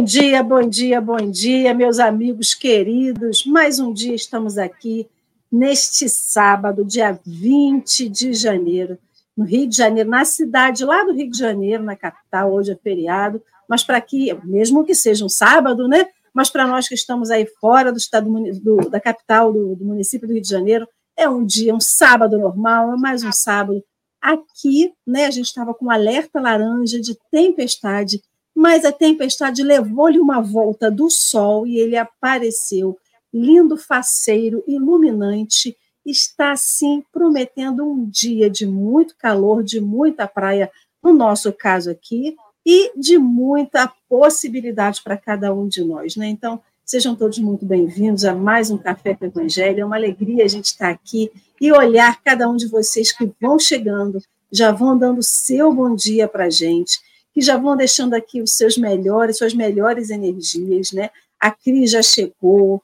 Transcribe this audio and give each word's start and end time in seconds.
Bom 0.00 0.04
dia, 0.04 0.42
bom 0.42 0.66
dia, 0.66 0.98
bom 0.98 1.30
dia, 1.30 1.74
meus 1.74 1.98
amigos 1.98 2.54
queridos. 2.54 3.44
Mais 3.44 3.78
um 3.78 3.92
dia 3.92 4.14
estamos 4.14 4.56
aqui 4.56 5.06
neste 5.52 6.08
sábado, 6.08 6.86
dia 6.86 7.20
20 7.26 8.08
de 8.08 8.32
janeiro, 8.32 8.96
no 9.36 9.44
Rio 9.44 9.68
de 9.68 9.76
Janeiro, 9.76 10.08
na 10.08 10.24
cidade 10.24 10.86
lá 10.86 11.04
do 11.04 11.12
Rio 11.12 11.30
de 11.30 11.36
Janeiro, 11.36 11.82
na 11.82 11.94
capital, 11.94 12.50
hoje 12.50 12.72
é 12.72 12.76
feriado, 12.76 13.42
mas 13.68 13.84
para 13.84 14.00
que, 14.00 14.32
mesmo 14.42 14.86
que 14.86 14.94
seja 14.94 15.22
um 15.22 15.28
sábado, 15.28 15.86
né? 15.86 16.06
Mas 16.32 16.48
para 16.48 16.66
nós 16.66 16.88
que 16.88 16.94
estamos 16.94 17.30
aí 17.30 17.44
fora 17.60 17.92
do 17.92 17.98
estado 17.98 18.26
do, 18.58 18.76
da 18.88 18.98
capital 18.98 19.52
do, 19.52 19.76
do 19.76 19.84
município 19.84 20.26
do 20.26 20.32
Rio 20.32 20.42
de 20.42 20.48
Janeiro, 20.48 20.88
é 21.14 21.28
um 21.28 21.44
dia, 21.44 21.74
um 21.74 21.80
sábado 21.80 22.38
normal, 22.38 22.94
é 22.94 22.96
mais 22.96 23.22
um 23.22 23.32
sábado. 23.32 23.84
Aqui, 24.18 24.94
né, 25.06 25.26
a 25.26 25.30
gente 25.30 25.48
estava 25.48 25.74
com 25.74 25.84
um 25.84 25.90
alerta 25.90 26.40
laranja 26.40 26.98
de 26.98 27.14
tempestade 27.30 28.18
mas 28.60 28.84
a 28.84 28.92
tempestade 28.92 29.62
levou-lhe 29.62 30.18
uma 30.18 30.38
volta 30.42 30.90
do 30.90 31.08
sol 31.08 31.66
e 31.66 31.78
ele 31.78 31.96
apareceu, 31.96 32.98
lindo, 33.32 33.74
faceiro, 33.74 34.62
iluminante, 34.68 35.74
está 36.04 36.52
assim 36.52 37.02
prometendo 37.10 37.82
um 37.82 38.04
dia 38.04 38.50
de 38.50 38.66
muito 38.66 39.16
calor, 39.16 39.64
de 39.64 39.80
muita 39.80 40.28
praia, 40.28 40.70
no 41.02 41.14
nosso 41.14 41.50
caso 41.54 41.90
aqui, 41.90 42.36
e 42.66 42.92
de 43.00 43.16
muita 43.16 43.90
possibilidade 44.06 45.00
para 45.02 45.16
cada 45.16 45.54
um 45.54 45.66
de 45.66 45.82
nós, 45.82 46.14
né? 46.14 46.26
Então, 46.26 46.60
sejam 46.84 47.16
todos 47.16 47.38
muito 47.38 47.64
bem-vindos 47.64 48.26
a 48.26 48.34
mais 48.34 48.70
um 48.70 48.76
Café 48.76 49.14
com 49.14 49.24
Evangelho. 49.24 49.80
É 49.80 49.84
uma 49.86 49.96
alegria 49.96 50.44
a 50.44 50.48
gente 50.48 50.66
estar 50.66 50.90
aqui 50.90 51.32
e 51.58 51.72
olhar 51.72 52.20
cada 52.22 52.46
um 52.46 52.56
de 52.56 52.68
vocês 52.68 53.10
que 53.10 53.32
vão 53.40 53.58
chegando, 53.58 54.22
já 54.52 54.70
vão 54.70 54.98
dando 54.98 55.22
seu 55.22 55.72
bom 55.72 55.94
dia 55.94 56.28
para 56.28 56.44
a 56.44 56.50
gente 56.50 57.00
que 57.32 57.40
já 57.40 57.56
vão 57.56 57.76
deixando 57.76 58.14
aqui 58.14 58.42
os 58.42 58.56
seus 58.56 58.76
melhores, 58.76 59.38
suas 59.38 59.54
melhores 59.54 60.10
energias, 60.10 60.92
né? 60.92 61.10
A 61.38 61.50
Cris 61.50 61.90
já 61.90 62.02
chegou, 62.02 62.82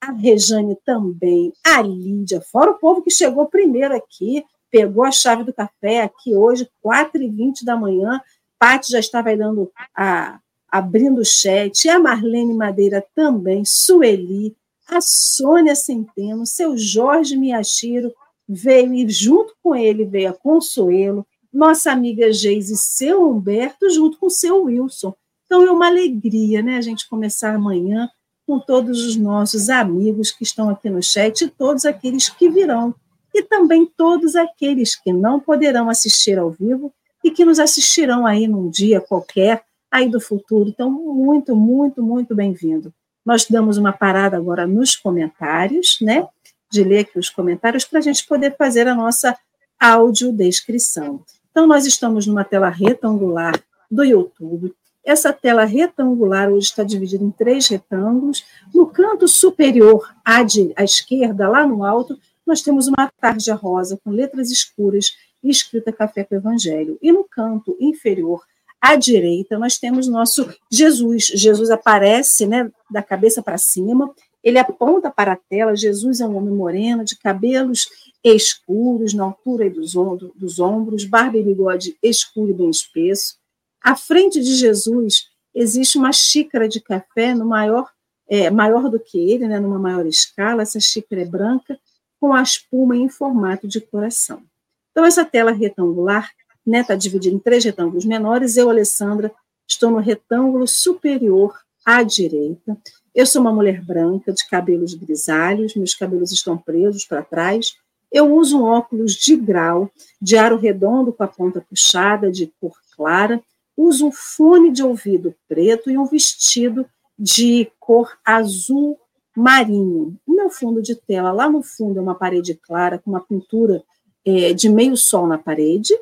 a 0.00 0.12
Rejane 0.12 0.76
também, 0.84 1.52
a 1.64 1.82
Lídia, 1.82 2.40
fora 2.40 2.70
o 2.70 2.78
povo 2.78 3.02
que 3.02 3.10
chegou 3.10 3.46
primeiro 3.46 3.94
aqui, 3.94 4.44
pegou 4.70 5.04
a 5.04 5.10
chave 5.10 5.44
do 5.44 5.52
café 5.52 6.02
aqui 6.02 6.34
hoje, 6.34 6.68
4h20 6.84 7.64
da 7.64 7.76
manhã, 7.76 8.20
Paty 8.58 8.92
já 8.92 8.98
estava 8.98 9.36
dando 9.36 9.70
a, 9.94 10.38
abrindo 10.68 11.20
o 11.20 11.24
chat, 11.24 11.88
a 11.88 11.98
Marlene 11.98 12.54
Madeira 12.54 13.04
também, 13.14 13.64
Sueli, 13.64 14.56
a 14.88 15.00
Sônia 15.00 15.74
Centeno, 15.74 16.46
seu 16.46 16.76
Jorge 16.76 17.36
Miyashiro 17.36 18.12
veio 18.48 18.94
e 18.94 19.08
junto 19.08 19.54
com 19.62 19.74
ele 19.74 20.04
veio 20.04 20.30
a 20.30 20.32
Consuelo, 20.32 21.26
nossa 21.56 21.90
amiga 21.90 22.30
Geise 22.30 22.76
seu 22.76 23.30
Humberto, 23.30 23.88
junto 23.88 24.18
com 24.18 24.28
seu 24.28 24.64
Wilson. 24.64 25.14
Então 25.46 25.62
é 25.62 25.70
uma 25.70 25.86
alegria, 25.86 26.62
né, 26.62 26.76
a 26.76 26.82
gente 26.82 27.08
começar 27.08 27.54
amanhã 27.54 28.10
com 28.46 28.58
todos 28.60 29.04
os 29.04 29.16
nossos 29.16 29.70
amigos 29.70 30.30
que 30.30 30.44
estão 30.44 30.68
aqui 30.68 30.90
no 30.90 31.02
chat 31.02 31.42
e 31.42 31.48
todos 31.48 31.86
aqueles 31.86 32.28
que 32.28 32.50
virão. 32.50 32.94
E 33.34 33.42
também 33.42 33.90
todos 33.96 34.36
aqueles 34.36 34.94
que 34.94 35.12
não 35.12 35.40
poderão 35.40 35.88
assistir 35.88 36.38
ao 36.38 36.50
vivo 36.50 36.92
e 37.24 37.30
que 37.30 37.44
nos 37.44 37.58
assistirão 37.58 38.26
aí 38.26 38.46
num 38.46 38.68
dia 38.68 39.00
qualquer, 39.00 39.64
aí 39.90 40.08
do 40.08 40.20
futuro. 40.20 40.68
Então, 40.68 40.90
muito, 40.90 41.56
muito, 41.56 42.02
muito 42.02 42.34
bem-vindo. 42.34 42.92
Nós 43.24 43.46
damos 43.46 43.78
uma 43.78 43.92
parada 43.92 44.36
agora 44.36 44.66
nos 44.66 44.94
comentários, 44.94 45.98
né? 46.00 46.26
De 46.70 46.84
ler 46.84 47.00
aqui 47.00 47.18
os 47.18 47.30
comentários 47.30 47.84
para 47.84 47.98
a 47.98 48.02
gente 48.02 48.26
poder 48.26 48.56
fazer 48.56 48.86
a 48.86 48.94
nossa 48.94 49.36
audiodescrição. 49.80 51.24
Então, 51.56 51.66
nós 51.66 51.86
estamos 51.86 52.26
numa 52.26 52.44
tela 52.44 52.68
retangular 52.68 53.58
do 53.90 54.04
YouTube. 54.04 54.74
Essa 55.02 55.32
tela 55.32 55.64
retangular 55.64 56.50
hoje 56.50 56.66
está 56.66 56.84
dividida 56.84 57.24
em 57.24 57.30
três 57.30 57.66
retângulos. 57.66 58.44
No 58.74 58.86
canto 58.86 59.26
superior, 59.26 60.06
à, 60.22 60.40
à 60.76 60.84
esquerda, 60.84 61.48
lá 61.48 61.66
no 61.66 61.82
alto, 61.82 62.18
nós 62.46 62.60
temos 62.60 62.88
uma 62.88 63.10
tarja 63.18 63.54
rosa 63.54 63.98
com 64.04 64.10
letras 64.10 64.50
escuras 64.50 65.16
e 65.42 65.48
escrita 65.48 65.90
Café 65.90 66.24
com 66.24 66.34
Evangelho. 66.34 66.98
E 67.00 67.10
no 67.10 67.24
canto 67.24 67.74
inferior, 67.80 68.44
à 68.78 68.94
direita, 68.94 69.58
nós 69.58 69.78
temos 69.78 70.06
nosso 70.06 70.46
Jesus. 70.70 71.24
Jesus 71.28 71.70
aparece 71.70 72.44
né, 72.44 72.70
da 72.90 73.02
cabeça 73.02 73.42
para 73.42 73.56
cima, 73.56 74.14
ele 74.46 74.60
aponta 74.60 75.10
para 75.10 75.32
a 75.32 75.36
tela. 75.36 75.74
Jesus 75.74 76.20
é 76.20 76.26
um 76.26 76.36
homem 76.36 76.54
moreno, 76.54 77.04
de 77.04 77.18
cabelos 77.18 77.88
escuros, 78.22 79.12
na 79.12 79.24
altura 79.24 79.68
dos, 79.68 79.94
dos 80.36 80.60
ombros, 80.60 81.04
barba 81.04 81.36
e 81.36 81.42
bigode 81.42 81.98
escuro 82.00 82.50
e 82.50 82.54
bem 82.54 82.70
espesso. 82.70 83.38
À 83.82 83.96
frente 83.96 84.40
de 84.40 84.54
Jesus 84.54 85.28
existe 85.52 85.98
uma 85.98 86.12
xícara 86.12 86.68
de 86.68 86.80
café 86.80 87.34
no 87.34 87.44
maior, 87.44 87.90
é, 88.28 88.48
maior 88.48 88.88
do 88.88 89.00
que 89.00 89.18
ele, 89.18 89.48
né, 89.48 89.58
numa 89.58 89.80
maior 89.80 90.06
escala. 90.06 90.62
Essa 90.62 90.78
xícara 90.78 91.22
é 91.22 91.26
branca, 91.26 91.76
com 92.20 92.32
a 92.32 92.40
espuma 92.40 92.96
em 92.96 93.08
formato 93.08 93.66
de 93.66 93.80
coração. 93.80 94.44
Então, 94.92 95.04
essa 95.04 95.24
tela 95.24 95.50
retangular 95.50 96.22
está 96.22 96.52
né, 96.64 96.84
tá 96.84 96.94
dividida 96.94 97.34
em 97.34 97.40
três 97.40 97.64
retângulos 97.64 98.04
menores. 98.04 98.56
Eu, 98.56 98.70
Alessandra, 98.70 99.34
estou 99.68 99.90
no 99.90 99.98
retângulo 99.98 100.68
superior 100.68 101.52
à 101.84 102.04
direita. 102.04 102.78
Eu 103.16 103.26
sou 103.26 103.40
uma 103.40 103.52
mulher 103.52 103.82
branca, 103.82 104.32
de 104.32 104.46
cabelos 104.46 104.94
grisalhos, 104.94 105.74
meus 105.74 105.94
cabelos 105.94 106.30
estão 106.30 106.56
presos 106.56 107.04
para 107.04 107.22
trás 107.22 107.74
eu 108.16 108.34
uso 108.34 108.58
um 108.58 108.64
óculos 108.64 109.14
de 109.14 109.36
grau, 109.36 109.90
de 110.20 110.36
aro 110.36 110.56
redondo 110.56 111.12
com 111.12 111.22
a 111.22 111.28
ponta 111.28 111.60
puxada, 111.60 112.30
de 112.30 112.52
cor 112.60 112.74
clara, 112.94 113.42
uso 113.76 114.06
um 114.06 114.12
fone 114.12 114.72
de 114.72 114.82
ouvido 114.82 115.34
preto 115.48 115.90
e 115.90 115.98
um 115.98 116.06
vestido 116.06 116.86
de 117.18 117.70
cor 117.78 118.16
azul 118.24 118.98
marinho. 119.36 120.18
O 120.26 120.34
meu 120.34 120.48
fundo 120.48 120.80
de 120.80 120.94
tela, 120.94 121.32
lá 121.32 121.50
no 121.50 121.62
fundo, 121.62 121.98
é 121.98 122.02
uma 122.02 122.14
parede 122.14 122.54
clara 122.54 122.98
com 122.98 123.10
uma 123.10 123.20
pintura 123.20 123.82
é, 124.24 124.52
de 124.54 124.68
meio 124.68 124.96
sol 124.96 125.26
na 125.26 125.36
parede. 125.36 125.92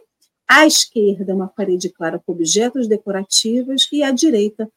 À 0.47 0.67
esquerda, 0.67 1.33
é 1.33 1.35
uma 1.35 1.49
parede 1.49 1.89
clara 1.89 2.23
com 2.25 2.33
objetos 2.33 2.87
decorativos 2.87 3.89
e 3.91 4.03
à 4.03 4.13
direita, 4.13 4.71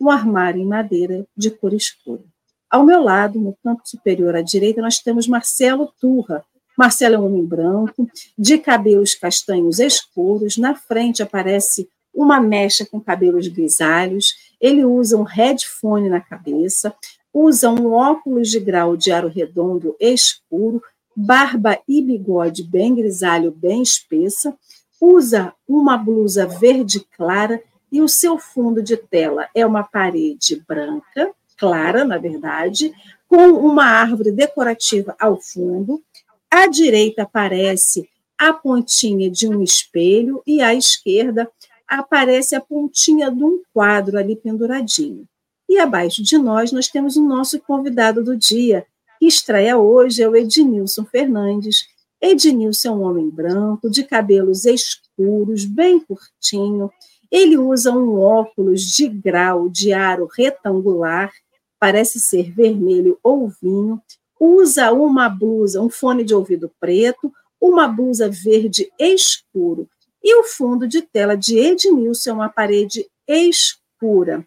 um 0.00 0.10
armário 0.10 0.60
em 0.60 0.66
madeira 0.66 1.26
de 1.36 1.50
cor 1.50 1.74
escura. 1.74 2.22
Ao 2.70 2.84
meu 2.84 3.02
lado, 3.02 3.38
no 3.38 3.56
canto 3.62 3.88
superior 3.88 4.34
à 4.34 4.42
direita, 4.42 4.80
nós 4.80 4.98
temos 4.98 5.26
Marcelo 5.26 5.92
Turra, 6.00 6.44
Marcelo 6.80 7.16
é 7.16 7.18
um 7.18 7.26
homem 7.26 7.44
branco, 7.44 8.08
de 8.38 8.56
cabelos 8.56 9.14
castanhos 9.14 9.78
escuros, 9.78 10.56
na 10.56 10.74
frente 10.74 11.22
aparece 11.22 11.88
uma 12.14 12.40
mecha 12.40 12.86
com 12.86 12.98
cabelos 12.98 13.48
grisalhos, 13.48 14.34
ele 14.58 14.82
usa 14.84 15.16
um 15.16 15.22
headphone 15.22 16.08
na 16.08 16.20
cabeça, 16.20 16.94
usa 17.34 17.68
um 17.68 17.92
óculos 17.92 18.48
de 18.48 18.58
grau 18.58 18.96
de 18.96 19.12
aro 19.12 19.28
redondo 19.28 19.94
escuro, 20.00 20.82
barba 21.14 21.78
e 21.86 22.00
bigode 22.00 22.62
bem 22.62 22.94
grisalho, 22.94 23.50
bem 23.50 23.82
espessa, 23.82 24.56
usa 24.98 25.52
uma 25.68 25.98
blusa 25.98 26.46
verde 26.46 27.00
clara 27.16 27.62
e 27.90 28.00
o 28.00 28.08
seu 28.08 28.38
fundo 28.38 28.82
de 28.82 28.96
tela 28.96 29.48
é 29.54 29.64
uma 29.66 29.82
parede 29.82 30.62
branca, 30.66 31.32
clara, 31.56 32.04
na 32.04 32.18
verdade, 32.18 32.92
com 33.28 33.50
uma 33.52 33.84
árvore 33.84 34.32
decorativa 34.32 35.14
ao 35.18 35.40
fundo, 35.40 36.02
à 36.50 36.66
direita 36.66 37.22
aparece 37.22 38.08
a 38.36 38.52
pontinha 38.52 39.30
de 39.30 39.46
um 39.46 39.62
espelho 39.62 40.42
e 40.46 40.62
à 40.62 40.74
esquerda 40.74 41.50
aparece 41.86 42.54
a 42.54 42.60
pontinha 42.60 43.30
de 43.30 43.44
um 43.44 43.62
quadro 43.72 44.18
ali 44.18 44.34
penduradinho. 44.34 45.26
E 45.68 45.78
abaixo 45.78 46.22
de 46.22 46.38
nós, 46.38 46.72
nós 46.72 46.88
temos 46.88 47.16
o 47.16 47.22
nosso 47.22 47.60
convidado 47.60 48.24
do 48.24 48.36
dia, 48.36 48.86
que 49.18 49.26
estreia 49.26 49.76
hoje, 49.76 50.22
é 50.22 50.28
o 50.28 50.34
Ednilson 50.34 51.04
Fernandes. 51.04 51.86
Ednilson 52.20 52.88
é 52.88 52.90
um 52.92 53.02
homem 53.02 53.28
branco, 53.28 53.90
de 53.90 54.02
cabelos 54.02 54.64
escuros, 54.64 55.64
bem 55.64 56.00
curtinho. 56.00 56.90
Ele 57.30 57.56
usa 57.56 57.92
um 57.92 58.18
óculos 58.20 58.82
de 58.82 59.08
grau 59.08 59.68
de 59.68 59.92
aro 59.92 60.26
retangular, 60.26 61.32
parece 61.78 62.18
ser 62.18 62.52
vermelho 62.52 63.18
ou 63.22 63.48
vinho, 63.48 64.00
usa 64.38 64.92
uma 64.92 65.28
blusa, 65.28 65.80
um 65.80 65.88
fone 65.88 66.24
de 66.24 66.34
ouvido 66.34 66.70
preto, 66.80 67.32
uma 67.60 67.86
blusa 67.86 68.28
verde 68.28 68.90
escuro 68.98 69.88
e 70.22 70.38
o 70.38 70.44
fundo 70.44 70.86
de 70.86 71.02
tela 71.02 71.36
de 71.36 71.58
Ednilson 71.58 72.30
é 72.30 72.32
uma 72.32 72.48
parede 72.48 73.06
escura. 73.26 74.44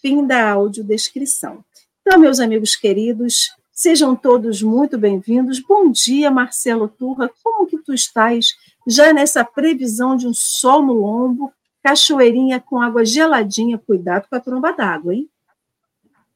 Fim 0.00 0.26
da 0.26 0.50
audiodescrição. 0.50 1.64
Então, 2.00 2.18
meus 2.18 2.40
amigos 2.40 2.74
queridos, 2.74 3.50
sejam 3.72 4.16
todos 4.16 4.62
muito 4.62 4.98
bem-vindos. 4.98 5.60
Bom 5.60 5.90
dia, 5.90 6.28
Marcelo 6.28 6.88
Turra. 6.88 7.30
Como 7.42 7.68
que 7.68 7.78
tu 7.78 7.94
estás 7.94 8.56
já 8.86 9.12
nessa 9.12 9.44
previsão 9.44 10.16
de 10.16 10.26
um 10.26 10.34
sol 10.34 10.82
no 10.82 10.94
lombo, 10.94 11.52
cachoeirinha 11.82 12.60
com 12.60 12.80
água 12.80 13.04
geladinha? 13.04 13.78
Cuidado 13.78 14.26
com 14.28 14.36
a 14.36 14.40
tromba 14.40 14.72
d'água, 14.72 15.14
hein? 15.14 15.28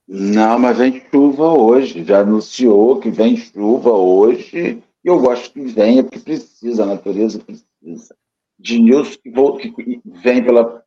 Não, 0.09 0.59
mas 0.59 0.79
vem 0.79 1.03
chuva 1.11 1.53
hoje. 1.53 2.05
Já 2.05 2.21
anunciou 2.21 3.01
que 3.01 3.11
vem 3.11 3.37
chuva 3.37 3.91
hoje. 3.91 4.83
E 5.05 5.09
eu 5.09 5.19
gosto 5.21 5.53
que 5.53 5.61
venha, 5.61 6.03
porque 6.03 6.21
precisa, 6.21 6.83
a 6.83 6.87
natureza 6.87 7.39
precisa. 7.39 8.17
De 8.59 8.79
Nilson, 8.81 9.19
que, 9.59 9.71
que 9.71 10.01
vem 10.05 10.43
pela 10.43 10.83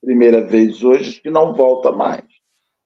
primeira 0.00 0.44
vez 0.46 0.82
hoje, 0.82 1.20
que 1.20 1.30
não 1.30 1.54
volta 1.54 1.90
mais. 1.90 2.24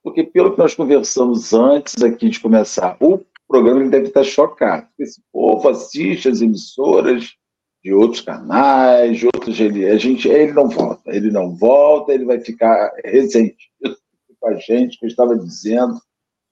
porque 0.03 0.23
pelo 0.23 0.51
que 0.51 0.57
nós 0.57 0.75
conversamos 0.75 1.53
antes 1.53 2.03
aqui 2.03 2.29
de 2.29 2.39
começar 2.39 2.97
o 2.99 3.21
programa, 3.47 3.81
ele 3.81 3.89
deve 3.89 4.07
estar 4.07 4.23
chocado. 4.23 4.87
Esse 4.99 5.21
povo 5.31 5.69
assiste 5.69 6.27
as 6.27 6.41
emissoras 6.41 7.35
de 7.83 7.93
outros 7.93 8.21
canais, 8.21 9.19
de 9.19 9.25
outros. 9.25 9.59
Ele, 9.59 9.87
a 9.87 9.97
gente, 9.97 10.27
ele 10.27 10.53
não 10.53 10.69
volta, 10.69 11.15
ele 11.15 11.31
não 11.31 11.55
volta, 11.55 12.13
ele 12.13 12.25
vai 12.25 12.39
ficar 12.39 12.91
ressentido 13.03 13.97
com 14.39 14.47
a 14.47 14.55
gente, 14.55 14.97
que 14.97 15.05
eu 15.05 15.09
estava 15.09 15.37
dizendo 15.37 15.99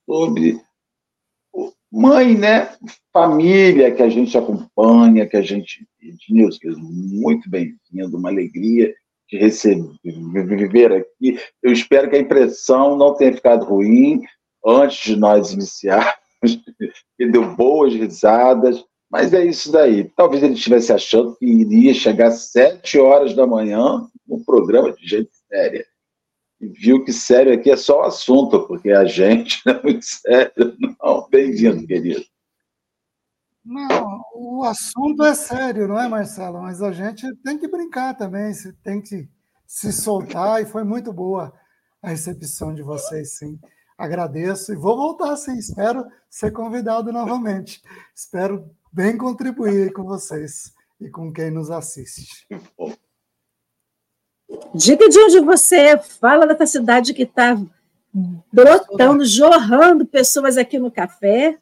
sobre 0.05 0.59
mãe, 1.91 2.37
né? 2.37 2.73
Família 3.13 3.93
que 3.93 4.01
a 4.01 4.09
gente 4.09 4.37
acompanha, 4.37 5.27
que 5.27 5.37
a 5.37 5.41
gente. 5.41 5.85
Ednilson, 6.01 6.79
muito 6.79 7.49
bem-vindo, 7.49 8.17
uma 8.17 8.29
alegria 8.29 8.93
de 9.29 9.37
receber 9.37 10.93
aqui. 10.93 11.39
Eu 11.61 11.71
espero 11.71 12.09
que 12.09 12.15
a 12.15 12.19
impressão 12.19 12.97
não 12.97 13.15
tenha 13.15 13.33
ficado 13.33 13.65
ruim 13.65 14.21
antes 14.65 15.03
de 15.03 15.15
nós 15.15 15.51
iniciarmos. 15.51 16.13
Ele 17.19 17.31
deu 17.31 17.55
boas 17.55 17.93
risadas, 17.93 18.83
mas 19.11 19.33
é 19.33 19.45
isso 19.45 19.71
daí. 19.71 20.05
Talvez 20.15 20.41
ele 20.41 20.53
estivesse 20.53 20.93
achando 20.93 21.35
que 21.35 21.45
iria 21.45 21.93
chegar 21.93 22.27
às 22.27 22.51
sete 22.51 22.97
horas 22.97 23.35
da 23.35 23.45
manhã 23.45 24.07
no 24.25 24.43
programa 24.45 24.93
de 24.93 25.05
gente 25.05 25.31
séria 25.49 25.85
e 26.61 26.67
viu 26.67 27.03
que 27.03 27.11
sério 27.11 27.51
aqui 27.51 27.71
é 27.71 27.75
só 27.75 28.01
o 28.01 28.03
assunto, 28.03 28.67
porque 28.67 28.91
a 28.91 29.03
gente 29.03 29.61
não 29.65 29.73
é 29.73 29.83
muito 29.83 30.05
sério. 30.05 30.77
Não, 30.79 31.27
bem-vindo, 31.29 31.85
querido. 31.85 32.23
Não, 33.65 34.23
o 34.33 34.63
assunto 34.63 35.23
é 35.23 35.33
sério, 35.35 35.87
não 35.87 35.99
é, 35.99 36.07
Marcelo? 36.07 36.61
Mas 36.61 36.81
a 36.81 36.91
gente 36.91 37.35
tem 37.43 37.57
que 37.57 37.67
brincar 37.67 38.15
também, 38.15 38.53
tem 38.83 39.01
que 39.01 39.27
se 39.67 39.91
soltar, 39.91 40.61
e 40.61 40.65
foi 40.65 40.83
muito 40.83 41.11
boa 41.11 41.53
a 42.01 42.09
recepção 42.09 42.73
de 42.73 42.81
vocês, 42.81 43.37
sim. 43.37 43.59
Agradeço 43.97 44.73
e 44.73 44.75
vou 44.75 44.95
voltar, 44.95 45.35
sim. 45.35 45.57
Espero 45.57 46.05
ser 46.29 46.51
convidado 46.51 47.11
novamente. 47.11 47.81
Espero 48.15 48.69
bem 48.91 49.17
contribuir 49.17 49.93
com 49.93 50.03
vocês 50.03 50.73
e 50.99 51.09
com 51.09 51.31
quem 51.31 51.49
nos 51.49 51.71
assiste. 51.71 52.47
Diga 54.75 55.09
de 55.09 55.19
onde 55.19 55.39
você 55.39 55.75
é, 55.75 55.97
fala 55.97 56.45
dessa 56.45 56.65
cidade 56.65 57.13
que 57.13 57.23
está 57.23 57.57
brotando, 58.51 59.25
jorrando 59.25 60.05
pessoas 60.05 60.57
aqui 60.57 60.77
no 60.77 60.91
café. 60.91 61.57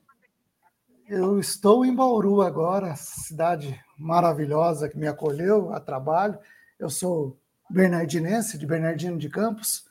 Eu 1.07 1.39
estou 1.39 1.85
em 1.85 1.93
Bauru 1.93 2.41
agora, 2.41 2.95
cidade 2.95 3.79
maravilhosa 3.97 4.89
que 4.89 4.97
me 4.97 5.07
acolheu 5.07 5.73
a 5.73 5.79
trabalho. 5.79 6.37
Eu 6.79 6.89
sou 6.89 7.37
bernardinense, 7.69 8.57
de 8.57 8.65
Bernardino 8.65 9.17
de 9.17 9.29
Campos, 9.29 9.85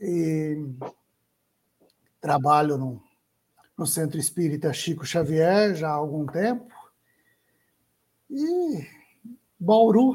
e 0.00 0.56
trabalho 2.20 2.76
no, 2.76 3.03
no 3.76 3.86
Centro 3.86 4.18
Espírita 4.18 4.72
Chico 4.72 5.04
Xavier 5.04 5.74
já 5.74 5.88
há 5.88 5.94
algum 5.94 6.26
tempo. 6.26 6.72
E 8.30 8.86
Bauru 9.58 10.14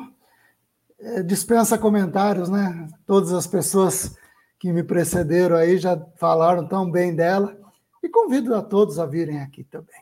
é, 1.00 1.24
dispensa 1.24 1.78
comentários, 1.78 2.50
né? 2.50 2.88
Todas 3.06 3.34
as 3.34 3.48
pessoas 3.48 4.18
que 4.58 4.72
me 4.72 4.84
precederam 4.84 5.58
aí 5.58 5.78
já 5.78 5.98
falaram 6.18 6.68
tão 6.68 6.90
bem 6.90 7.16
dela. 7.16 7.58
E 8.04 8.10
convido 8.10 8.56
a 8.56 8.62
todos 8.62 9.00
a 9.00 9.06
virem 9.06 9.40
aqui 9.42 9.64
também. 9.64 10.02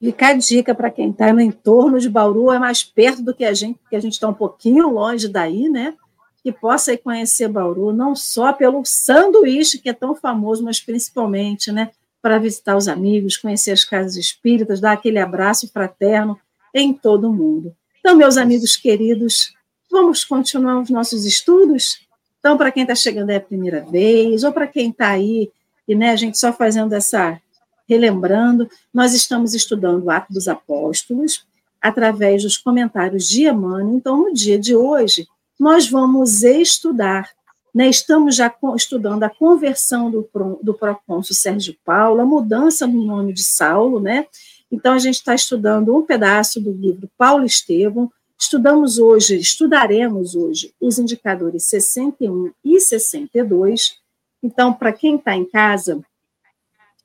Fica 0.00 0.28
a 0.28 0.34
dica 0.34 0.74
para 0.74 0.90
quem 0.90 1.10
está 1.10 1.32
no 1.32 1.40
entorno 1.40 2.00
de 2.00 2.10
Bauru, 2.10 2.50
é 2.50 2.58
mais 2.58 2.82
perto 2.82 3.22
do 3.22 3.34
que 3.34 3.44
a 3.44 3.54
gente, 3.54 3.78
porque 3.78 3.94
a 3.94 4.00
gente 4.00 4.14
está 4.14 4.28
um 4.28 4.34
pouquinho 4.34 4.88
longe 4.88 5.28
daí, 5.28 5.68
né? 5.68 5.96
Que 6.42 6.52
possa 6.52 6.92
ir 6.92 6.98
conhecer 6.98 7.48
Bauru, 7.48 7.92
não 7.92 8.14
só 8.14 8.52
pelo 8.52 8.84
sanduíche, 8.84 9.78
que 9.78 9.88
é 9.88 9.92
tão 9.92 10.14
famoso, 10.14 10.64
mas 10.64 10.80
principalmente, 10.80 11.70
né? 11.70 11.90
Para 12.20 12.38
visitar 12.38 12.76
os 12.76 12.88
amigos, 12.88 13.36
conhecer 13.36 13.72
as 13.72 13.84
casas 13.84 14.16
espíritas, 14.16 14.80
dar 14.80 14.92
aquele 14.92 15.18
abraço 15.18 15.68
fraterno 15.72 16.38
em 16.74 16.92
todo 16.92 17.28
o 17.28 17.32
mundo. 17.32 17.74
Então, 18.00 18.16
meus 18.16 18.36
amigos 18.36 18.76
queridos, 18.76 19.52
vamos 19.90 20.24
continuar 20.24 20.80
os 20.80 20.90
nossos 20.90 21.24
estudos? 21.24 22.06
Então, 22.40 22.56
para 22.56 22.72
quem 22.72 22.82
está 22.82 22.94
chegando 22.94 23.30
é 23.30 23.36
a 23.36 23.40
primeira 23.40 23.84
vez, 23.84 24.42
ou 24.42 24.52
para 24.52 24.66
quem 24.66 24.90
está 24.90 25.10
aí, 25.10 25.50
e 25.86 25.94
né, 25.94 26.10
a 26.10 26.16
gente 26.16 26.38
só 26.38 26.52
fazendo 26.52 26.92
essa, 26.94 27.40
relembrando, 27.88 28.68
nós 28.92 29.14
estamos 29.14 29.54
estudando 29.54 30.04
o 30.04 30.10
Ato 30.10 30.32
dos 30.32 30.48
Apóstolos, 30.48 31.46
através 31.80 32.42
dos 32.42 32.56
comentários 32.56 33.28
de 33.28 33.46
Emmanuel. 33.48 33.96
Então, 33.96 34.16
no 34.16 34.32
dia 34.32 34.58
de 34.58 34.74
hoje, 34.74 35.28
nós 35.62 35.88
vamos 35.88 36.42
estudar, 36.42 37.30
né, 37.74 37.88
estamos 37.88 38.36
já 38.36 38.52
estudando 38.76 39.22
a 39.22 39.30
conversão 39.30 40.10
do, 40.10 40.28
do 40.62 40.74
procônsul 40.74 41.34
Sérgio 41.34 41.76
Paulo, 41.84 42.20
a 42.20 42.26
mudança 42.26 42.86
no 42.86 43.04
nome 43.04 43.32
de 43.32 43.42
Saulo, 43.42 43.98
né, 43.98 44.26
então, 44.72 44.94
a 44.94 44.98
gente 44.98 45.16
está 45.16 45.34
estudando 45.34 45.94
um 45.94 46.00
pedaço 46.00 46.58
do 46.58 46.72
livro 46.72 47.06
Paulo 47.18 47.44
Estevam. 47.44 48.10
Estudamos 48.40 48.98
hoje, 48.98 49.36
estudaremos 49.36 50.34
hoje 50.34 50.72
os 50.80 50.98
indicadores 50.98 51.64
61 51.64 52.52
e 52.64 52.80
62. 52.80 53.98
Então, 54.42 54.72
para 54.72 54.90
quem 54.90 55.16
está 55.16 55.36
em 55.36 55.44
casa, 55.44 56.00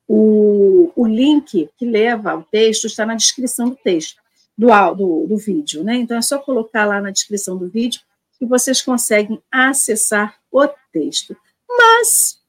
o, 0.07 0.93
o 0.95 1.05
link 1.05 1.69
que 1.77 1.85
leva 1.85 2.31
ao 2.31 2.43
texto 2.43 2.87
está 2.87 3.05
na 3.05 3.15
descrição 3.15 3.69
do 3.69 3.75
texto, 3.75 4.15
do, 4.57 4.69
do, 4.93 5.27
do 5.27 5.37
vídeo. 5.37 5.83
Né? 5.83 5.97
Então, 5.97 6.15
é 6.15 6.21
só 6.21 6.39
colocar 6.39 6.85
lá 6.85 7.01
na 7.01 7.11
descrição 7.11 7.57
do 7.57 7.67
vídeo 7.67 7.99
que 8.37 8.45
vocês 8.45 8.81
conseguem 8.81 9.41
acessar 9.51 10.37
o 10.51 10.67
texto. 10.91 11.35
Mas, 11.69 12.39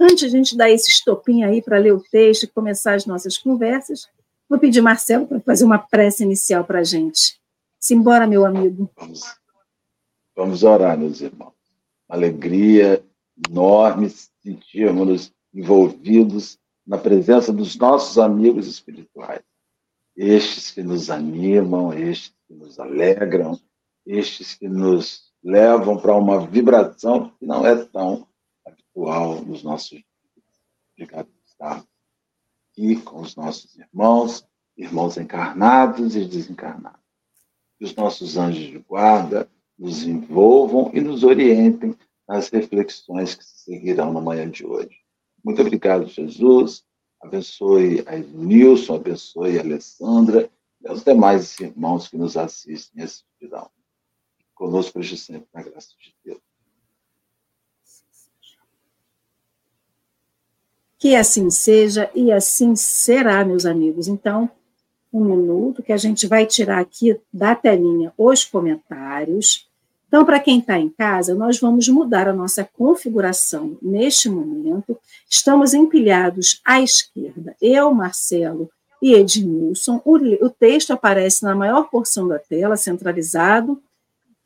antes 0.00 0.18
de 0.18 0.26
a 0.26 0.30
gente 0.30 0.56
dar 0.56 0.70
esse 0.70 0.90
estopim 0.90 1.44
aí 1.44 1.62
para 1.62 1.78
ler 1.78 1.92
o 1.92 2.02
texto 2.10 2.44
e 2.44 2.48
começar 2.48 2.94
as 2.94 3.06
nossas 3.06 3.38
conversas, 3.38 4.08
Vou 4.48 4.60
pedir 4.60 4.80
Marcelo 4.80 5.26
para 5.26 5.40
fazer 5.40 5.64
uma 5.64 5.78
prece 5.78 6.22
inicial 6.22 6.64
para 6.64 6.80
a 6.80 6.84
gente. 6.84 7.40
Simbora, 7.80 8.26
meu 8.26 8.46
amigo. 8.46 8.88
Vamos, 8.96 9.22
vamos 10.36 10.62
orar, 10.62 10.96
meus 10.96 11.20
irmãos. 11.20 11.52
Alegria 12.08 13.04
enorme 13.48 14.08
sentirmos 14.40 15.32
envolvidos 15.52 16.58
na 16.86 16.96
presença 16.96 17.52
dos 17.52 17.76
nossos 17.76 18.18
amigos 18.18 18.68
espirituais. 18.68 19.42
Estes 20.16 20.70
que 20.70 20.82
nos 20.82 21.10
animam, 21.10 21.92
estes 21.92 22.32
que 22.46 22.54
nos 22.54 22.78
alegram, 22.78 23.58
estes 24.06 24.54
que 24.54 24.68
nos 24.68 25.32
levam 25.42 25.98
para 25.98 26.14
uma 26.14 26.46
vibração 26.46 27.30
que 27.38 27.44
não 27.44 27.66
é 27.66 27.84
tão 27.84 28.26
habitual 28.64 29.42
nos 29.44 29.62
nossos 29.62 29.90
dias. 29.90 30.04
Obrigado 30.92 31.26
por 31.26 31.44
estar 31.46 31.84
aqui 32.70 32.96
com 33.02 33.20
os 33.20 33.34
nossos 33.36 33.76
irmãos, 33.76 34.46
irmãos 34.76 35.16
encarnados 35.16 36.14
e 36.14 36.24
desencarnados. 36.24 37.00
Que 37.78 37.84
os 37.84 37.94
nossos 37.94 38.36
anjos 38.36 38.66
de 38.66 38.78
guarda 38.78 39.48
nos 39.78 40.04
envolvam 40.04 40.90
e 40.94 41.00
nos 41.00 41.22
orientem 41.22 41.94
nas 42.26 42.48
reflexões 42.48 43.34
que 43.34 43.44
se 43.44 43.64
seguirão 43.64 44.12
na 44.12 44.20
manhã 44.20 44.48
de 44.48 44.64
hoje. 44.64 44.96
Muito 45.44 45.60
obrigado, 45.60 46.06
Jesus. 46.06 46.84
Abençoe 47.22 48.04
a 48.06 48.16
Nilson, 48.16 48.96
abençoe 48.96 49.58
a 49.58 49.62
Alessandra 49.62 50.50
e 50.80 50.90
os 50.90 51.04
demais 51.04 51.58
irmãos 51.60 52.08
que 52.08 52.16
nos 52.16 52.36
assistem 52.36 53.02
e 53.02 53.04
assistirão. 53.04 53.70
Conosco 54.56 54.98
hoje 54.98 55.18
sempre, 55.18 55.46
na 55.52 55.62
graça 55.62 55.90
de 56.00 56.14
Deus. 56.24 56.40
Que 60.98 61.14
assim 61.14 61.50
seja 61.50 62.10
e 62.14 62.32
assim 62.32 62.74
será, 62.74 63.44
meus 63.44 63.66
amigos. 63.66 64.08
Então, 64.08 64.50
um 65.12 65.22
minuto 65.26 65.82
que 65.82 65.92
a 65.92 65.96
gente 65.98 66.26
vai 66.26 66.46
tirar 66.46 66.80
aqui 66.80 67.20
da 67.30 67.54
telinha 67.54 68.14
os 68.16 68.46
comentários. 68.46 69.68
Então, 70.08 70.24
para 70.24 70.40
quem 70.40 70.60
está 70.60 70.78
em 70.78 70.88
casa, 70.88 71.34
nós 71.34 71.60
vamos 71.60 71.86
mudar 71.88 72.26
a 72.26 72.32
nossa 72.32 72.64
configuração 72.64 73.76
neste 73.82 74.30
momento. 74.30 74.98
Estamos 75.28 75.74
empilhados 75.74 76.62
à 76.64 76.80
esquerda, 76.80 77.54
eu, 77.60 77.92
Marcelo 77.92 78.70
e 79.02 79.12
Edmilson. 79.12 80.00
O, 80.02 80.16
o 80.16 80.48
texto 80.48 80.92
aparece 80.92 81.42
na 81.42 81.54
maior 81.54 81.90
porção 81.90 82.26
da 82.26 82.38
tela, 82.38 82.74
centralizado, 82.74 83.82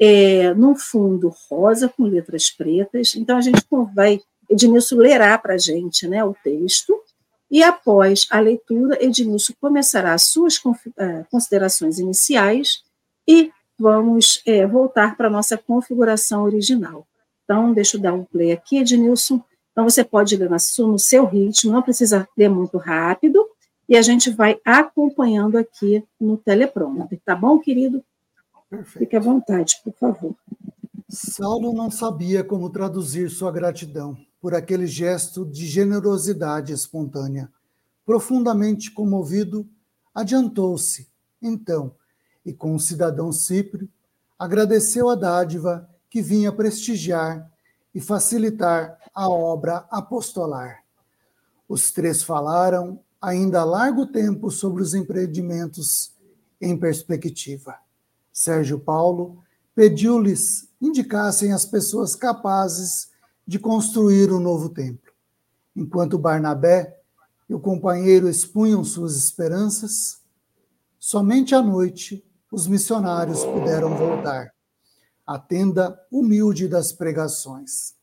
é, 0.00 0.54
num 0.54 0.75
fundo 0.75 1.33
rosa 1.49 1.88
com 1.88 2.04
letras 2.04 2.50
pretas. 2.50 3.14
Então, 3.14 3.37
a 3.37 3.40
gente 3.42 3.62
vai 3.95 4.21
Edmilson 4.50 4.97
lerá 4.97 5.38
para 5.38 5.54
a 5.54 5.59
gente 5.59 6.09
né, 6.09 6.25
o 6.25 6.35
texto, 6.42 7.00
e 7.49 7.62
após 7.62 8.26
a 8.30 8.40
leitura, 8.40 9.02
Edmilson 9.02 9.52
começará 9.61 10.12
as 10.12 10.28
suas 10.28 10.61
é, 10.99 11.25
considerações 11.30 11.99
iniciais 11.99 12.83
e 13.26 13.52
vamos 13.78 14.42
é, 14.45 14.66
voltar 14.66 15.16
para 15.16 15.28
a 15.28 15.30
nossa 15.30 15.57
configuração 15.57 16.42
original. 16.45 17.07
Então, 17.45 17.73
deixa 17.73 17.97
eu 17.97 18.00
dar 18.00 18.12
um 18.12 18.25
play 18.25 18.52
aqui, 18.52 18.78
Edmilson. 18.78 19.42
Então, 19.73 19.88
você 19.88 20.04
pode 20.04 20.37
ler 20.37 20.50
no 20.50 20.99
seu 20.99 21.25
ritmo, 21.25 21.73
não 21.73 21.83
precisa 21.83 22.28
ler 22.37 22.49
muito 22.49 22.76
rápido, 22.76 23.45
e 23.88 23.97
a 23.97 24.02
gente 24.02 24.30
vai 24.30 24.61
acompanhando 24.64 25.57
aqui 25.57 26.04
no 26.21 26.37
teleprompter, 26.37 27.21
tá 27.25 27.35
bom, 27.35 27.59
querido? 27.59 28.04
Perfeito. 28.71 28.99
Fique 29.00 29.17
à 29.17 29.21
vontade, 29.21 29.81
por 29.83 29.93
favor. 29.95 30.37
Saulo 31.09 31.73
não 31.73 31.91
sabia 31.91 32.45
como 32.45 32.71
traduzir 32.71 33.29
sua 33.29 33.50
gratidão 33.50 34.17
por 34.41 34.55
aquele 34.55 34.87
gesto 34.87 35.45
de 35.45 35.67
generosidade 35.67 36.73
espontânea. 36.73 37.50
Profundamente 38.07 38.93
comovido, 38.93 39.69
adiantou-se, 40.15 41.09
então, 41.43 41.95
e 42.47 42.53
com 42.53 42.75
o 42.75 42.81
cidadão 42.81 43.33
Cíprio, 43.33 43.89
agradeceu 44.39 45.11
a 45.11 45.17
dádiva 45.17 45.89
que 46.09 46.23
vinha 46.23 46.53
prestigiar 46.53 47.50
e 47.93 48.00
facilitar 48.00 48.99
a 49.12 49.29
obra 49.29 49.85
apostolar. 49.91 50.85
Os 51.69 51.91
três 51.91 52.23
falaram 52.23 53.00
ainda 53.21 53.61
há 53.61 53.65
largo 53.65 54.07
tempo 54.07 54.50
sobre 54.50 54.83
os 54.83 54.95
empreendimentos 54.95 56.15
em 56.61 56.77
perspectiva. 56.79 57.77
Sérgio 58.40 58.80
Paulo 58.80 59.44
pediu-lhes 59.75 60.66
indicassem 60.80 61.52
as 61.52 61.66
pessoas 61.66 62.16
capazes 62.16 63.11
de 63.47 63.59
construir 63.59 64.32
o 64.32 64.38
um 64.38 64.40
novo 64.40 64.70
templo. 64.70 65.12
Enquanto 65.76 66.18
Barnabé 66.18 66.99
e 67.50 67.54
o 67.54 67.61
companheiro 67.61 68.30
expunham 68.30 68.82
suas 68.82 69.14
esperanças, 69.14 70.23
somente 70.99 71.54
à 71.54 71.61
noite 71.61 72.25
os 72.50 72.66
missionários 72.66 73.44
puderam 73.44 73.94
voltar 73.94 74.54
à 75.26 75.38
tenda 75.38 76.00
humilde 76.11 76.66
das 76.66 76.92
pregações. 76.92 77.94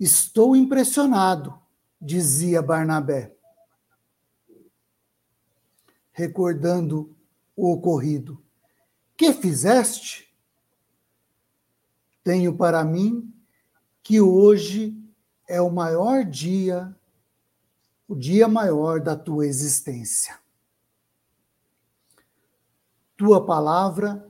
Estou 0.00 0.56
impressionado, 0.56 1.56
dizia 2.00 2.60
Barnabé, 2.60 3.33
recordando 6.14 7.14
o 7.54 7.72
ocorrido. 7.72 8.42
Que 9.16 9.32
fizeste? 9.32 10.32
Tenho 12.22 12.56
para 12.56 12.82
mim 12.82 13.30
que 14.02 14.20
hoje 14.20 14.96
é 15.46 15.60
o 15.60 15.70
maior 15.70 16.24
dia, 16.24 16.96
o 18.08 18.14
dia 18.14 18.48
maior 18.48 19.00
da 19.00 19.14
tua 19.14 19.46
existência. 19.46 20.38
Tua 23.16 23.44
palavra 23.44 24.26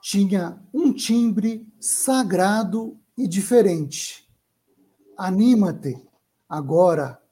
tinha 0.00 0.62
um 0.72 0.92
timbre 0.92 1.66
sagrado 1.80 2.98
e 3.16 3.26
diferente. 3.26 4.28
Anima-te 5.16 5.96
agora 6.48 7.22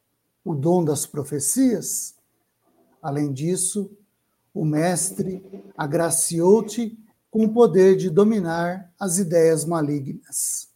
o 0.45 0.55
dom 0.55 0.85
das 0.85 1.07
profecias. 1.07 2.20
Além 3.03 3.33
disso, 3.33 3.91
o 4.53 4.65
Mestre 4.65 5.43
agraciou-te 5.77 6.99
com 7.31 7.45
o 7.45 7.53
poder 7.53 7.97
de 7.97 8.11
dominar 8.11 8.93
as 8.99 9.19
ideias 9.19 9.65
malignas. 9.65 10.69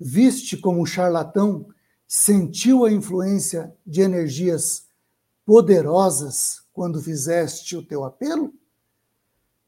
Viste 0.00 0.56
como 0.56 0.82
o 0.82 0.86
charlatão 0.86 1.68
sentiu 2.08 2.84
a 2.84 2.92
influência 2.92 3.74
de 3.86 4.00
energias 4.00 4.86
poderosas 5.44 6.62
quando 6.72 7.02
fizeste 7.02 7.76
o 7.76 7.82
teu 7.82 8.04
apelo? 8.04 8.52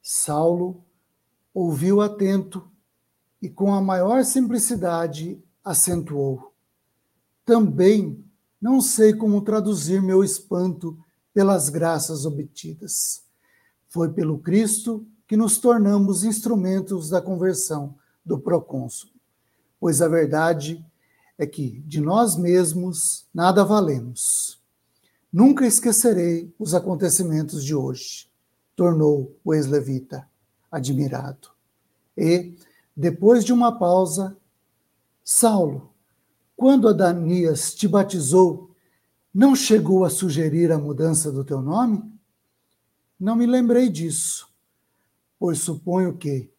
Saulo 0.02 0.84
ouviu 1.52 2.00
atento 2.00 2.68
e, 3.40 3.48
com 3.48 3.74
a 3.74 3.80
maior 3.80 4.24
simplicidade, 4.24 5.42
acentuou: 5.64 6.52
Também 7.44 8.24
não 8.60 8.80
sei 8.80 9.12
como 9.12 9.42
traduzir 9.42 10.02
meu 10.02 10.24
espanto 10.24 10.98
pelas 11.36 11.68
graças 11.68 12.24
obtidas. 12.24 13.22
Foi 13.90 14.10
pelo 14.10 14.38
Cristo 14.38 15.06
que 15.28 15.36
nos 15.36 15.58
tornamos 15.58 16.24
instrumentos 16.24 17.10
da 17.10 17.20
conversão 17.20 17.94
do 18.24 18.38
procônsul. 18.38 19.10
Pois 19.78 20.00
a 20.00 20.08
verdade 20.08 20.82
é 21.36 21.46
que 21.46 21.80
de 21.80 22.00
nós 22.00 22.38
mesmos 22.38 23.26
nada 23.34 23.62
valemos. 23.66 24.58
Nunca 25.30 25.66
esquecerei 25.66 26.50
os 26.58 26.72
acontecimentos 26.72 27.62
de 27.62 27.74
hoje, 27.74 28.30
tornou 28.74 29.36
o 29.44 29.52
ex-levita, 29.52 30.26
admirado. 30.72 31.48
E, 32.16 32.54
depois 32.96 33.44
de 33.44 33.52
uma 33.52 33.78
pausa, 33.78 34.34
Saulo, 35.22 35.92
quando 36.56 36.88
Adanias 36.88 37.74
te 37.74 37.86
batizou, 37.86 38.65
não 39.36 39.54
chegou 39.54 40.02
a 40.02 40.08
sugerir 40.08 40.72
a 40.72 40.78
mudança 40.78 41.30
do 41.30 41.44
teu 41.44 41.60
nome? 41.60 42.02
Não 43.20 43.36
me 43.36 43.44
lembrei 43.44 43.90
disso, 43.90 44.48
pois 45.38 45.58
suponho 45.58 46.16
que, 46.16 46.50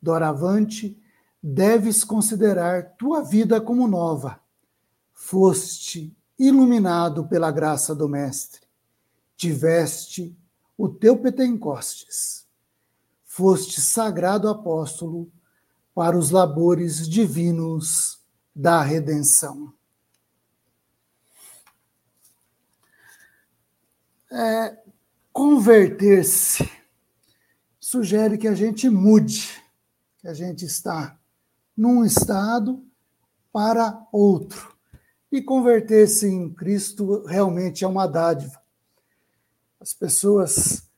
doravante, 0.00 1.02
deves 1.42 2.04
considerar 2.04 2.96
tua 2.98 3.22
vida 3.22 3.62
como 3.62 3.88
nova. 3.88 4.38
Foste 5.14 6.14
iluminado 6.38 7.26
pela 7.26 7.50
graça 7.50 7.94
do 7.94 8.06
Mestre, 8.06 8.60
tiveste 9.34 10.36
o 10.76 10.86
teu 10.86 11.16
Pentecostes, 11.16 12.46
foste 13.24 13.80
sagrado 13.80 14.50
apóstolo 14.50 15.32
para 15.94 16.14
os 16.14 16.30
labores 16.30 17.08
divinos 17.08 18.20
da 18.54 18.82
redenção. 18.82 19.77
É, 24.30 24.78
Converter-se 25.38 26.68
sugere 27.78 28.36
que 28.36 28.48
a 28.48 28.56
gente 28.56 28.90
mude, 28.90 29.62
que 30.18 30.26
a 30.26 30.34
gente 30.34 30.64
está 30.64 31.16
num 31.76 32.04
estado 32.04 32.84
para 33.52 34.04
outro. 34.10 34.76
E 35.30 35.40
converter-se 35.40 36.26
em 36.26 36.52
Cristo 36.52 37.24
realmente 37.24 37.84
é 37.84 37.86
uma 37.86 38.08
dádiva. 38.08 38.60
As 39.78 39.94
pessoas 39.94 40.90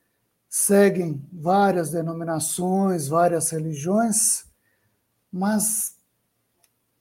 seguem 0.48 1.22
várias 1.30 1.90
denominações, 1.90 3.08
várias 3.08 3.50
religiões, 3.50 4.46
mas 5.30 5.96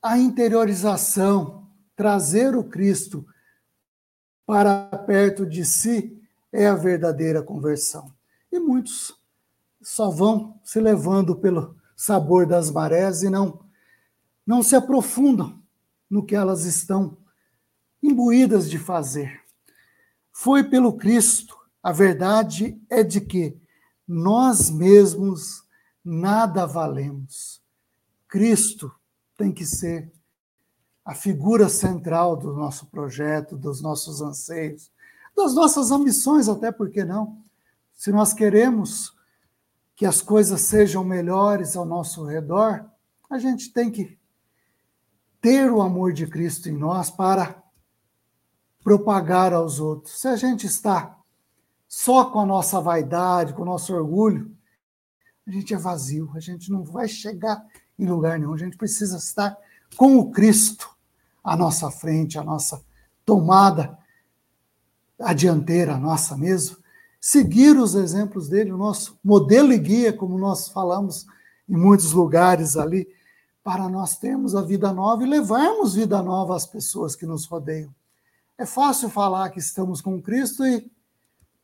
a 0.01 0.17
interiorização, 0.17 1.69
trazer 1.95 2.53
o 2.53 2.65
Cristo 2.65 3.25
para 4.45 4.85
perto 5.07 5.45
de 5.45 5.63
si, 5.63 6.18
é 6.51 6.67
a 6.67 6.75
verdadeira 6.75 7.41
conversão. 7.41 8.13
E 8.51 8.59
muitos 8.59 9.15
só 9.81 10.09
vão 10.09 10.59
se 10.63 10.79
levando 10.79 11.35
pelo 11.35 11.75
sabor 11.95 12.45
das 12.45 12.71
marés 12.71 13.23
e 13.23 13.29
não 13.29 13.67
não 14.45 14.63
se 14.63 14.75
aprofundam 14.75 15.61
no 16.09 16.25
que 16.25 16.35
elas 16.35 16.65
estão 16.65 17.15
imbuídas 18.01 18.67
de 18.67 18.79
fazer. 18.79 19.43
Foi 20.31 20.63
pelo 20.63 20.93
Cristo. 20.93 21.55
A 21.83 21.91
verdade 21.91 22.81
é 22.89 23.03
de 23.03 23.21
que 23.21 23.55
nós 24.07 24.71
mesmos 24.71 25.63
nada 26.03 26.65
valemos. 26.65 27.61
Cristo 28.27 28.91
tem 29.37 29.51
que 29.51 29.65
ser 29.65 30.11
a 31.05 31.13
figura 31.13 31.69
central 31.69 32.35
do 32.35 32.53
nosso 32.53 32.87
projeto, 32.87 33.55
dos 33.55 33.81
nossos 33.81 34.19
anseios, 34.19 34.91
das 35.39 35.53
nossas 35.55 35.89
ambições, 35.91 36.49
até 36.49 36.71
porque 36.71 37.05
não. 37.05 37.37
Se 37.93 38.11
nós 38.11 38.33
queremos 38.33 39.15
que 39.95 40.05
as 40.05 40.21
coisas 40.21 40.61
sejam 40.61 41.03
melhores 41.03 41.75
ao 41.75 41.85
nosso 41.85 42.25
redor, 42.25 42.85
a 43.29 43.39
gente 43.39 43.71
tem 43.71 43.89
que 43.89 44.17
ter 45.41 45.71
o 45.71 45.81
amor 45.81 46.11
de 46.11 46.27
Cristo 46.27 46.67
em 46.69 46.77
nós 46.77 47.09
para 47.09 47.61
propagar 48.83 49.53
aos 49.53 49.79
outros. 49.79 50.19
Se 50.19 50.27
a 50.27 50.35
gente 50.35 50.65
está 50.65 51.17
só 51.87 52.25
com 52.25 52.41
a 52.41 52.45
nossa 52.45 52.81
vaidade, 52.81 53.53
com 53.53 53.61
o 53.61 53.65
nosso 53.65 53.93
orgulho, 53.93 54.55
a 55.47 55.51
gente 55.51 55.73
é 55.73 55.77
vazio, 55.77 56.29
a 56.35 56.39
gente 56.39 56.71
não 56.71 56.83
vai 56.83 57.07
chegar 57.07 57.65
em 57.97 58.05
lugar 58.05 58.37
nenhum. 58.37 58.53
A 58.53 58.57
gente 58.57 58.77
precisa 58.77 59.17
estar 59.17 59.57
com 59.95 60.17
o 60.17 60.31
Cristo 60.31 60.89
à 61.43 61.55
nossa 61.55 61.89
frente, 61.89 62.37
à 62.37 62.43
nossa 62.43 62.83
tomada 63.25 63.97
a 65.19 65.33
dianteira 65.33 65.97
nossa 65.97 66.37
mesmo, 66.37 66.77
seguir 67.19 67.77
os 67.77 67.95
exemplos 67.95 68.47
dele, 68.47 68.71
o 68.71 68.77
nosso 68.77 69.17
modelo 69.23 69.73
e 69.73 69.77
guia, 69.77 70.13
como 70.13 70.37
nós 70.37 70.69
falamos 70.69 71.25
em 71.67 71.75
muitos 71.75 72.13
lugares 72.13 72.77
ali, 72.77 73.07
para 73.63 73.89
nós 73.89 74.17
termos 74.17 74.55
a 74.55 74.61
vida 74.61 74.93
nova 74.93 75.23
e 75.23 75.27
levarmos 75.27 75.93
vida 75.93 76.21
nova 76.21 76.55
às 76.55 76.65
pessoas 76.65 77.15
que 77.15 77.25
nos 77.25 77.45
rodeiam. 77.45 77.93
É 78.57 78.65
fácil 78.65 79.09
falar 79.09 79.49
que 79.49 79.59
estamos 79.59 80.01
com 80.01 80.21
Cristo 80.21 80.65
e 80.65 80.89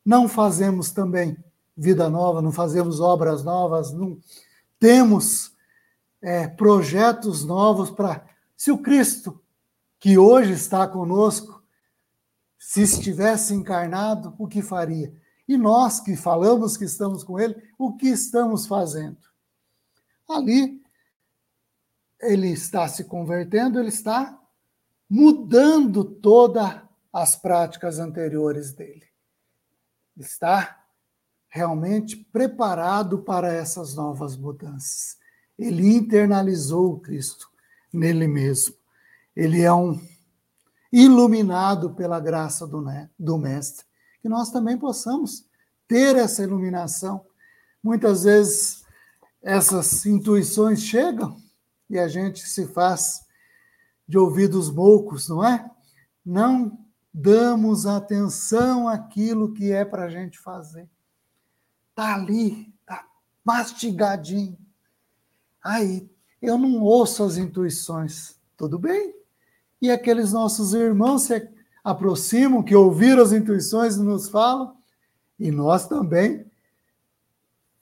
não 0.06 0.28
fazemos 0.28 0.92
também 0.92 1.38
vida 1.76 2.10
nova, 2.10 2.42
não 2.42 2.52
fazemos 2.52 3.00
obras 3.00 3.44
novas, 3.44 3.92
não 3.92 4.18
temos 4.80 5.52
é, 6.22 6.48
projetos 6.48 7.44
novos 7.44 7.90
para. 7.90 8.26
Se 8.56 8.72
o 8.72 8.78
Cristo, 8.78 9.42
que 10.00 10.18
hoje 10.18 10.54
está 10.54 10.88
conosco, 10.88 11.55
se 12.58 12.82
estivesse 12.82 13.54
encarnado, 13.54 14.34
o 14.38 14.48
que 14.48 14.62
faria? 14.62 15.14
E 15.48 15.58
nós 15.58 16.00
que 16.00 16.16
falamos 16.16 16.76
que 16.76 16.86
estamos 16.86 17.24
com 17.24 17.40
Ele, 17.40 17.56
o 17.78 17.96
que 17.96 18.08
estamos 18.08 18.66
fazendo? 18.66 19.18
Ali, 20.28 20.84
ele 22.20 22.50
está 22.50 22.88
se 22.88 23.04
convertendo, 23.04 23.80
ele 23.80 23.90
está 23.90 24.40
mudando 25.10 26.04
todas 26.04 26.82
as 27.14 27.36
práticas 27.36 28.00
anteriores 28.00 28.74
dele. 28.74 29.06
Está 30.18 30.84
realmente 31.48 32.18
preparado 32.18 33.20
para 33.20 33.54
essas 33.54 33.96
novas 33.96 34.36
mudanças. 34.36 35.18
Ele 35.58 35.96
internalizou 35.96 36.94
o 36.94 37.00
Cristo 37.00 37.50
nele 37.94 38.28
mesmo. 38.28 38.76
Ele 39.36 39.62
é 39.62 39.72
um 39.72 40.02
iluminado 40.96 41.94
pela 41.94 42.22
graça 42.22 42.66
do, 42.66 42.82
né, 42.82 43.10
do 43.20 43.38
Mestre. 43.38 43.86
Que 44.22 44.30
nós 44.30 44.50
também 44.50 44.78
possamos 44.78 45.46
ter 45.90 46.16
essa 46.16 46.42
iluminação. 46.42 47.26
Muitas 47.84 48.24
vezes 48.24 48.86
essas 49.42 50.06
intuições 50.06 50.80
chegam 50.80 51.36
e 51.90 52.00
a 52.00 52.08
gente 52.08 52.48
se 52.48 52.66
faz 52.68 53.26
de 54.08 54.18
ouvidos 54.18 54.72
moucos, 54.72 55.28
não 55.28 55.44
é? 55.44 55.70
Não 56.26 56.80
damos 57.14 57.86
atenção 57.86 58.88
àquilo 58.88 59.52
que 59.52 59.74
é 59.74 59.84
para 59.84 60.06
a 60.06 60.10
gente 60.10 60.40
fazer. 60.40 60.90
Está 61.90 62.16
ali, 62.16 62.74
está 62.80 63.06
mastigadinho. 63.44 64.58
Aí, 65.62 66.10
eu 66.42 66.58
não 66.58 66.82
ouço 66.82 67.22
as 67.22 67.36
intuições. 67.36 68.40
Tudo 68.56 68.80
bem? 68.80 69.14
E 69.86 69.92
aqueles 69.92 70.34
nossos 70.34 70.74
irmãos 70.74 71.26
se 71.26 71.48
aproximam, 71.84 72.64
que 72.64 72.76
ouviram 72.76 73.22
as 73.22 73.32
intuições 73.32 73.98
e 73.98 74.02
nos 74.02 74.28
falam, 74.28 74.76
e 75.40 75.52
nós 75.52 75.88
também 75.88 76.44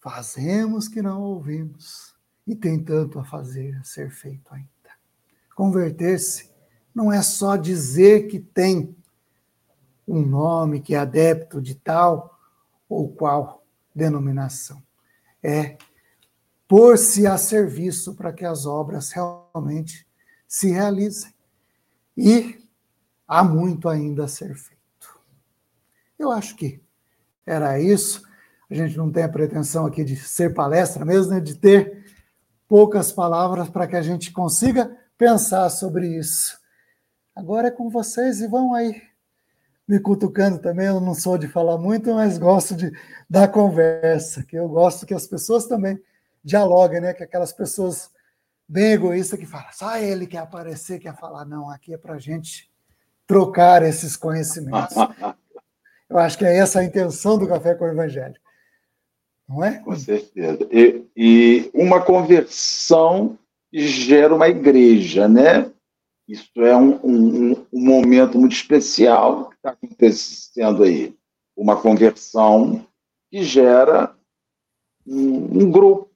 fazemos 0.01 0.89
que 0.89 1.01
não 1.01 1.21
ouvimos. 1.21 2.13
E 2.45 2.53
tem 2.57 2.83
tanto 2.83 3.19
a 3.19 3.23
fazer, 3.23 3.77
a 3.77 3.85
ser 3.85 4.11
feito 4.11 4.53
ainda. 4.53 4.67
Converter-se 5.55 6.51
não 6.93 7.09
é 7.09 7.21
só 7.21 7.55
dizer 7.55 8.27
que 8.27 8.37
tem 8.37 8.93
um 10.05 10.25
nome, 10.25 10.81
que 10.81 10.95
é 10.95 10.97
adepto 10.97 11.61
de 11.61 11.73
tal 11.73 12.37
ou 12.89 13.07
qual 13.13 13.63
denominação. 13.95 14.83
É 15.41 15.77
pôr-se 16.67 17.25
a 17.25 17.37
serviço 17.37 18.13
para 18.13 18.33
que 18.33 18.43
as 18.43 18.65
obras 18.65 19.11
realmente 19.11 20.05
se 20.45 20.69
realizem. 20.69 21.32
E 22.17 22.59
há 23.27 23.43
muito 23.43 23.89
ainda 23.89 24.25
a 24.25 24.27
ser 24.27 24.55
feito. 24.55 25.19
Eu 26.17 26.31
acho 26.31 26.55
que 26.55 26.81
era 27.45 27.79
isso. 27.79 28.23
A 28.69 28.73
gente 28.73 28.97
não 28.97 29.11
tem 29.11 29.23
a 29.23 29.29
pretensão 29.29 29.85
aqui 29.85 30.03
de 30.03 30.15
ser 30.15 30.53
palestra 30.53 31.05
mesmo, 31.05 31.33
né? 31.33 31.39
de 31.39 31.55
ter 31.55 32.05
poucas 32.67 33.11
palavras 33.11 33.69
para 33.69 33.87
que 33.87 33.95
a 33.95 34.01
gente 34.01 34.31
consiga 34.31 34.97
pensar 35.17 35.69
sobre 35.69 36.07
isso. 36.17 36.57
Agora 37.35 37.67
é 37.67 37.71
com 37.71 37.89
vocês 37.89 38.41
e 38.41 38.47
vão 38.47 38.73
aí 38.73 39.01
me 39.87 39.99
cutucando 39.99 40.59
também. 40.59 40.87
Eu 40.87 40.99
não 40.99 41.13
sou 41.13 41.37
de 41.37 41.47
falar 41.47 41.77
muito, 41.77 42.13
mas 42.13 42.37
gosto 42.37 42.75
de 42.75 42.91
dar 43.29 43.47
conversa, 43.47 44.43
que 44.43 44.55
eu 44.55 44.67
gosto 44.67 45.05
que 45.05 45.13
as 45.13 45.27
pessoas 45.27 45.65
também 45.65 46.01
dialoguem, 46.43 47.01
né? 47.01 47.13
Que 47.13 47.23
aquelas 47.23 47.51
pessoas 47.51 48.09
bem 48.67 48.93
egoístas 48.93 49.39
que 49.39 49.45
falam, 49.45 49.67
só 49.71 49.97
ele 49.97 50.27
quer 50.27 50.39
aparecer, 50.39 50.99
quer 50.99 51.15
falar. 51.15 51.45
Não, 51.45 51.69
aqui 51.69 51.93
é 51.93 51.97
para 51.97 52.15
a 52.15 52.19
gente 52.19 52.71
trocar 53.27 53.83
esses 53.83 54.15
conhecimentos. 54.15 54.95
Eu 56.09 56.19
acho 56.19 56.37
que 56.37 56.45
é 56.45 56.57
essa 56.57 56.79
a 56.79 56.83
intenção 56.83 57.37
do 57.39 57.47
Café 57.47 57.73
com 57.73 57.85
o 57.85 57.87
Evangelho. 57.87 58.35
Não 59.47 59.63
é? 59.63 59.79
Com 59.79 59.95
certeza. 59.95 60.59
E, 60.71 61.05
e 61.15 61.71
uma 61.73 62.03
conversão 62.03 63.37
gera 63.73 64.33
uma 64.33 64.47
igreja, 64.47 65.27
né? 65.27 65.71
Isso 66.27 66.49
é 66.57 66.75
um, 66.75 66.99
um, 67.03 67.65
um 67.73 67.85
momento 67.85 68.39
muito 68.39 68.55
especial 68.55 69.49
que 69.49 69.55
está 69.55 69.71
acontecendo 69.71 70.83
aí. 70.83 71.15
Uma 71.55 71.81
conversão 71.81 72.85
que 73.29 73.43
gera 73.43 74.15
um, 75.05 75.63
um, 75.63 75.71
grupo, 75.71 76.09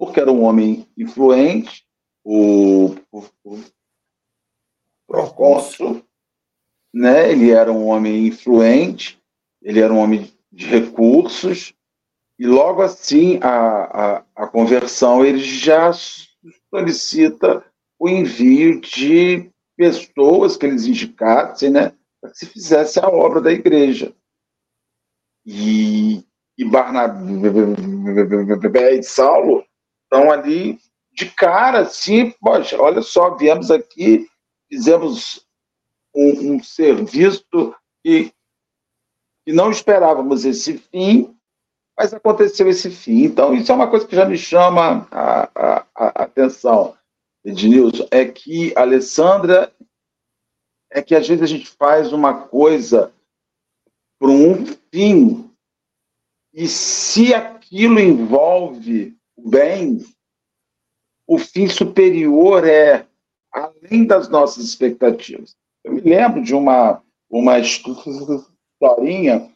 porque 0.00 0.18
era 0.18 0.32
um 0.32 0.44
homem 0.44 0.88
influente, 0.96 1.84
o, 2.24 2.94
o, 3.12 3.22
o 3.44 3.60
Procónsul, 5.06 6.02
né? 6.92 7.30
ele 7.30 7.50
era 7.50 7.70
um 7.70 7.86
homem 7.86 8.28
influente, 8.28 9.22
ele 9.60 9.78
era 9.78 9.92
um 9.92 9.98
homem 9.98 10.32
de 10.50 10.64
recursos, 10.64 11.74
e 12.38 12.46
logo 12.46 12.80
assim 12.80 13.38
a, 13.42 13.50
a, 13.50 14.24
a 14.34 14.46
conversão 14.46 15.22
ele 15.22 15.40
já 15.40 15.92
solicita 16.70 17.62
o 17.98 18.08
envio 18.08 18.80
de 18.80 19.50
pessoas 19.76 20.56
que 20.56 20.64
eles 20.64 20.86
indicassem, 20.86 21.68
né, 21.68 21.92
para 22.18 22.30
que 22.30 22.38
se 22.38 22.46
fizesse 22.46 22.98
a 22.98 23.06
obra 23.06 23.42
da 23.42 23.52
igreja. 23.52 24.16
E, 25.44 26.24
e 26.56 26.64
Barnabé 26.64 27.34
e 28.94 29.02
Saulo 29.02 29.68
estão 30.10 30.32
ali 30.32 30.78
de 31.12 31.26
cara, 31.26 31.80
assim, 31.80 32.32
poxa, 32.32 32.80
olha 32.80 33.00
só, 33.00 33.36
viemos 33.36 33.70
aqui, 33.70 34.28
fizemos 34.68 35.46
um, 36.14 36.54
um 36.54 36.62
serviço 36.62 37.74
e, 38.04 38.32
e 39.46 39.52
não 39.52 39.70
esperávamos 39.70 40.44
esse 40.44 40.78
fim, 40.78 41.36
mas 41.96 42.12
aconteceu 42.12 42.68
esse 42.68 42.90
fim. 42.90 43.24
Então, 43.24 43.54
isso 43.54 43.70
é 43.70 43.74
uma 43.74 43.88
coisa 43.88 44.06
que 44.06 44.16
já 44.16 44.24
me 44.24 44.36
chama 44.36 45.06
a, 45.10 45.48
a, 45.54 45.86
a 45.94 46.06
atenção. 46.24 46.96
Ednilson, 47.44 48.06
é 48.10 48.24
que, 48.24 48.72
Alessandra, 48.76 49.72
é 50.90 51.00
que 51.00 51.14
às 51.14 51.26
vezes 51.26 51.42
a 51.42 51.46
gente 51.46 51.68
faz 51.68 52.12
uma 52.12 52.34
coisa 52.34 53.12
para 54.18 54.28
um 54.28 54.66
fim, 54.92 55.50
e 56.52 56.68
se 56.68 57.32
aquilo 57.32 57.98
envolve 57.98 59.16
bem, 59.44 60.04
o 61.26 61.38
fim 61.38 61.68
superior 61.68 62.66
é 62.66 63.06
além 63.52 64.04
das 64.06 64.28
nossas 64.28 64.64
expectativas. 64.64 65.56
Eu 65.84 65.94
me 65.94 66.00
lembro 66.00 66.42
de 66.42 66.54
uma, 66.54 67.02
uma 67.28 67.58
historinha 67.58 69.50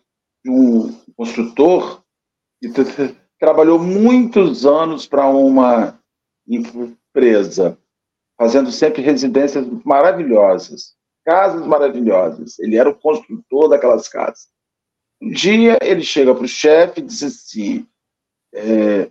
de 0.45 0.51
um 0.51 0.93
construtor 1.17 2.03
que 2.61 2.69
trabalhou 3.39 3.79
muitos 3.79 4.65
anos 4.65 5.07
para 5.07 5.29
uma 5.29 5.99
empresa, 6.47 7.79
fazendo 8.39 8.71
sempre 8.71 9.03
residências 9.03 9.67
maravilhosas, 9.85 10.95
casas 11.25 11.67
maravilhosas. 11.67 12.59
Ele 12.59 12.77
era 12.77 12.89
o 12.89 12.95
construtor 12.95 13.69
daquelas 13.69 14.09
casas. 14.09 14.49
Um 15.21 15.31
dia 15.31 15.79
ele 15.83 16.03
chega 16.03 16.35
para 16.35 16.45
o 16.45 16.49
chefe 16.49 17.01
e 17.01 17.05
diz 17.05 17.23
assim: 17.23 17.87
é, 18.55 19.11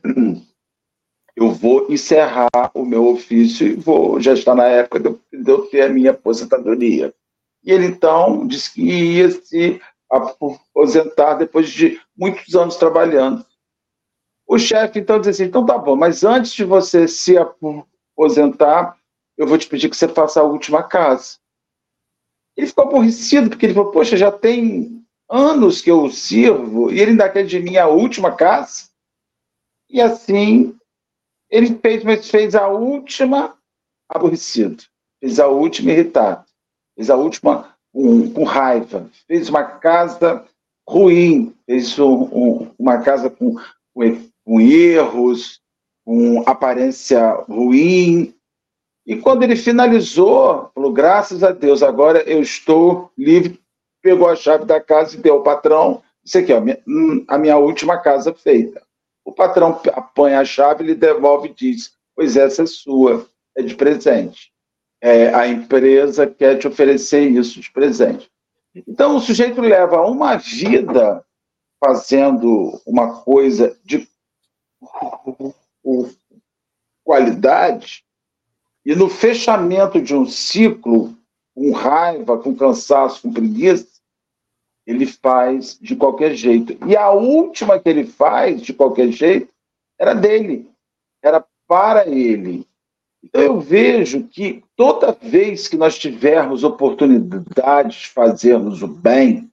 eu 1.36 1.52
vou 1.52 1.92
encerrar 1.92 2.50
o 2.74 2.86
meu 2.86 3.08
ofício 3.08 3.68
e 3.68 3.76
vou, 3.76 4.20
já 4.22 4.34
está 4.34 4.54
na 4.54 4.66
época 4.66 5.00
de 5.00 5.08
eu, 5.08 5.20
de 5.32 5.52
eu 5.52 5.66
ter 5.68 5.82
a 5.82 5.90
minha 5.90 6.12
aposentadoria. 6.12 7.14
E 7.64 7.72
ele 7.72 7.86
então 7.86 8.46
disse 8.46 8.74
que 8.74 8.82
ia 8.82 9.32
se 9.32 9.82
aposentar 10.10 11.36
depois 11.36 11.70
de 11.70 12.00
muitos 12.16 12.54
anos 12.56 12.76
trabalhando. 12.76 13.46
O 14.46 14.60
chefe 14.60 15.00
então 15.00 15.20
diz 15.20 15.30
assim: 15.30 15.46
então 15.46 15.66
tá 15.66 15.78
bom, 15.78 15.96
mas 15.96 16.24
antes 16.24 16.54
de 16.54 16.64
você 16.64 17.08
se 17.08 17.36
aposentar, 17.38 18.98
eu 19.38 19.48
vou 19.48 19.58
te 19.58 19.68
pedir 19.68 19.90
que 19.90 19.98
você 19.98 20.08
faça 20.08 20.42
a 20.42 20.44
última 20.44 20.84
casa. 20.84 21.38
Ele 22.56 22.68
ficou 22.68 22.84
aborrecido, 22.84 23.50
porque 23.50 23.66
ele 23.66 23.74
falou: 23.74 23.92
poxa, 23.92 24.16
já 24.16 24.32
tem 24.32 25.04
anos 25.30 25.82
que 25.82 25.90
eu 25.90 26.12
sirvo 26.12 26.92
e 26.92 27.00
ele 27.00 27.12
ainda 27.12 27.30
quer 27.30 27.44
de 27.44 27.60
mim 27.60 27.78
a 27.78 27.88
última 27.88 28.36
casa. 28.36 28.90
E 29.90 30.02
assim, 30.02 30.78
ele 31.54 31.80
fez, 31.82 32.04
mas 32.04 32.30
fez 32.30 32.56
a 32.56 32.68
última 32.68 33.56
aborrecido, 34.10 34.84
fez 35.22 35.40
a 35.40 35.48
última 35.48 35.92
irritado, 35.92 36.44
fez 36.96 37.10
a 37.10 37.16
última 37.16 37.76
com, 37.94 38.32
com 38.32 38.44
raiva, 38.44 39.08
fez 39.28 39.50
uma 39.50 39.64
casa 39.64 40.44
ruim, 40.90 41.56
fez 41.68 41.98
um, 42.00 42.24
um, 42.24 42.72
uma 42.80 43.02
casa 43.04 43.30
com, 43.30 43.56
com 43.94 44.02
com 44.46 44.60
erros, 44.60 45.60
com 46.06 46.44
aparência 46.46 47.32
ruim. 47.48 48.34
E 49.06 49.16
quando 49.18 49.44
ele 49.44 49.56
finalizou, 49.56 50.72
falou: 50.74 50.92
graças 50.92 51.44
a 51.44 51.52
Deus, 51.52 51.84
agora 51.84 52.24
eu 52.24 52.42
estou 52.42 53.12
livre. 53.18 53.60
Pegou 54.02 54.28
a 54.28 54.36
chave 54.36 54.66
da 54.66 54.82
casa 54.82 55.16
e 55.16 55.20
deu 55.20 55.36
ao 55.36 55.44
patrão. 55.44 56.02
Isso 56.26 56.38
aqui, 56.38 56.52
ó, 56.52 56.62
a 57.28 57.38
minha 57.38 57.58
última 57.58 57.98
casa 57.98 58.34
feita. 58.34 58.82
O 59.26 59.32
patrão 59.32 59.80
apanha 59.94 60.40
a 60.40 60.46
chave, 60.46 60.84
ele 60.84 60.96
devolve 60.96 61.50
e 61.50 61.54
diz: 61.54 61.94
Pois 62.16 62.36
essa 62.36 62.64
é 62.64 62.66
sua, 62.66 63.28
é 63.56 63.62
de 63.62 63.76
presente. 63.76 64.52
É, 65.02 65.34
a 65.34 65.48
empresa 65.48 66.28
quer 66.28 66.58
te 66.58 66.68
oferecer 66.68 67.30
isso 67.30 67.60
de 67.60 67.72
presente. 67.72 68.32
Então, 68.88 69.16
o 69.16 69.20
sujeito 69.20 69.62
leva 69.62 70.02
uma 70.08 70.38
vida 70.38 71.24
fazendo 71.84 72.82
uma 72.86 73.22
coisa 73.22 73.78
de 73.84 74.08
qualidade, 77.04 78.04
e 78.86 78.96
no 78.96 79.10
fechamento 79.10 80.02
de 80.02 80.16
um 80.16 80.26
ciclo, 80.26 81.16
com 81.54 81.72
raiva, 81.72 82.38
com 82.38 82.56
cansaço, 82.56 83.22
com 83.22 83.34
preguiça, 83.34 83.93
ele 84.86 85.06
faz 85.06 85.78
de 85.80 85.96
qualquer 85.96 86.36
jeito. 86.36 86.78
E 86.88 86.96
a 86.96 87.12
última 87.12 87.80
que 87.80 87.90
ele 87.90 88.06
faz 88.06 88.62
de 88.62 88.74
qualquer 88.74 89.10
jeito 89.12 89.54
era 90.00 90.14
dele, 90.14 90.70
era 91.22 91.46
para 91.68 92.08
ele. 92.08 92.68
Então 93.24 93.42
eu 93.42 93.60
vejo 93.60 94.24
que 94.28 94.64
toda 94.76 95.14
vez 95.14 95.68
que 95.68 95.78
nós 95.78 95.98
tivermos 95.98 96.64
oportunidade 96.64 98.00
de 98.00 98.08
fazermos 98.10 98.82
o 98.82 98.88
bem, 98.88 99.50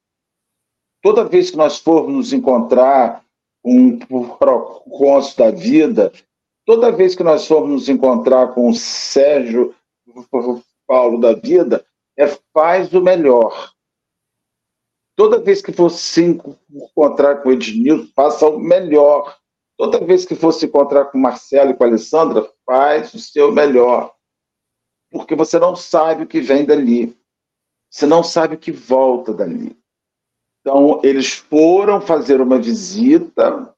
toda 1.00 1.24
vez 1.24 1.50
que 1.50 1.56
nós 1.56 1.78
formos 1.78 2.12
nos 2.12 2.32
encontrar 2.32 3.24
com 3.62 3.72
um 4.10 4.28
propósito 4.28 5.38
da 5.38 5.50
vida, 5.52 6.12
toda 6.66 6.90
vez 6.90 7.14
que 7.14 7.22
nós 7.22 7.46
formos 7.46 7.70
nos 7.70 7.88
encontrar 7.88 8.48
com 8.54 8.68
o 8.68 8.74
Sérgio 8.74 9.74
Paulo 10.86 11.20
da 11.20 11.34
vida, 11.34 11.84
é 12.16 12.26
faz 12.52 12.92
o 12.92 13.00
melhor. 13.00 13.72
Toda 15.16 15.40
vez 15.40 15.60
que 15.60 15.72
for 15.72 15.90
se 15.90 16.22
encontrar 16.22 17.42
com 17.42 17.48
o 17.48 17.52
Ednilson, 17.52 18.08
faça 18.14 18.48
o 18.48 18.58
melhor. 18.58 19.36
Toda 19.76 20.04
vez 20.04 20.24
que 20.24 20.34
for 20.34 20.52
se 20.52 20.66
encontrar 20.66 21.06
com 21.06 21.18
o 21.18 21.20
Marcelo 21.20 21.70
e 21.70 21.74
com 21.74 21.84
a 21.84 21.86
Alessandra, 21.86 22.50
faz 22.64 23.12
o 23.14 23.18
seu 23.18 23.52
melhor. 23.52 24.14
Porque 25.10 25.34
você 25.34 25.58
não 25.58 25.74
sabe 25.74 26.24
o 26.24 26.26
que 26.26 26.40
vem 26.40 26.64
dali. 26.64 27.16
Você 27.90 28.06
não 28.06 28.22
sabe 28.22 28.54
o 28.54 28.58
que 28.58 28.70
volta 28.70 29.34
dali. 29.34 29.76
Então, 30.60 31.00
eles 31.02 31.32
foram 31.32 32.00
fazer 32.00 32.40
uma 32.40 32.58
visita, 32.58 33.74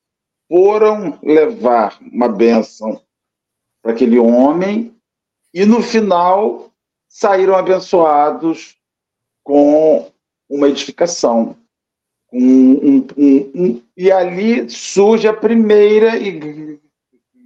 foram 0.49 1.19
levar 1.23 1.99
uma 2.01 2.29
bênção 2.29 3.01
para 3.81 3.93
aquele 3.93 4.19
homem, 4.19 4.95
e 5.55 5.65
no 5.65 5.83
final 5.83 6.71
saíram 7.09 7.55
abençoados 7.55 8.77
com 9.43 10.12
uma 10.53 10.69
edificação. 10.69 11.57
Um, 12.31 12.99
um, 12.99 13.07
um, 13.55 13.83
e 13.97 14.13
ali 14.13 14.69
surge 14.69 15.27
a 15.27 15.35
primeira 15.35 16.17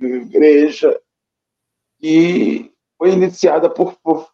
igreja 0.00 1.00
que 2.00 2.72
foi 2.98 3.12
iniciada 3.12 3.70
por, 3.70 3.94
por 4.02 4.30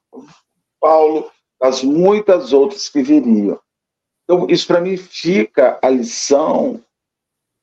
Paulo, 0.81 1.31
das 1.61 1.83
muitas 1.83 2.53
outras 2.53 2.89
que 2.89 3.03
viriam. 3.03 3.59
Então, 4.25 4.47
isso 4.49 4.67
para 4.67 4.81
mim 4.81 4.97
fica 4.97 5.79
a 5.83 5.89
lição: 5.89 6.83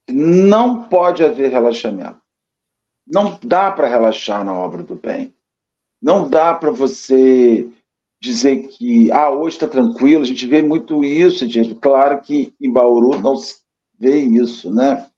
não 0.10 0.84
pode 0.90 1.24
haver 1.24 1.52
relaxamento. 1.52 2.22
Não 3.06 3.40
dá 3.44 3.72
para 3.72 3.88
relaxar 3.88 4.44
na 4.46 4.54
obra 4.54 4.84
do 4.84 4.96
bem. 4.96 5.34
Não 6.02 6.30
dá 6.30 6.54
para 6.54 6.72
você 6.72 7.68
dizer 8.22 8.68
que 8.68 9.12
ah, 9.12 9.32
hoje 9.32 9.56
está 9.56 9.68
tranquilo, 9.68 10.24
a 10.24 10.26
gente 10.28 10.46
vê 10.46 10.62
muito 10.62 11.04
isso, 11.04 11.48
gente. 11.48 11.76
Claro 11.76 12.22
que 12.22 12.54
em 12.60 12.72
Bauru 12.72 13.20
não 13.20 13.38
se 13.38 13.58
vê 13.98 14.20
isso, 14.20 14.74
né? 14.74 15.10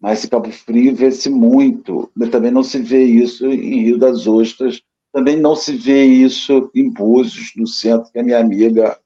Mas 0.00 0.24
em 0.24 0.28
Cabo 0.28 0.50
Frio 0.52 0.94
vê-se 0.94 1.28
muito. 1.28 2.10
Mas 2.14 2.30
também 2.30 2.50
não 2.50 2.62
se 2.62 2.78
vê 2.78 3.02
isso 3.04 3.46
em 3.46 3.82
Rio 3.82 3.98
das 3.98 4.26
Ostras, 4.26 4.82
também 5.12 5.36
não 5.36 5.56
se 5.56 5.76
vê 5.76 6.04
isso 6.04 6.70
em 6.74 6.90
Búzios, 6.90 7.52
no 7.56 7.66
centro, 7.66 8.12
que 8.12 8.18
a 8.18 8.22
minha 8.22 8.38
amiga 8.38 8.98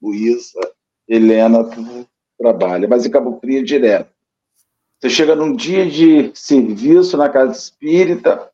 Luísa 0.00 0.60
Helena 1.08 1.68
trabalha, 2.38 2.86
mas 2.86 3.06
em 3.06 3.10
Cabo 3.10 3.38
Frio 3.40 3.60
é 3.60 3.62
direto. 3.62 4.10
Você 5.00 5.10
chega 5.10 5.34
num 5.34 5.54
dia 5.54 5.88
de 5.88 6.30
serviço 6.34 7.16
na 7.16 7.28
casa 7.28 7.52
espírita, 7.52 8.50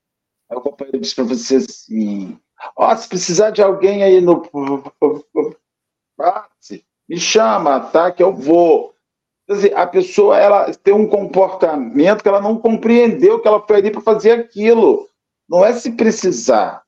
aí 0.51 0.57
o 0.57 0.61
companheiro 0.61 1.01
diz 1.01 1.15
para 1.15 1.25
você 1.25 1.57
assim: 1.57 2.39
Ó, 2.77 2.93
oh, 2.93 2.97
se 2.97 3.09
precisar 3.09 3.51
de 3.51 3.63
alguém 3.63 4.03
aí 4.03 4.21
no. 4.21 4.43
Me 7.09 7.19
chama, 7.19 7.81
tá? 7.81 8.11
Que 8.13 8.23
eu 8.23 8.35
vou. 8.35 8.95
Quer 9.47 9.55
dizer, 9.55 9.77
a 9.77 9.87
pessoa 9.87 10.39
ela 10.39 10.73
tem 10.73 10.95
um 10.95 11.09
comportamento 11.09 12.23
que 12.23 12.29
ela 12.29 12.41
não 12.41 12.57
compreendeu 12.59 13.41
que 13.41 13.49
ela 13.49 13.61
foi 13.61 13.77
ali 13.77 13.91
para 13.91 14.01
fazer 14.01 14.33
aquilo. 14.33 15.09
Não 15.49 15.65
é 15.65 15.73
se 15.73 15.93
precisar. 15.93 16.83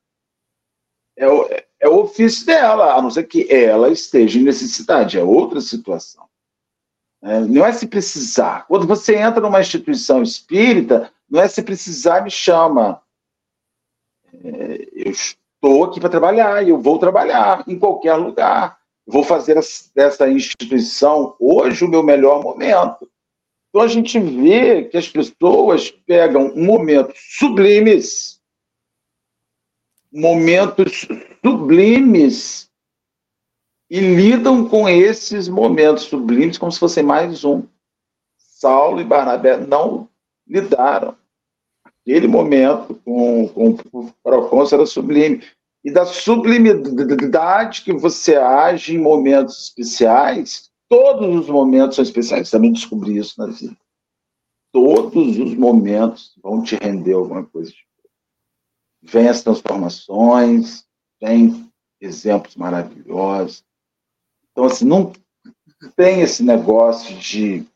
É 1.17 1.29
o, 1.29 1.49
é 1.81 1.89
o 1.89 1.99
ofício 1.99 2.47
dela, 2.47 2.95
a 2.95 3.03
não 3.03 3.11
ser 3.11 3.25
que 3.25 3.53
ela 3.53 3.91
esteja 3.91 4.39
em 4.39 4.45
necessidade. 4.45 5.19
É 5.19 5.23
outra 5.23 5.61
situação. 5.61 6.25
É, 7.23 7.41
não 7.41 7.65
é 7.65 7.73
se 7.73 7.87
precisar. 7.87 8.67
Quando 8.67 8.87
você 8.87 9.17
entra 9.17 9.41
numa 9.41 9.61
instituição 9.61 10.23
espírita, 10.23 11.13
não 11.29 11.41
é 11.41 11.49
se 11.49 11.63
precisar, 11.63 12.23
me 12.23 12.31
chama. 12.31 13.03
É, 14.33 14.89
eu 14.95 15.13
estou 15.64 15.85
aqui 15.85 15.98
para 15.98 16.11
trabalhar 16.11 16.62
e 16.62 16.68
eu 16.68 16.79
vou 16.79 16.98
trabalhar 16.98 17.64
em 17.66 17.79
qualquer 17.79 18.16
lugar. 18.16 18.79
Vou 19.07 19.24
fazer 19.24 19.59
dessa 19.94 20.29
instituição 20.29 21.35
hoje 21.40 21.85
o 21.85 21.88
meu 21.88 22.03
melhor 22.03 22.42
momento. 22.42 23.11
Então 23.70 23.81
a 23.81 23.88
gente 23.88 24.20
vê 24.20 24.85
que 24.85 24.98
as 24.98 25.09
pessoas 25.09 25.90
pegam 25.90 26.55
momentos 26.55 27.18
sublimes, 27.38 28.40
momentos 30.12 31.09
sublimes 31.42 32.70
e 33.90 34.00
lidam 34.00 34.68
com 34.68 34.87
esses 34.87 35.48
momentos 35.48 36.05
sublimes 36.05 36.59
como 36.59 36.70
se 36.70 36.79
fossem 36.79 37.03
mais 37.03 37.42
um. 37.42 37.62
Saulo 38.37 39.00
e 39.00 39.05
Barnabé 39.05 39.57
não 39.57 40.09
lidaram 40.46 41.16
aquele 42.07 42.29
momento 42.29 42.95
com, 43.05 43.49
com 43.49 43.71
o 43.93 44.12
Procônsul 44.23 44.79
era 44.79 44.87
sublime. 44.87 45.43
E 45.83 45.90
da 45.90 46.07
sublimidade 46.07 47.83
que 47.83 47.93
você 47.93 48.37
age 48.37 48.95
em 48.95 48.99
momentos 48.99 49.64
especiais, 49.64 50.71
todos 50.88 51.40
os 51.40 51.49
momentos 51.49 51.97
são 51.97 52.03
especiais. 52.03 52.51
Também 52.51 52.73
descobri 52.73 53.17
isso 53.17 53.35
na 53.38 53.47
vida. 53.47 53.77
Todos 54.73 55.38
os 55.38 55.55
momentos 55.55 56.35
vão 56.43 56.62
te 56.62 56.77
render 56.77 57.14
alguma 57.14 57.45
coisa. 57.45 57.73
Vem 59.03 59.29
as 59.29 59.43
transformações, 59.43 60.85
vem 61.21 61.71
exemplos 62.01 62.57
maravilhosos. 62.57 63.64
Então, 64.51 64.64
assim, 64.64 64.87
não 64.87 65.12
tem 65.97 66.23
esse 66.23 66.43
negócio 66.43 67.14
de 67.17 67.67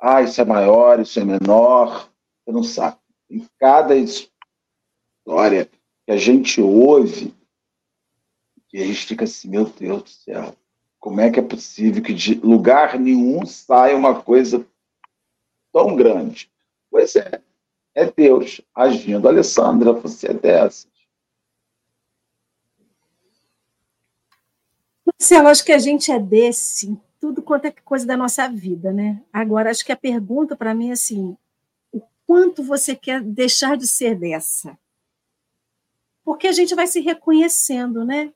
ah, 0.00 0.22
isso 0.22 0.40
é 0.40 0.44
maior, 0.44 1.00
isso 1.00 1.18
é 1.18 1.24
menor. 1.24 2.08
Você 2.44 2.52
não 2.52 2.62
sabe. 2.62 2.98
Em 3.30 3.46
cada 3.58 3.94
história 3.96 5.66
que 6.06 6.12
a 6.12 6.16
gente 6.16 6.60
ouve, 6.60 7.34
que 8.68 8.78
a 8.78 8.86
gente 8.86 9.06
fica 9.06 9.24
assim, 9.24 9.48
meu 9.48 9.64
Deus 9.66 10.02
do 10.02 10.08
céu, 10.08 10.56
como 10.98 11.20
é 11.20 11.30
que 11.30 11.38
é 11.38 11.42
possível 11.42 12.02
que 12.02 12.12
de 12.12 12.34
lugar 12.34 12.98
nenhum 12.98 13.44
saia 13.46 13.96
uma 13.96 14.22
coisa 14.22 14.66
tão 15.72 15.94
grande? 15.94 16.50
Pois 16.90 17.14
é, 17.16 17.42
é 17.94 18.10
Deus 18.10 18.60
agindo. 18.74 19.28
Alessandra, 19.28 19.92
você 19.92 20.28
é 20.28 20.34
dessas. 20.34 20.88
Marcelo, 25.06 25.48
acho 25.48 25.64
que 25.64 25.72
a 25.72 25.78
gente 25.78 26.12
é 26.12 26.18
desse 26.18 26.96
tudo 27.20 27.42
quanto 27.42 27.64
é 27.64 27.70
coisa 27.70 28.06
da 28.06 28.16
nossa 28.16 28.48
vida, 28.48 28.92
né? 28.92 29.22
Agora, 29.32 29.70
acho 29.70 29.84
que 29.84 29.90
a 29.90 29.96
pergunta 29.96 30.56
para 30.56 30.74
mim 30.74 30.90
é 30.90 30.92
assim: 30.92 31.36
quanto 32.28 32.62
você 32.62 32.94
quer 32.94 33.22
deixar 33.22 33.74
de 33.74 33.88
ser 33.88 34.14
dessa. 34.14 34.78
Porque 36.22 36.46
a 36.46 36.52
gente 36.52 36.74
vai 36.74 36.86
se 36.86 37.00
reconhecendo, 37.00 38.04
né? 38.04 38.30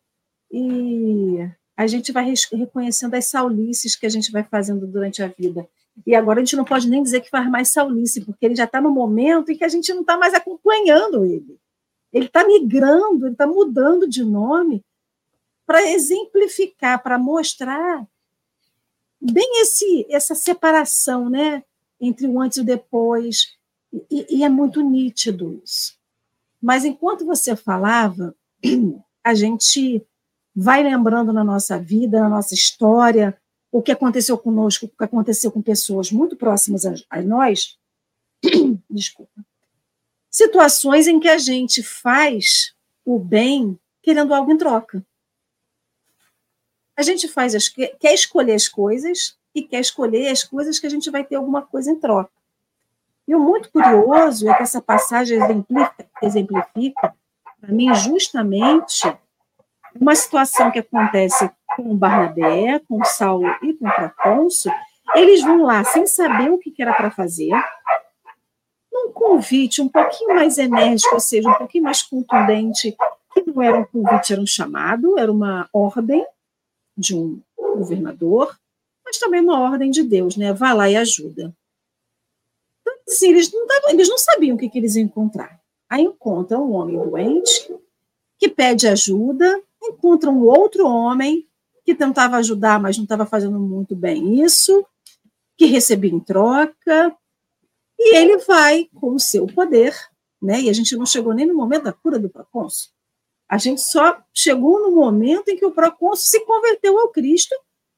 E 0.51 1.47
a 1.77 1.87
gente 1.87 2.11
vai 2.11 2.33
reconhecendo 2.51 3.13
as 3.13 3.27
saulices 3.27 3.95
que 3.95 4.07
a 4.07 4.09
gente 4.09 4.33
vai 4.33 4.45
fazendo 4.45 4.87
durante 4.87 5.23
a 5.23 5.29
vida. 5.29 5.69
E 6.07 6.15
agora 6.15 6.41
a 6.41 6.43
gente 6.43 6.57
não 6.57 6.65
pode 6.65 6.89
nem 6.89 7.03
dizer 7.03 7.21
que 7.21 7.29
faz 7.29 7.47
mais 7.51 7.71
saulice, 7.71 8.25
porque 8.25 8.47
ele 8.47 8.57
já 8.57 8.65
está 8.65 8.81
no 8.81 8.91
momento 8.91 9.53
em 9.53 9.59
que 9.59 9.65
a 9.65 9.69
gente 9.69 9.93
não 9.93 10.01
está 10.01 10.17
mais 10.17 10.33
acompanhando 10.33 11.27
ele. 11.27 11.61
Ele 12.11 12.27
está 12.27 12.47
migrando, 12.47 13.27
ele 13.27 13.35
está 13.35 13.47
mudando 13.47 14.09
de 14.09 14.25
nome 14.25 14.83
para 15.67 15.83
exemplificar, 15.91 17.03
para 17.03 17.19
mostrar 17.19 18.07
bem 19.21 19.61
esse, 19.61 20.07
essa 20.09 20.35
separação 20.35 21.29
né, 21.29 21.63
entre 22.01 22.27
o 22.27 22.41
antes 22.41 22.57
e 22.57 22.63
o 22.63 22.65
depois, 22.65 23.55
e, 24.11 24.39
e 24.39 24.45
é 24.45 24.49
muito 24.49 24.81
nítido 24.81 25.61
isso. 25.65 25.97
Mas 26.61 26.85
enquanto 26.85 27.27
você 27.27 27.57
falava, 27.57 28.35
a 29.23 29.35
gente 29.35 30.05
vai 30.55 30.83
lembrando 30.83 31.33
na 31.33 31.43
nossa 31.43 31.79
vida, 31.79 32.21
na 32.21 32.29
nossa 32.29 32.55
história, 32.55 33.37
o 33.71 33.83
que 33.83 33.93
aconteceu 33.93 34.37
conosco, 34.39 34.87
o 34.87 34.89
que 34.89 35.05
aconteceu 35.05 35.51
com 35.51 35.63
pessoas 35.63 36.13
muito 36.13 36.37
próximas 36.37 36.87
a, 36.87 36.95
a 37.11 37.23
nós. 37.23 37.79
Desculpa. 38.89 39.45
Situações 40.31 41.07
em 41.07 41.19
que 41.21 41.29
a 41.29 41.39
gente 41.39 41.83
faz 41.83 42.75
o 43.05 43.19
bem 43.19 43.79
querendo 44.03 44.35
algo 44.35 44.53
em 44.53 44.57
troca. 44.57 45.05
A 46.97 47.03
gente 47.03 47.27
faz 47.29 47.55
as, 47.55 47.69
quer 47.69 48.15
escolher 48.15 48.55
as 48.55 48.69
coisas 48.69 49.37
e 49.55 49.63
quer 49.63 49.81
escolher 49.81 50.29
as 50.29 50.45
coisas 50.45 50.79
que 50.79 50.87
a 50.87 50.91
gente 50.91 51.11
vai 51.11 51.25
ter 51.25 51.37
alguma 51.37 51.63
coisa 51.63 51.91
em 51.91 51.99
troca. 51.99 52.42
E 53.27 53.35
o 53.35 53.41
muito 53.41 53.71
curioso 53.71 54.49
é 54.49 54.55
que 54.55 54.63
essa 54.63 54.81
passagem 54.81 55.39
exemplifica, 55.39 56.07
exemplifica 56.23 57.15
para 57.61 57.73
mim, 57.73 57.95
justamente 57.95 59.17
uma 59.95 60.15
situação 60.17 60.71
que 60.71 60.81
acontece 60.81 61.49
com 61.77 61.97
Barnabé, 61.97 62.81
com 62.89 63.05
Saulo 63.05 63.49
e 63.63 63.73
com 63.75 63.87
o 63.87 63.95
Procônsul, 63.95 64.73
eles 65.15 65.43
vão 65.43 65.63
lá 65.63 65.85
sem 65.85 66.07
saber 66.07 66.51
o 66.51 66.59
que 66.59 66.75
era 66.81 66.93
para 66.93 67.11
fazer, 67.11 67.53
num 68.93 69.13
convite 69.13 69.81
um 69.81 69.89
pouquinho 69.89 70.35
mais 70.35 70.59
enérgico, 70.59 71.15
ou 71.15 71.21
seja, 71.21 71.49
um 71.49 71.55
pouquinho 71.55 71.85
mais 71.85 72.03
contundente, 72.03 72.97
que 73.33 73.45
não 73.47 73.63
era 73.63 73.79
um 73.79 73.85
convite, 73.85 74.33
era 74.33 74.43
um 74.43 74.47
chamado, 74.47 75.19
era 75.19 75.31
uma 75.31 75.69
ordem 75.73 76.27
de 76.97 77.17
um 77.17 77.41
governador, 77.57 78.59
mas 79.05 79.19
também 79.19 79.41
uma 79.41 79.61
ordem 79.61 79.91
de 79.91 80.03
Deus, 80.03 80.37
né? 80.37 80.53
Vá 80.53 80.73
lá 80.73 80.91
e 80.91 80.97
ajuda. 80.97 81.55
Assim, 83.13 83.31
eles 83.31 83.53
não, 83.53 83.67
eles 83.91 84.09
não 84.09 84.19
sabiam 84.19 84.57
o 84.57 84.59
que, 84.59 84.69
que 84.69 84.79
eles 84.79 84.97
iam 84.97 85.05
encontrar. 85.05 85.61
Aí 85.89 86.03
encontram 86.03 86.71
um 86.71 86.73
homem 86.73 86.97
doente 86.97 87.75
que 88.39 88.49
pede 88.49 88.89
ajuda, 88.89 89.63
encontram 89.83 90.35
um 90.35 90.47
outro 90.47 90.87
homem 90.87 91.47
que 91.85 91.95
tentava 91.95 92.37
ajudar, 92.37 92.81
mas 92.81 92.97
não 92.97 93.05
estava 93.05 93.27
fazendo 93.27 93.59
muito 93.59 93.95
bem 93.95 94.43
isso, 94.43 94.85
que 95.57 95.67
recebia 95.67 96.11
em 96.11 96.21
troca, 96.21 97.17
e 97.99 98.17
ele 98.17 98.39
vai 98.39 98.89
com 98.95 99.15
o 99.15 99.21
seu 99.21 99.47
poder, 99.47 99.95
né? 100.41 100.61
E 100.61 100.71
a 100.71 100.73
gente 100.73 100.97
não 100.97 101.07
chegou 101.07 101.35
nem 101.35 101.47
no 101.47 101.55
momento 101.55 101.85
da 101.85 101.93
cura 101.93 102.19
do 102.19 102.29
procônsul. 102.29 102.91
A 103.49 103.59
gente 103.59 103.81
só 103.81 104.19
chegou 104.33 104.81
no 104.81 104.97
momento 104.97 105.51
em 105.51 105.57
que 105.57 105.67
o 105.67 105.73
procônsul 105.73 106.25
se 106.25 106.41
converteu 106.45 106.99
ao 106.99 107.11
Cristo, 107.11 107.55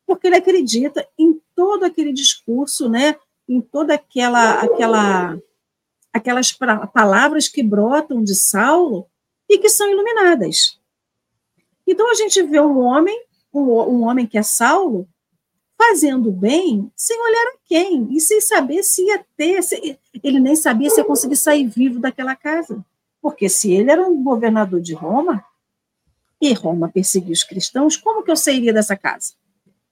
porque 0.07 0.27
ele 0.27 0.37
acredita 0.37 1.09
em 1.19 1.41
todo 1.55 1.85
aquele 1.85 2.13
discurso, 2.13 2.89
né? 2.89 3.17
Em 3.49 3.61
toda 3.61 3.95
aquela 3.95 4.61
aquela 4.61 5.39
aquelas 6.13 6.53
palavras 6.93 7.49
que 7.49 7.63
brotam 7.63 8.23
de 8.23 8.35
Saulo 8.35 9.07
e 9.49 9.59
que 9.59 9.69
são 9.69 9.91
iluminadas. 9.91 10.81
Então 11.87 12.11
a 12.11 12.15
gente 12.15 12.43
vê 12.43 12.61
um 12.61 12.79
homem, 12.79 13.19
um, 13.53 13.63
um 13.63 14.03
homem 14.05 14.27
que 14.27 14.39
é 14.39 14.43
Saulo, 14.43 15.09
fazendo 15.77 16.31
bem 16.31 16.91
sem 16.97 17.21
olhar 17.21 17.49
a 17.49 17.57
quem 17.65 18.09
e 18.13 18.21
sem 18.21 18.41
saber 18.41 18.83
se 18.83 19.05
ia 19.05 19.25
ter. 19.37 19.63
Se, 19.63 19.99
ele 20.23 20.41
nem 20.41 20.57
sabia 20.57 20.89
se 20.89 21.01
ia 21.01 21.05
conseguir 21.05 21.37
sair 21.37 21.67
vivo 21.67 21.99
daquela 21.99 22.35
casa. 22.35 22.85
Porque 23.21 23.49
se 23.49 23.73
ele 23.73 23.91
era 23.91 24.07
um 24.07 24.23
governador 24.23 24.81
de 24.81 24.95
Roma 24.95 25.45
e 26.41 26.53
Roma 26.53 26.89
perseguia 26.89 27.33
os 27.33 27.43
cristãos, 27.43 27.97
como 27.97 28.23
que 28.23 28.31
eu 28.31 28.37
sairia 28.37 28.73
dessa 28.73 28.97
casa? 28.97 29.33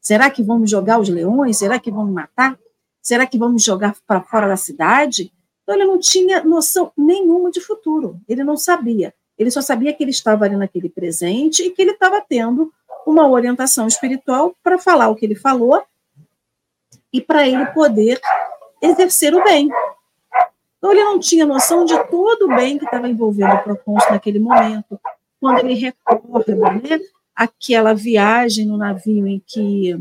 Será 0.00 0.30
que 0.30 0.42
vão 0.42 0.58
me 0.58 0.66
jogar 0.66 1.00
os 1.00 1.08
leões? 1.08 1.58
Será 1.58 1.78
que 1.78 1.90
vão 1.90 2.06
me 2.06 2.12
matar? 2.12 2.58
Será 3.02 3.26
que 3.26 3.36
me 3.36 3.58
jogar 3.58 3.96
para 4.06 4.22
fora 4.22 4.46
da 4.46 4.56
cidade? 4.56 5.32
Então 5.62 5.74
ele 5.74 5.84
não 5.84 5.98
tinha 5.98 6.44
noção 6.44 6.92
nenhuma 6.96 7.50
de 7.50 7.60
futuro. 7.60 8.20
Ele 8.28 8.44
não 8.44 8.56
sabia. 8.56 9.12
Ele 9.36 9.50
só 9.50 9.60
sabia 9.60 9.92
que 9.92 10.04
ele 10.04 10.12
estava 10.12 10.44
ali 10.44 10.56
naquele 10.56 10.88
presente 10.88 11.64
e 11.64 11.70
que 11.70 11.82
ele 11.82 11.90
estava 11.90 12.20
tendo 12.20 12.72
uma 13.04 13.28
orientação 13.28 13.88
espiritual 13.88 14.54
para 14.62 14.78
falar 14.78 15.08
o 15.08 15.16
que 15.16 15.26
ele 15.26 15.34
falou 15.34 15.82
e 17.12 17.20
para 17.20 17.46
ele 17.46 17.66
poder 17.66 18.20
exercer 18.80 19.34
o 19.34 19.42
bem. 19.42 19.68
Então, 20.78 20.92
ele 20.92 21.04
não 21.04 21.18
tinha 21.18 21.46
noção 21.46 21.84
de 21.84 21.96
todo 22.08 22.46
o 22.46 22.56
bem 22.56 22.78
que 22.78 22.84
estava 22.84 23.08
envolvendo 23.08 23.54
o 23.54 23.62
Procônsul 23.62 24.10
naquele 24.10 24.40
momento, 24.40 24.98
quando 25.40 25.60
ele 25.60 25.74
recorda 25.74 26.54
né, 26.56 27.00
aquela 27.34 27.94
viagem 27.94 28.66
no 28.66 28.76
navio 28.76 29.26
em 29.26 29.40
que 29.46 29.96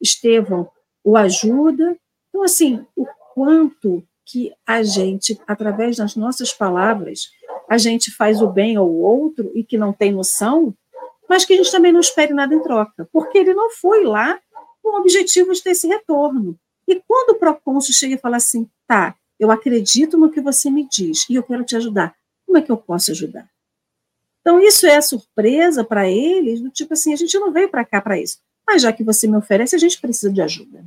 Estevão 0.00 0.70
o 1.06 1.16
ajuda. 1.16 1.96
Então, 2.28 2.42
assim, 2.42 2.84
o 2.96 3.06
quanto 3.32 4.02
que 4.24 4.52
a 4.66 4.82
gente, 4.82 5.40
através 5.46 5.98
das 5.98 6.16
nossas 6.16 6.52
palavras, 6.52 7.30
a 7.68 7.78
gente 7.78 8.10
faz 8.10 8.42
o 8.42 8.48
bem 8.48 8.74
ao 8.74 8.92
outro 8.92 9.52
e 9.54 9.62
que 9.62 9.78
não 9.78 9.92
tem 9.92 10.10
noção, 10.10 10.74
mas 11.28 11.44
que 11.44 11.54
a 11.54 11.56
gente 11.56 11.70
também 11.70 11.92
não 11.92 12.00
espere 12.00 12.34
nada 12.34 12.52
em 12.52 12.60
troca, 12.60 13.08
porque 13.12 13.38
ele 13.38 13.54
não 13.54 13.70
foi 13.70 14.02
lá 14.02 14.36
com 14.82 14.96
o 14.96 15.00
objetivo 15.00 15.52
de 15.52 15.62
ter 15.62 15.70
esse 15.70 15.86
retorno. 15.86 16.58
E 16.88 17.00
quando 17.06 17.30
o 17.30 17.38
procônsul 17.38 17.94
chega 17.94 18.16
e 18.16 18.18
fala 18.18 18.36
assim, 18.36 18.68
tá, 18.86 19.14
eu 19.38 19.52
acredito 19.52 20.18
no 20.18 20.30
que 20.30 20.40
você 20.40 20.68
me 20.70 20.88
diz 20.88 21.24
e 21.30 21.36
eu 21.36 21.42
quero 21.44 21.64
te 21.64 21.76
ajudar, 21.76 22.16
como 22.44 22.58
é 22.58 22.62
que 22.62 22.70
eu 22.70 22.76
posso 22.76 23.12
ajudar? 23.12 23.48
Então, 24.40 24.60
isso 24.60 24.86
é 24.86 25.00
surpresa 25.00 25.84
para 25.84 26.08
eles, 26.08 26.60
do 26.60 26.70
tipo 26.70 26.94
assim, 26.94 27.12
a 27.12 27.16
gente 27.16 27.38
não 27.38 27.52
veio 27.52 27.68
para 27.68 27.84
cá 27.84 28.00
para 28.00 28.18
isso, 28.18 28.38
mas 28.66 28.82
já 28.82 28.92
que 28.92 29.04
você 29.04 29.28
me 29.28 29.36
oferece, 29.36 29.76
a 29.76 29.78
gente 29.78 30.00
precisa 30.00 30.32
de 30.32 30.42
ajuda. 30.42 30.84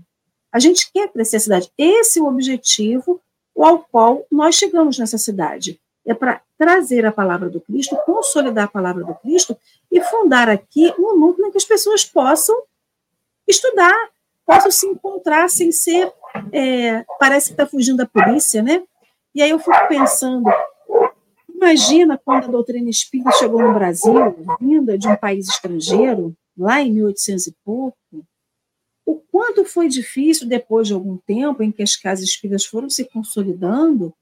A 0.52 0.60
gente 0.60 0.92
quer 0.92 1.12
crescer 1.12 1.38
a 1.38 1.40
cidade. 1.40 1.72
Esse 1.78 2.20
é 2.20 2.22
o 2.22 2.28
objetivo 2.28 3.22
ao 3.58 3.80
qual 3.80 4.26
nós 4.32 4.56
chegamos 4.56 4.98
nessa 4.98 5.18
cidade 5.18 5.80
é 6.06 6.14
para 6.14 6.42
trazer 6.58 7.06
a 7.06 7.12
palavra 7.12 7.50
do 7.50 7.62
Cristo, 7.62 7.96
consolidar 8.06 8.66
a 8.66 8.70
palavra 8.70 9.04
do 9.04 9.14
Cristo 9.16 9.56
e 9.92 10.02
fundar 10.02 10.50
aqui 10.50 10.92
um 10.98 11.18
núcleo 11.18 11.48
em 11.48 11.52
que 11.52 11.58
as 11.58 11.66
pessoas 11.66 12.04
possam 12.04 12.56
estudar, 13.48 13.96
possam 14.46 14.72
se 14.72 14.88
encontrar 14.88 15.50
sem 15.50 15.72
ser. 15.72 16.12
É, 16.52 17.06
parece 17.20 17.48
que 17.48 17.54
está 17.54 17.66
fugindo 17.66 17.98
da 17.98 18.08
polícia, 18.08 18.62
né? 18.64 18.82
E 19.36 19.42
aí 19.42 19.52
eu 19.52 19.60
fico 19.60 19.88
pensando, 19.88 20.50
imagina 21.54 22.20
quando 22.24 22.46
a 22.46 22.48
doutrina 22.48 22.90
espírita 22.90 23.32
chegou 23.34 23.62
no 23.62 23.74
Brasil, 23.74 24.36
vinda 24.60 24.98
de 24.98 25.08
um 25.08 25.16
país 25.16 25.48
estrangeiro, 25.48 26.36
lá 26.58 26.82
em 26.82 26.92
1800 26.92 27.48
e 27.48 27.56
pouco, 27.64 27.98
o 29.10 29.16
quanto 29.32 29.66
foi 29.66 29.88
difícil, 29.88 30.48
depois 30.48 30.88
de 30.88 30.94
algum 30.94 31.18
tempo 31.18 31.64
em 31.64 31.72
que 31.72 31.82
as 31.82 31.96
casas 31.96 32.26
espíritas 32.26 32.64
foram 32.64 32.88
se 32.92 33.06
consolidando, 33.06 34.14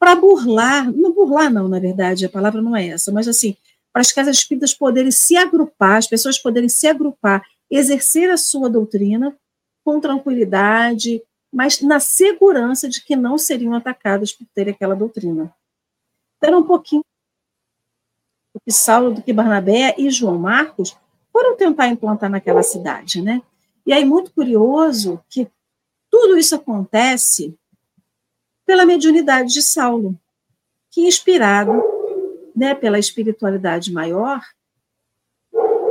para 0.00 0.16
burlar, 0.16 0.90
não 0.90 1.12
burlar 1.12 1.48
não, 1.48 1.68
na 1.68 1.78
verdade, 1.78 2.26
a 2.26 2.28
palavra 2.28 2.60
não 2.60 2.74
é 2.74 2.88
essa, 2.88 3.12
mas 3.12 3.28
assim, 3.28 3.56
para 3.92 4.02
as 4.02 4.10
casas 4.10 4.38
espíritas 4.38 4.74
poderem 4.74 5.12
se 5.12 5.36
agrupar, 5.36 5.98
as 5.98 6.08
pessoas 6.08 6.38
poderem 6.38 6.68
se 6.68 6.88
agrupar, 6.88 7.46
exercer 7.70 8.30
a 8.30 8.36
sua 8.36 8.68
doutrina 8.68 9.36
com 9.84 10.00
tranquilidade, 10.00 11.22
mas 11.52 11.80
na 11.80 12.00
segurança 12.00 12.88
de 12.88 13.00
que 13.04 13.14
não 13.14 13.38
seriam 13.38 13.74
atacadas 13.74 14.32
por 14.32 14.44
ter 14.52 14.68
aquela 14.68 14.96
doutrina. 14.96 15.54
Então, 16.38 16.48
era 16.48 16.58
um 16.58 16.64
pouquinho 16.64 17.04
do 18.52 18.60
que 18.60 18.72
Saulo, 18.72 19.14
do 19.14 19.22
que 19.22 19.32
Barnabé 19.32 19.94
e 19.96 20.10
João 20.10 20.36
Marcos 20.36 20.96
foram 21.32 21.56
tentar 21.56 21.86
implantar 21.86 22.28
naquela 22.28 22.64
cidade, 22.64 23.22
né? 23.22 23.40
E 23.86 23.92
aí, 23.92 24.04
muito 24.04 24.32
curioso 24.32 25.22
que 25.28 25.48
tudo 26.10 26.36
isso 26.36 26.54
acontece 26.54 27.56
pela 28.64 28.86
mediunidade 28.86 29.52
de 29.52 29.62
Saulo, 29.62 30.18
que, 30.90 31.02
inspirado 31.02 31.82
né, 32.54 32.74
pela 32.74 32.98
espiritualidade 32.98 33.92
maior, 33.92 34.40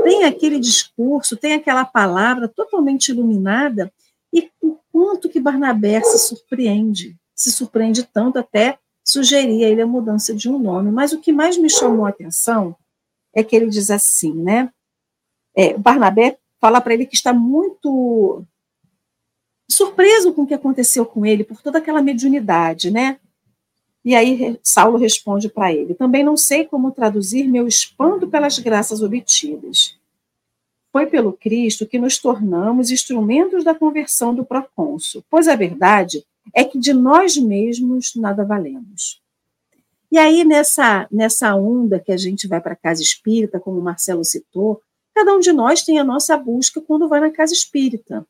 tem 0.04 0.24
aquele 0.24 0.60
discurso, 0.60 1.38
tem 1.38 1.54
aquela 1.54 1.86
palavra 1.86 2.48
totalmente 2.48 3.10
iluminada, 3.10 3.92
e 4.34 4.50
o 4.62 4.78
quanto 4.92 5.30
que 5.30 5.40
Barnabé 5.40 6.02
se 6.02 6.20
surpreende, 6.20 7.18
se 7.36 7.52
surpreende 7.52 8.04
tanto 8.04 8.40
até 8.40 8.80
sugerir 9.04 9.66
a 9.66 9.70
ele 9.70 9.82
a 9.82 9.88
mudança 9.88 10.34
de 10.34 10.50
um 10.50 10.60
nome. 10.60 10.92
Mas 10.92 11.12
o 11.12 11.20
que 11.20 11.32
mais 11.32 11.58
me 11.58 11.70
chamou 11.70 12.06
a 12.06 12.10
atenção 12.10 12.76
é 13.34 13.44
que 13.44 13.56
ele 13.56 13.68
diz 13.68 13.90
assim, 13.90 14.34
né? 14.34 14.72
É, 15.56 15.78
Barnabé 15.78 16.38
fala 16.62 16.80
para 16.80 16.94
ele 16.94 17.08
que 17.08 17.16
está 17.16 17.34
muito 17.34 18.46
surpreso 19.70 20.32
com 20.34 20.44
o 20.44 20.48
que 20.48 20.54
aconteceu 20.54 21.06
com 21.06 21.26
ele, 21.26 21.44
por 21.44 21.62
toda 21.62 21.80
aquela 21.80 22.02
mediunidade, 22.02 22.92
né? 22.92 23.20
E 24.06 24.16
aí 24.16 24.60
Saulo 24.64 24.98
responde 24.98 25.50
para 25.50 25.74
ele: 25.74 25.96
Também 25.96 26.24
não 26.24 26.38
sei 26.38 26.66
como 26.66 26.92
traduzir 26.92 27.48
meu 27.48 27.68
espanto 27.68 28.28
pelas 28.28 28.60
graças 28.60 29.02
obtidas. 29.02 30.00
Foi 30.92 31.08
pelo 31.08 31.34
Cristo 31.34 31.88
que 31.88 31.98
nos 31.98 32.18
tornamos 32.18 32.92
instrumentos 32.92 33.64
da 33.64 33.74
conversão 33.74 34.36
do 34.36 34.46
procônsul, 34.46 35.24
pois 35.30 35.48
a 35.48 35.56
verdade 35.56 36.24
é 36.54 36.64
que 36.64 36.78
de 36.78 36.94
nós 36.94 37.38
mesmos 37.38 38.14
nada 38.16 38.44
valemos. 38.44 39.22
E 40.12 40.18
aí, 40.18 40.44
nessa, 40.44 41.08
nessa 41.10 41.56
onda 41.56 41.98
que 41.98 42.12
a 42.12 42.18
gente 42.18 42.46
vai 42.46 42.60
para 42.60 42.74
a 42.74 42.76
casa 42.76 43.02
espírita, 43.02 43.60
como 43.60 43.80
o 43.80 43.84
Marcelo 43.84 44.26
citou, 44.26 44.82
cada 45.14 45.34
um 45.34 45.40
de 45.40 45.52
nós 45.52 45.84
tem 45.84 46.00
a 46.00 46.04
nossa 46.04 46.38
busca 46.38 46.82
quando 46.82 47.08
vai 47.08 47.20
na 47.20 47.32
casa 47.32 47.54
espírita. 47.54 48.26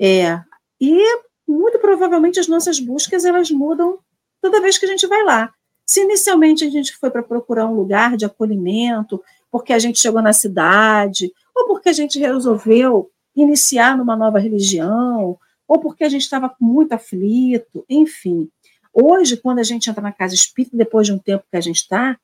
É, 0.00 0.40
e 0.80 1.02
muito 1.46 1.78
provavelmente 1.78 2.38
as 2.38 2.46
nossas 2.46 2.78
buscas 2.78 3.24
elas 3.24 3.50
mudam 3.50 3.98
toda 4.40 4.60
vez 4.60 4.78
que 4.78 4.86
a 4.86 4.88
gente 4.88 5.06
vai 5.06 5.24
lá. 5.24 5.52
Se 5.86 6.02
inicialmente 6.02 6.64
a 6.64 6.70
gente 6.70 6.94
foi 6.96 7.10
para 7.10 7.22
procurar 7.22 7.66
um 7.66 7.74
lugar 7.74 8.16
de 8.16 8.24
acolhimento, 8.24 9.22
porque 9.50 9.72
a 9.72 9.78
gente 9.78 9.98
chegou 9.98 10.20
na 10.20 10.32
cidade, 10.32 11.32
ou 11.56 11.66
porque 11.66 11.88
a 11.88 11.92
gente 11.92 12.18
resolveu 12.18 13.10
iniciar 13.34 13.96
numa 13.96 14.16
nova 14.16 14.38
religião, 14.38 15.38
ou 15.66 15.78
porque 15.80 16.04
a 16.04 16.08
gente 16.08 16.22
estava 16.22 16.54
muito 16.60 16.92
aflito, 16.92 17.84
enfim. 17.88 18.50
Hoje, 18.92 19.36
quando 19.36 19.60
a 19.60 19.62
gente 19.62 19.88
entra 19.88 20.02
na 20.02 20.12
casa 20.12 20.34
espírita, 20.34 20.76
depois 20.76 21.06
de 21.06 21.12
um 21.12 21.18
tempo 21.18 21.44
que 21.50 21.56
a 21.56 21.60
gente 21.60 21.76
está, 21.76 22.18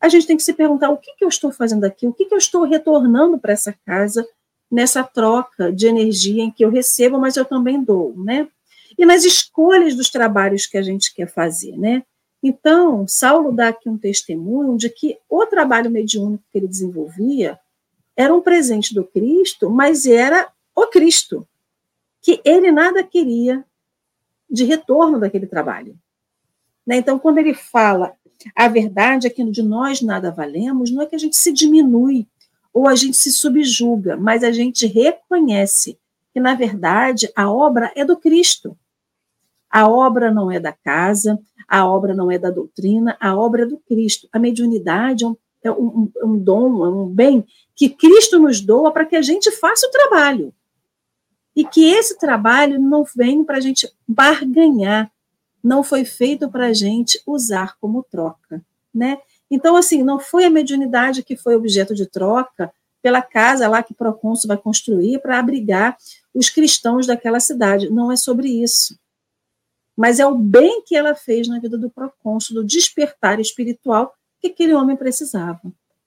a 0.00 0.08
gente 0.08 0.26
tem 0.26 0.36
que 0.36 0.42
se 0.42 0.54
perguntar 0.54 0.90
o 0.90 0.96
que, 0.96 1.14
que 1.14 1.24
eu 1.24 1.28
estou 1.28 1.52
fazendo 1.52 1.84
aqui, 1.84 2.06
o 2.06 2.12
que, 2.12 2.24
que 2.24 2.34
eu 2.34 2.38
estou 2.38 2.64
retornando 2.64 3.38
para 3.38 3.52
essa 3.52 3.74
casa 3.84 4.26
nessa 4.70 5.02
troca 5.02 5.72
de 5.72 5.86
energia 5.86 6.42
em 6.42 6.50
que 6.50 6.64
eu 6.64 6.70
recebo, 6.70 7.18
mas 7.18 7.36
eu 7.36 7.44
também 7.44 7.82
dou, 7.82 8.14
né? 8.16 8.48
E 8.96 9.04
nas 9.04 9.24
escolhas 9.24 9.94
dos 9.94 10.08
trabalhos 10.08 10.66
que 10.66 10.78
a 10.78 10.82
gente 10.82 11.12
quer 11.14 11.26
fazer, 11.26 11.76
né? 11.76 12.04
Então, 12.42 13.06
Saulo 13.06 13.52
dá 13.52 13.68
aqui 13.68 13.88
um 13.88 13.98
testemunho 13.98 14.76
de 14.78 14.88
que 14.88 15.18
o 15.28 15.44
trabalho 15.44 15.90
mediúnico 15.90 16.44
que 16.50 16.58
ele 16.58 16.68
desenvolvia 16.68 17.58
era 18.16 18.34
um 18.34 18.40
presente 18.40 18.94
do 18.94 19.04
Cristo, 19.04 19.68
mas 19.68 20.06
era 20.06 20.50
o 20.74 20.86
Cristo, 20.86 21.46
que 22.22 22.40
ele 22.44 22.70
nada 22.70 23.02
queria 23.02 23.64
de 24.48 24.64
retorno 24.64 25.18
daquele 25.18 25.46
trabalho. 25.46 25.98
Né? 26.90 26.96
Então, 26.96 27.20
quando 27.20 27.38
ele 27.38 27.54
fala 27.54 28.16
a 28.56 28.66
verdade 28.66 29.28
é 29.28 29.30
que 29.30 29.44
de 29.44 29.62
nós 29.62 30.02
nada 30.02 30.32
valemos, 30.32 30.90
não 30.90 31.02
é 31.02 31.06
que 31.06 31.14
a 31.14 31.18
gente 31.18 31.36
se 31.36 31.52
diminui 31.52 32.26
ou 32.74 32.88
a 32.88 32.96
gente 32.96 33.16
se 33.16 33.30
subjuga, 33.30 34.16
mas 34.16 34.42
a 34.42 34.50
gente 34.50 34.88
reconhece 34.88 35.96
que, 36.32 36.40
na 36.40 36.56
verdade, 36.56 37.30
a 37.36 37.48
obra 37.48 37.92
é 37.94 38.04
do 38.04 38.16
Cristo. 38.16 38.76
A 39.70 39.88
obra 39.88 40.32
não 40.32 40.50
é 40.50 40.58
da 40.58 40.72
casa, 40.72 41.38
a 41.68 41.86
obra 41.86 42.12
não 42.12 42.28
é 42.28 42.40
da 42.40 42.50
doutrina, 42.50 43.16
a 43.20 43.36
obra 43.36 43.62
é 43.62 43.66
do 43.66 43.78
Cristo. 43.78 44.28
A 44.32 44.38
mediunidade 44.40 45.22
é 45.22 45.28
um, 45.28 45.36
é 45.62 45.70
um, 45.70 46.10
é 46.16 46.24
um 46.24 46.38
dom, 46.38 46.84
é 46.84 46.88
um 46.88 47.06
bem 47.06 47.46
que 47.76 47.88
Cristo 47.88 48.36
nos 48.40 48.60
doa 48.60 48.90
para 48.90 49.06
que 49.06 49.14
a 49.14 49.22
gente 49.22 49.48
faça 49.52 49.86
o 49.86 49.90
trabalho. 49.92 50.52
E 51.54 51.64
que 51.64 51.84
esse 51.84 52.18
trabalho 52.18 52.80
não 52.80 53.04
vem 53.14 53.44
para 53.44 53.58
a 53.58 53.60
gente 53.60 53.88
barganhar, 54.08 55.08
não 55.62 55.82
foi 55.82 56.04
feito 56.04 56.50
para 56.50 56.66
a 56.66 56.72
gente 56.72 57.20
usar 57.26 57.76
como 57.80 58.02
troca, 58.02 58.62
né? 58.94 59.18
Então, 59.50 59.76
assim, 59.76 60.02
não 60.02 60.20
foi 60.20 60.44
a 60.44 60.50
mediunidade 60.50 61.22
que 61.22 61.36
foi 61.36 61.56
objeto 61.56 61.94
de 61.94 62.06
troca 62.06 62.72
pela 63.02 63.22
casa 63.22 63.66
lá 63.66 63.82
que 63.82 63.94
Procônsul 63.94 64.48
vai 64.48 64.56
construir 64.56 65.20
para 65.20 65.38
abrigar 65.38 65.96
os 66.34 66.48
cristãos 66.48 67.06
daquela 67.06 67.40
cidade. 67.40 67.90
Não 67.90 68.12
é 68.12 68.16
sobre 68.16 68.48
isso. 68.48 68.98
Mas 69.96 70.20
é 70.20 70.26
o 70.26 70.34
bem 70.34 70.82
que 70.82 70.96
ela 70.96 71.14
fez 71.14 71.48
na 71.48 71.58
vida 71.58 71.76
do 71.76 71.90
Procônsul, 71.90 72.56
do 72.56 72.64
despertar 72.64 73.40
espiritual 73.40 74.14
que 74.40 74.48
aquele 74.48 74.72
homem 74.72 74.96
precisava. 74.96 75.60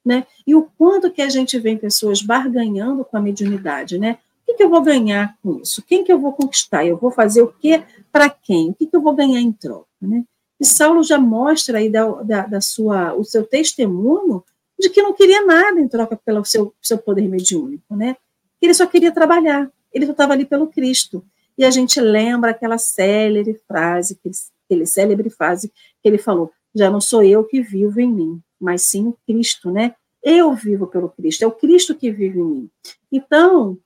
Né? 0.06 0.26
E 0.46 0.56
o 0.56 0.64
quanto 0.78 1.12
que 1.12 1.22
a 1.22 1.30
gente 1.30 1.58
vê 1.60 1.76
pessoas 1.76 2.22
barganhando 2.22 3.06
com 3.06 3.16
a 3.16 3.22
mediunidade, 3.22 3.98
né? 3.98 4.20
Que, 4.54 4.58
que 4.58 4.64
eu 4.64 4.70
vou 4.70 4.82
ganhar 4.82 5.38
com 5.42 5.60
isso? 5.60 5.82
Quem 5.82 6.04
que 6.04 6.12
eu 6.12 6.20
vou 6.20 6.34
conquistar? 6.34 6.86
Eu 6.86 6.98
vou 6.98 7.12
fazer 7.12 7.42
o 7.42 7.48
quê 7.48 7.84
para 8.12 8.30
quem? 8.30 8.70
O 8.70 8.74
que, 8.74 8.86
que 8.86 8.96
eu 8.96 9.02
vou 9.02 9.14
ganhar 9.14 9.40
em 9.40 9.52
troca? 9.52 9.88
Né? 10.02 10.24
E 10.60 10.66
Saulo 10.66 11.04
já 11.04 11.18
mostra 11.18 11.80
aí 11.80 11.90
da, 11.90 12.06
da, 12.22 12.46
da, 12.46 12.62
sua, 12.62 13.14
o 13.14 13.24
seu 13.24 13.46
testemunho 13.46 14.44
de 14.80 14.90
que 14.90 15.02
não 15.02 15.14
queria 15.14 15.46
nada 15.46 15.80
em 15.80 15.88
troca 15.88 16.16
pelo 16.16 16.46
seu, 16.46 16.74
seu 16.82 16.98
poder 16.98 17.28
mediúnico, 17.28 17.96
né? 17.96 18.16
Ele 18.62 18.74
só 18.74 18.86
queria 18.86 19.12
trabalhar, 19.12 19.70
ele 19.94 20.06
estava 20.06 20.34
ali 20.34 20.46
pelo 20.46 20.68
Cristo. 20.68 21.24
E 21.58 21.66
a 21.66 21.72
gente 21.72 22.00
lembra 22.00 22.52
aquela 22.52 22.78
célebre 22.78 23.60
frase, 23.68 24.20
aquele 24.66 24.86
célebre 24.86 25.30
frase 25.30 25.72
que 26.02 26.08
ele 26.08 26.18
falou: 26.18 26.52
já 26.74 26.90
não 26.90 27.00
sou 27.00 27.24
eu 27.24 27.44
que 27.44 27.62
vivo 27.62 28.00
em 28.00 28.12
mim, 28.12 28.42
mas 28.60 28.84
sim 28.84 29.08
o 29.08 29.18
Cristo, 29.26 29.72
né? 29.72 29.96
Eu 30.24 30.54
vivo 30.54 30.88
pelo 30.88 31.10
Cristo, 31.10 31.44
é 31.44 31.48
o 31.48 31.52
Cristo 31.52 31.96
que 31.96 32.10
vive 32.10 32.40
em 32.40 32.44
mim. 32.44 32.70
Então, 33.12 33.78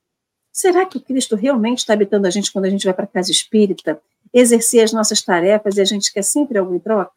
Será 0.58 0.88
que 0.88 0.98
o 0.98 1.02
Cristo 1.02 1.36
realmente 1.36 1.78
está 1.78 1.94
habitando 1.94 2.26
a 2.26 2.32
gente 2.32 2.52
quando 2.52 2.66
a 2.66 2.70
gente 2.72 2.84
vai 2.84 2.92
para 2.92 3.04
a 3.04 3.08
casa 3.08 3.32
espírita, 3.32 4.02
exercer 4.34 4.84
as 4.84 4.92
nossas 4.92 5.22
tarefas 5.22 5.78
e 5.78 5.82
a 5.82 5.86
gente 5.86 6.12
quer 6.12 6.24
sempre 6.24 6.58
algo 6.58 6.74
em 6.74 6.80
troca? 6.80 7.12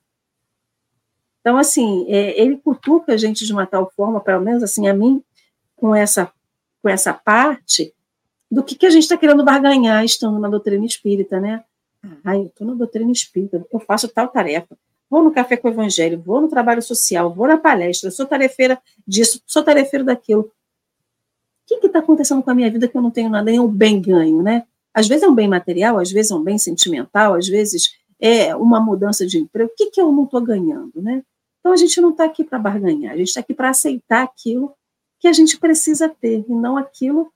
Então, 1.40 1.56
assim, 1.56 2.04
é, 2.12 2.38
ele 2.38 2.58
cutuca 2.58 3.14
a 3.14 3.16
gente 3.16 3.46
de 3.46 3.50
uma 3.50 3.66
tal 3.66 3.90
forma, 3.96 4.20
pelo 4.20 4.42
menos 4.42 4.62
assim, 4.62 4.88
a 4.88 4.92
mim, 4.92 5.24
com 5.74 5.94
essa, 5.94 6.30
com 6.82 6.88
essa 6.90 7.14
parte, 7.14 7.94
do 8.50 8.62
que, 8.62 8.74
que 8.74 8.84
a 8.84 8.90
gente 8.90 9.04
está 9.04 9.16
querendo 9.16 9.42
barganhar 9.42 10.04
estando 10.04 10.38
na 10.38 10.46
doutrina 10.46 10.84
espírita, 10.84 11.40
né? 11.40 11.64
Ah, 12.22 12.36
eu 12.36 12.44
estou 12.44 12.66
na 12.66 12.74
doutrina 12.74 13.10
espírita, 13.10 13.66
eu 13.72 13.80
faço 13.80 14.06
tal 14.08 14.28
tarefa. 14.28 14.76
Vou 15.08 15.22
no 15.22 15.32
café 15.32 15.56
com 15.56 15.66
o 15.66 15.70
evangelho, 15.70 16.20
vou 16.20 16.42
no 16.42 16.48
trabalho 16.48 16.82
social, 16.82 17.32
vou 17.32 17.48
na 17.48 17.56
palestra, 17.56 18.10
sou 18.10 18.26
tarefeira 18.26 18.78
disso, 19.08 19.40
sou 19.46 19.62
tarefeiro 19.62 20.04
daquilo 20.04 20.52
que 21.78 21.86
está 21.86 21.98
acontecendo 21.98 22.42
com 22.42 22.50
a 22.50 22.54
minha 22.54 22.70
vida 22.70 22.88
que 22.88 22.96
eu 22.96 23.02
não 23.02 23.10
tenho 23.10 23.28
nada, 23.28 23.44
nem 23.44 23.60
um 23.60 23.68
bem 23.68 24.00
ganho, 24.00 24.42
né? 24.42 24.64
Às 24.92 25.06
vezes 25.06 25.22
é 25.22 25.28
um 25.28 25.34
bem 25.34 25.46
material, 25.46 25.98
às 25.98 26.10
vezes 26.10 26.32
é 26.32 26.34
um 26.34 26.42
bem 26.42 26.58
sentimental, 26.58 27.34
às 27.34 27.46
vezes 27.46 27.90
é 28.20 28.54
uma 28.56 28.80
mudança 28.80 29.26
de 29.26 29.38
emprego. 29.38 29.70
O 29.70 29.76
que, 29.76 29.90
que 29.90 30.00
eu 30.00 30.10
não 30.10 30.24
estou 30.24 30.40
ganhando, 30.40 31.00
né? 31.00 31.22
Então 31.60 31.72
a 31.72 31.76
gente 31.76 32.00
não 32.00 32.10
está 32.10 32.24
aqui 32.24 32.42
para 32.42 32.58
barganhar, 32.58 33.12
a 33.12 33.16
gente 33.16 33.28
está 33.28 33.40
aqui 33.40 33.54
para 33.54 33.70
aceitar 33.70 34.22
aquilo 34.22 34.72
que 35.20 35.28
a 35.28 35.32
gente 35.32 35.58
precisa 35.58 36.08
ter, 36.08 36.44
e 36.48 36.52
não 36.52 36.76
aquilo, 36.76 37.30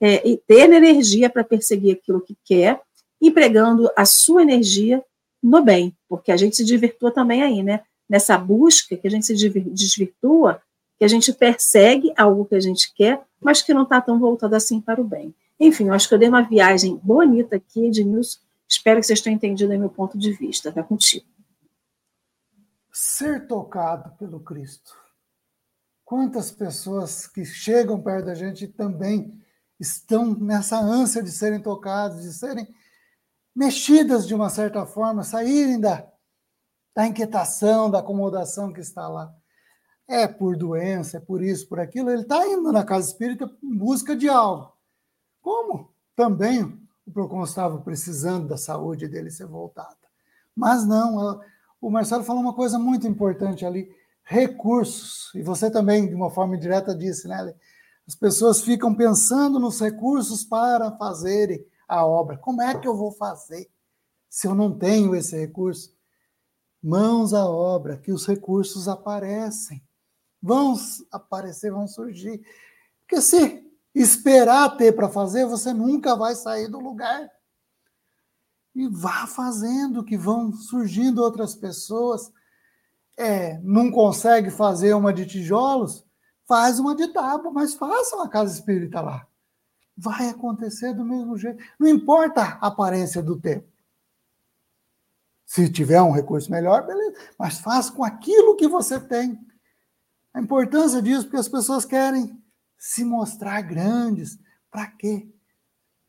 é, 0.00 0.26
e 0.28 0.36
ter 0.36 0.70
energia 0.70 1.30
para 1.30 1.42
perseguir 1.42 1.96
aquilo 1.96 2.20
que 2.20 2.36
quer, 2.44 2.80
empregando 3.20 3.90
a 3.96 4.04
sua 4.04 4.42
energia 4.42 5.02
no 5.42 5.62
bem, 5.62 5.96
porque 6.08 6.30
a 6.30 6.36
gente 6.36 6.56
se 6.56 6.64
desvirtua 6.64 7.10
também 7.10 7.42
aí, 7.42 7.62
né? 7.62 7.82
Nessa 8.08 8.36
busca 8.36 8.96
que 8.96 9.06
a 9.06 9.10
gente 9.10 9.24
se 9.24 9.34
desvirtua, 9.34 10.60
que 10.98 11.04
a 11.04 11.08
gente 11.08 11.32
persegue 11.32 12.12
algo 12.16 12.44
que 12.44 12.54
a 12.54 12.60
gente 12.60 12.92
quer, 12.94 13.22
mas 13.40 13.62
que 13.62 13.72
não 13.72 13.82
está 13.82 14.00
tão 14.00 14.18
voltado 14.18 14.54
assim 14.54 14.80
para 14.80 15.00
o 15.00 15.04
bem. 15.04 15.34
Enfim, 15.58 15.86
eu 15.86 15.94
acho 15.94 16.08
que 16.08 16.14
eu 16.14 16.18
dei 16.18 16.28
uma 16.28 16.42
viagem 16.42 16.96
bonita 17.02 17.56
aqui, 17.56 17.86
Ednilson. 17.86 18.38
Espero 18.68 19.00
que 19.00 19.06
vocês 19.06 19.20
tenham 19.20 19.36
entendido 19.36 19.76
meu 19.78 19.88
ponto 19.88 20.18
de 20.18 20.32
vista. 20.32 20.68
Está 20.68 20.82
contigo. 20.82 21.26
Ser 22.92 23.46
tocado 23.46 24.16
pelo 24.16 24.40
Cristo. 24.40 24.94
Quantas 26.04 26.50
pessoas 26.50 27.26
que 27.26 27.44
chegam 27.44 28.00
perto 28.00 28.26
da 28.26 28.34
gente 28.34 28.66
também 28.68 29.40
estão 29.78 30.34
nessa 30.34 30.78
ânsia 30.78 31.22
de 31.22 31.30
serem 31.30 31.60
tocadas, 31.60 32.22
de 32.22 32.32
serem 32.32 32.68
mexidas 33.54 34.26
de 34.26 34.34
uma 34.34 34.50
certa 34.50 34.84
forma, 34.84 35.22
saírem 35.22 35.80
da, 35.80 36.06
da 36.94 37.06
inquietação, 37.06 37.90
da 37.90 38.00
acomodação 38.00 38.72
que 38.72 38.80
está 38.80 39.08
lá 39.08 39.34
é 40.10 40.26
por 40.26 40.56
doença, 40.56 41.18
é 41.18 41.20
por 41.20 41.40
isso, 41.40 41.68
por 41.68 41.78
aquilo, 41.78 42.10
ele 42.10 42.22
está 42.22 42.44
indo 42.44 42.72
na 42.72 42.82
casa 42.82 43.08
espírita 43.08 43.48
em 43.62 43.72
busca 43.72 44.16
de 44.16 44.28
algo. 44.28 44.72
Como 45.40 45.88
também 46.16 46.64
o 47.06 47.12
Procon 47.12 47.44
estava 47.44 47.78
precisando 47.78 48.48
da 48.48 48.56
saúde 48.56 49.06
dele 49.06 49.30
ser 49.30 49.46
voltada. 49.46 49.96
Mas 50.54 50.84
não, 50.84 51.40
o 51.80 51.90
Marcelo 51.90 52.24
falou 52.24 52.42
uma 52.42 52.52
coisa 52.52 52.76
muito 52.76 53.06
importante 53.06 53.64
ali: 53.64 53.88
recursos. 54.24 55.32
E 55.32 55.42
você 55.42 55.70
também, 55.70 56.08
de 56.08 56.14
uma 56.14 56.28
forma 56.28 56.58
direta, 56.58 56.92
disse, 56.92 57.28
né? 57.28 57.54
As 58.04 58.16
pessoas 58.16 58.60
ficam 58.62 58.92
pensando 58.92 59.60
nos 59.60 59.80
recursos 59.80 60.42
para 60.42 60.90
fazerem 60.98 61.64
a 61.86 62.04
obra. 62.04 62.36
Como 62.36 62.60
é 62.60 62.76
que 62.76 62.88
eu 62.88 62.96
vou 62.96 63.12
fazer 63.12 63.70
se 64.28 64.48
eu 64.48 64.56
não 64.56 64.76
tenho 64.76 65.14
esse 65.14 65.38
recurso? 65.38 65.94
Mãos 66.82 67.32
à 67.32 67.46
obra, 67.46 67.96
que 67.96 68.10
os 68.10 68.26
recursos 68.26 68.88
aparecem 68.88 69.80
vão 70.42 70.74
aparecer, 71.10 71.70
vão 71.70 71.86
surgir. 71.86 72.40
Porque 73.00 73.20
se 73.20 73.64
esperar 73.94 74.76
ter 74.76 74.92
para 74.92 75.08
fazer, 75.08 75.46
você 75.46 75.72
nunca 75.72 76.16
vai 76.16 76.34
sair 76.34 76.68
do 76.68 76.78
lugar. 76.78 77.30
E 78.74 78.88
vá 78.88 79.26
fazendo, 79.26 80.04
que 80.04 80.16
vão 80.16 80.52
surgindo 80.52 81.22
outras 81.22 81.54
pessoas. 81.54 82.32
É, 83.18 83.58
não 83.62 83.90
consegue 83.90 84.50
fazer 84.50 84.94
uma 84.94 85.12
de 85.12 85.26
tijolos? 85.26 86.04
Faz 86.46 86.78
uma 86.78 86.94
de 86.94 87.08
tábua, 87.08 87.50
mas 87.50 87.74
faça 87.74 88.16
uma 88.16 88.28
casa 88.28 88.54
espírita 88.54 89.00
lá. 89.00 89.26
Vai 89.96 90.28
acontecer 90.28 90.94
do 90.94 91.04
mesmo 91.04 91.36
jeito. 91.36 91.62
Não 91.78 91.86
importa 91.86 92.58
a 92.60 92.68
aparência 92.68 93.22
do 93.22 93.38
tempo. 93.38 93.68
Se 95.44 95.68
tiver 95.68 96.00
um 96.00 96.12
recurso 96.12 96.50
melhor, 96.50 96.86
beleza. 96.86 97.16
Mas 97.36 97.58
faça 97.58 97.92
com 97.92 98.04
aquilo 98.04 98.54
que 98.54 98.68
você 98.68 99.00
tem. 99.00 99.38
A 100.32 100.40
importância 100.40 101.02
disso, 101.02 101.24
porque 101.24 101.36
as 101.36 101.48
pessoas 101.48 101.84
querem 101.84 102.40
se 102.78 103.04
mostrar 103.04 103.60
grandes. 103.62 104.38
Para 104.70 104.86
quê? 104.86 105.28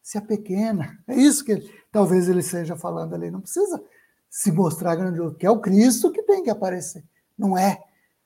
Se 0.01 0.17
é 0.17 0.22
pequena. 0.22 0.99
É 1.07 1.15
isso 1.15 1.43
que 1.43 1.57
talvez 1.91 2.30
ele 2.30 2.39
esteja 2.39 2.76
falando 2.76 3.13
ali. 3.13 3.32
Não 3.32 3.41
precisa 3.41 3.84
se 4.30 4.51
mostrar 4.51 4.95
grandioso, 4.95 5.36
que 5.36 5.45
é 5.45 5.51
o 5.51 5.59
Cristo 5.59 6.11
que 6.11 6.24
tem 6.24 6.43
que 6.43 6.49
aparecer. 6.49 7.03
Não 7.38 7.57
é 7.57 7.84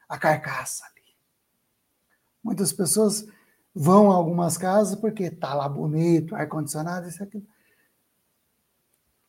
a 0.07 0.17
carcaça 0.17 0.85
ali. 0.85 1.15
Muitas 2.43 2.71
pessoas 2.71 3.25
vão 3.73 4.11
a 4.11 4.15
algumas 4.15 4.57
casas 4.57 4.95
porque 4.95 5.23
está 5.23 5.53
lá 5.53 5.67
bonito, 5.67 6.35
ar-condicionado, 6.35 7.07
isso 7.07 7.23
aquilo. 7.23 7.45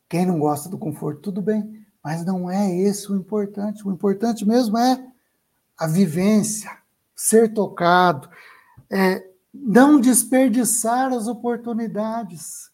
Quem 0.07 0.25
não 0.25 0.39
gosta 0.39 0.69
do 0.69 0.77
conforto, 0.77 1.21
tudo 1.21 1.41
bem. 1.41 1.85
Mas 2.03 2.23
não 2.23 2.49
é 2.49 2.73
esse 2.73 3.11
o 3.11 3.15
importante. 3.15 3.85
O 3.85 3.91
importante 3.91 4.47
mesmo 4.47 4.77
é 4.77 5.11
a 5.77 5.87
vivência, 5.87 6.71
ser 7.15 7.53
tocado, 7.53 8.29
é, 8.89 9.27
não 9.53 9.99
desperdiçar 9.99 11.13
as 11.13 11.27
oportunidades. 11.27 12.71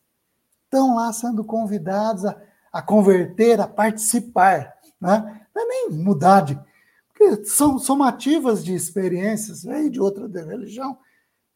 Estão 0.64 0.96
lá 0.96 1.12
sendo 1.12 1.44
convidados 1.44 2.26
a, 2.26 2.42
a 2.72 2.82
converter, 2.82 3.60
a 3.60 3.68
participar. 3.68 4.74
Né? 5.00 5.48
Não 5.54 5.62
é 5.62 5.66
nem 5.66 5.90
mudar 5.92 6.42
de. 6.42 6.60
Porque 7.08 7.46
são 7.46 7.78
somativas 7.78 8.64
de 8.64 8.74
experiências 8.74 9.66
aí 9.66 9.90
de 9.90 10.00
outra 10.00 10.28
religião. 10.28 10.98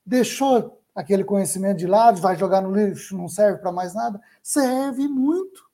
Deixou 0.05 0.81
aquele 0.93 1.23
conhecimento 1.23 1.77
de 1.77 1.87
lado, 1.87 2.21
vai 2.21 2.35
jogar 2.35 2.61
no 2.61 2.73
lixo, 2.73 3.17
não 3.17 3.27
serve 3.27 3.59
para 3.59 3.71
mais 3.71 3.93
nada. 3.93 4.21
Serve 4.41 5.07
muito. 5.07 5.67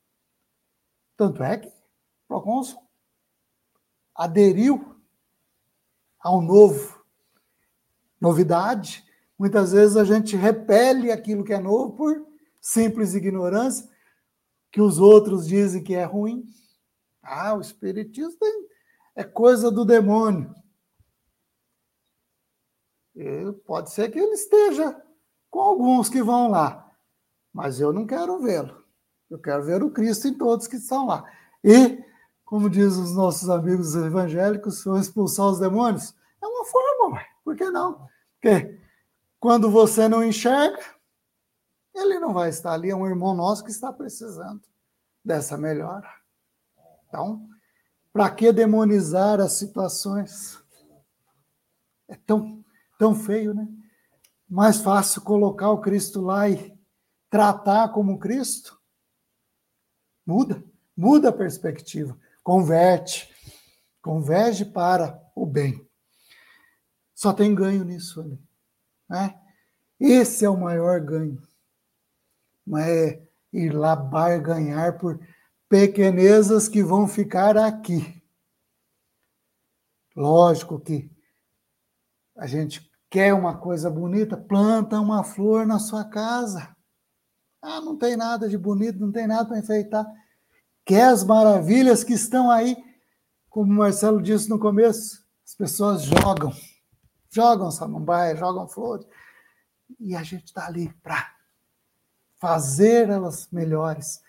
Tanto 1.15 1.43
é 1.43 1.57
que 1.57 1.67
o 1.67 1.71
Procônsul 2.27 2.81
aderiu 4.15 4.92
ao 6.23 6.41
novo. 6.41 7.03
Novidade. 8.19 9.05
Muitas 9.37 9.73
vezes 9.73 9.97
a 9.97 10.05
gente 10.05 10.37
repele 10.37 11.11
aquilo 11.11 11.43
que 11.43 11.53
é 11.53 11.59
novo 11.59 11.97
por 11.97 12.25
simples 12.61 13.13
ignorância, 13.13 13.89
que 14.71 14.79
os 14.79 14.97
outros 14.97 15.45
dizem 15.45 15.83
que 15.83 15.93
é 15.93 16.05
ruim. 16.05 16.45
Ah, 17.21 17.53
o 17.53 17.61
Espiritismo 17.61 18.39
é 19.15 19.23
coisa 19.23 19.69
do 19.69 19.83
demônio. 19.83 20.55
Pode 23.65 23.91
ser 23.91 24.09
que 24.09 24.17
ele 24.17 24.33
esteja 24.33 24.99
com 25.49 25.59
alguns 25.59 26.09
que 26.09 26.23
vão 26.23 26.49
lá, 26.49 26.91
mas 27.51 27.79
eu 27.79 27.93
não 27.93 28.07
quero 28.07 28.39
vê-lo. 28.39 28.83
Eu 29.29 29.39
quero 29.39 29.63
ver 29.63 29.83
o 29.83 29.91
Cristo 29.91 30.27
em 30.27 30.33
todos 30.33 30.67
que 30.67 30.77
estão 30.77 31.05
lá. 31.05 31.29
E, 31.63 32.03
como 32.45 32.69
diz 32.69 32.95
os 32.95 33.15
nossos 33.15 33.49
amigos 33.49 33.95
evangélicos, 33.95 34.83
vão 34.83 34.99
expulsar 34.99 35.47
os 35.47 35.59
demônios. 35.59 36.15
É 36.41 36.45
uma 36.45 36.65
forma, 36.65 37.21
por 37.43 37.55
que 37.55 37.69
não? 37.69 38.07
Porque 38.39 38.79
quando 39.39 39.69
você 39.69 40.07
não 40.07 40.23
enxerga, 40.23 40.79
ele 41.93 42.19
não 42.19 42.33
vai 42.33 42.49
estar 42.49 42.73
ali. 42.73 42.89
É 42.89 42.95
um 42.95 43.07
irmão 43.07 43.33
nosso 43.33 43.63
que 43.63 43.71
está 43.71 43.91
precisando 43.91 44.61
dessa 45.23 45.57
melhora. 45.57 46.07
Então, 47.07 47.47
para 48.11 48.29
que 48.29 48.51
demonizar 48.51 49.39
as 49.39 49.53
situações? 49.53 50.59
É 52.07 52.15
tão, 52.15 52.63
tão 52.97 53.15
feio, 53.15 53.53
né? 53.53 53.67
Mais 54.47 54.77
fácil 54.77 55.21
colocar 55.21 55.71
o 55.71 55.81
Cristo 55.81 56.21
lá 56.21 56.47
e 56.47 56.77
tratar 57.29 57.89
como 57.89 58.19
Cristo. 58.19 58.79
Muda, 60.25 60.63
muda 60.95 61.29
a 61.29 61.33
perspectiva, 61.33 62.17
converte, 62.43 63.33
converge 64.01 64.65
para 64.65 65.19
o 65.35 65.45
bem. 65.45 65.87
Só 67.15 67.31
tem 67.31 67.55
ganho 67.55 67.83
nisso 67.83 68.21
ali. 68.21 68.39
Né? 69.09 69.39
Esse 69.99 70.43
é 70.43 70.49
o 70.49 70.59
maior 70.59 70.99
ganho. 70.99 71.41
Não 72.65 72.77
é 72.77 73.21
ir 73.51 73.73
lá 73.73 73.95
barganhar 73.95 74.97
por 74.97 75.19
pequenezas 75.69 76.67
que 76.67 76.83
vão 76.83 77.07
ficar 77.07 77.57
aqui. 77.57 78.21
Lógico 80.15 80.79
que 80.79 81.09
a 82.35 82.45
gente 82.45 82.91
quer 83.09 83.33
uma 83.33 83.57
coisa 83.57 83.89
bonita, 83.89 84.35
planta 84.35 84.99
uma 84.99 85.23
flor 85.23 85.65
na 85.65 85.79
sua 85.79 86.03
casa. 86.03 86.75
Ah, 87.61 87.79
não 87.79 87.97
tem 87.97 88.17
nada 88.17 88.49
de 88.49 88.57
bonito, 88.57 88.99
não 88.99 89.11
tem 89.11 89.27
nada 89.27 89.45
para 89.45 89.59
enfeitar. 89.59 90.05
Quer 90.85 91.05
as 91.05 91.23
maravilhas 91.23 92.03
que 92.03 92.13
estão 92.13 92.51
aí, 92.51 92.75
como 93.49 93.71
o 93.71 93.75
Marcelo 93.75 94.21
disse 94.21 94.49
no 94.49 94.59
começo, 94.59 95.23
as 95.45 95.55
pessoas 95.55 96.03
jogam, 96.03 96.51
jogam 97.31 97.71
samambaia, 97.71 98.35
jogam 98.35 98.67
flores, 98.67 99.05
e 99.99 100.15
a 100.15 100.23
gente 100.23 100.45
está 100.45 100.65
ali 100.65 100.93
para 101.01 101.33
fazer 102.37 103.09
elas 103.09 103.47
melhores. 103.51 104.21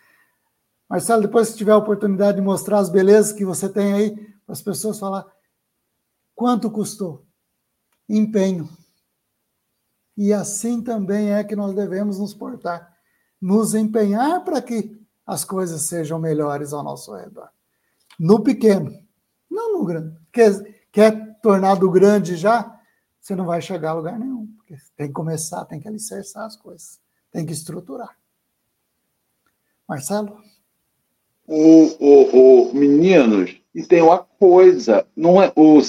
Marcelo, 0.89 1.23
depois 1.23 1.49
se 1.49 1.57
tiver 1.57 1.73
a 1.73 1.77
oportunidade 1.77 2.37
de 2.37 2.43
mostrar 2.43 2.79
as 2.79 2.89
belezas 2.89 3.33
que 3.33 3.45
você 3.45 3.69
tem 3.69 3.93
aí, 3.93 4.17
para 4.45 4.53
as 4.53 4.63
pessoas 4.63 4.99
falar 4.99 5.27
quanto 6.35 6.71
custou? 6.71 7.27
Empenho. 8.09 8.69
E 10.17 10.33
assim 10.33 10.83
também 10.83 11.33
é 11.33 11.43
que 11.43 11.57
nós 11.57 11.75
devemos 11.75 12.19
nos 12.19 12.35
portar, 12.35 12.95
nos 13.41 13.75
empenhar 13.75 14.45
para 14.45 14.63
que 14.63 15.04
as 15.27 15.45
coisas 15.45 15.83
sejam 15.83 16.19
melhores 16.19 16.73
ao 16.73 16.83
nosso 16.83 17.15
redor. 17.15 17.49
No 18.19 18.43
pequeno, 18.43 18.99
não 19.51 19.79
no 19.79 19.85
grande. 19.85 20.17
Quer, 20.33 20.85
quer 20.93 21.41
tornar 21.41 21.77
do 21.77 21.91
grande 21.91 22.37
já, 22.37 22.79
você 23.21 23.35
não 23.35 23.47
vai 23.47 23.61
chegar 23.63 23.91
a 23.91 23.95
lugar 23.95 24.19
nenhum, 24.19 24.47
porque 24.57 24.77
tem 24.97 25.07
que 25.09 25.13
começar, 25.13 25.65
tem 25.65 25.81
que 25.81 25.89
alicerçar 25.89 26.45
as 26.45 26.57
coisas. 26.57 27.01
Tem 27.33 27.47
que 27.47 27.53
estruturar. 27.53 28.17
Marcelo? 29.89 30.39
O, 31.47 31.87
o, 31.99 32.71
o 32.71 32.75
meninos, 32.75 33.61
e 33.75 33.83
tem 33.83 34.01
uma 34.01 34.19
coisa, 34.19 35.07
não 35.17 35.43
é, 35.43 35.53
o 35.57 35.81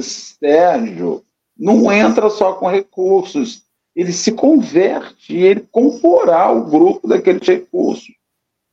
Sérgio 0.00 1.24
não 1.56 1.90
entra 1.90 2.28
só 2.30 2.54
com 2.54 2.68
recursos, 2.68 3.64
ele 3.94 4.12
se 4.12 4.32
converte 4.32 5.34
e 5.34 5.42
ele 5.42 5.60
comporá 5.70 6.50
o 6.50 6.64
grupo 6.68 7.08
daqueles 7.08 7.46
recursos. 7.46 8.12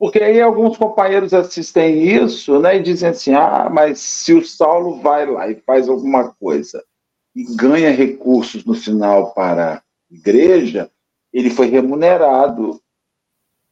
Porque 0.01 0.17
aí 0.17 0.41
alguns 0.41 0.79
companheiros 0.79 1.31
assistem 1.31 2.01
isso 2.01 2.59
né, 2.59 2.77
e 2.77 2.81
dizem 2.81 3.09
assim: 3.09 3.35
ah, 3.35 3.69
mas 3.69 3.99
se 3.99 4.33
o 4.33 4.43
Saulo 4.43 4.99
vai 4.99 5.27
lá 5.27 5.47
e 5.47 5.61
faz 5.61 5.87
alguma 5.87 6.33
coisa 6.33 6.83
e 7.35 7.43
ganha 7.55 7.91
recursos 7.91 8.65
no 8.65 8.73
final 8.73 9.31
para 9.35 9.75
a 9.75 9.83
igreja, 10.09 10.89
ele 11.31 11.51
foi 11.51 11.67
remunerado 11.67 12.81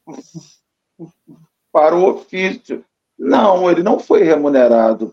para 1.72 1.96
o 1.96 2.08
ofício. 2.08 2.84
Não, 3.18 3.68
ele 3.68 3.82
não 3.82 3.98
foi 3.98 4.22
remunerado 4.22 5.12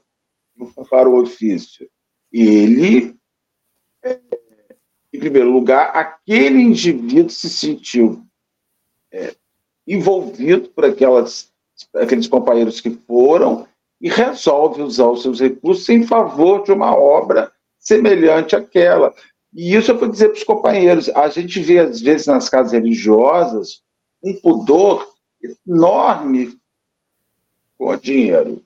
para 0.87 1.09
o 1.09 1.19
ofício. 1.19 1.89
Ele, 2.31 3.17
em 5.11 5.19
primeiro 5.19 5.49
lugar, 5.49 5.95
aquele 5.95 6.61
indivíduo 6.61 7.31
se 7.31 7.49
sentiu 7.49 8.23
é, 9.11 9.35
envolvido 9.87 10.69
por 10.69 10.85
aquelas, 10.85 11.49
aqueles 11.95 12.27
companheiros 12.27 12.81
que 12.81 12.89
foram 12.89 13.65
e 14.01 14.09
resolve 14.09 14.81
usar 14.81 15.07
os 15.07 15.21
seus 15.21 15.39
recursos 15.39 15.87
em 15.89 16.03
favor 16.03 16.63
de 16.63 16.71
uma 16.71 16.95
obra 16.95 17.51
semelhante 17.79 18.55
àquela. 18.55 19.13
E 19.53 19.73
isso 19.73 19.91
eu 19.91 19.97
vou 19.97 20.09
dizer 20.09 20.29
para 20.29 20.37
os 20.37 20.43
companheiros. 20.43 21.09
A 21.09 21.29
gente 21.29 21.59
vê, 21.61 21.79
às 21.79 22.01
vezes, 22.01 22.27
nas 22.27 22.49
casas 22.49 22.73
religiosas, 22.73 23.81
um 24.21 24.33
pudor 24.35 25.07
enorme 25.65 26.57
com 27.77 27.89
o 27.89 27.97
dinheiro. 27.97 28.63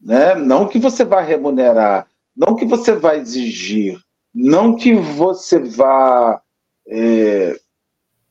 Né? 0.00 0.34
Não 0.34 0.68
que 0.68 0.78
você 0.78 1.04
vai 1.04 1.24
remunerar, 1.24 2.06
não 2.36 2.54
que 2.54 2.64
você 2.64 2.92
vai 2.92 3.18
exigir, 3.18 3.98
não 4.34 4.76
que 4.76 4.94
você 4.94 5.58
vá 5.58 6.40
é, 6.86 7.58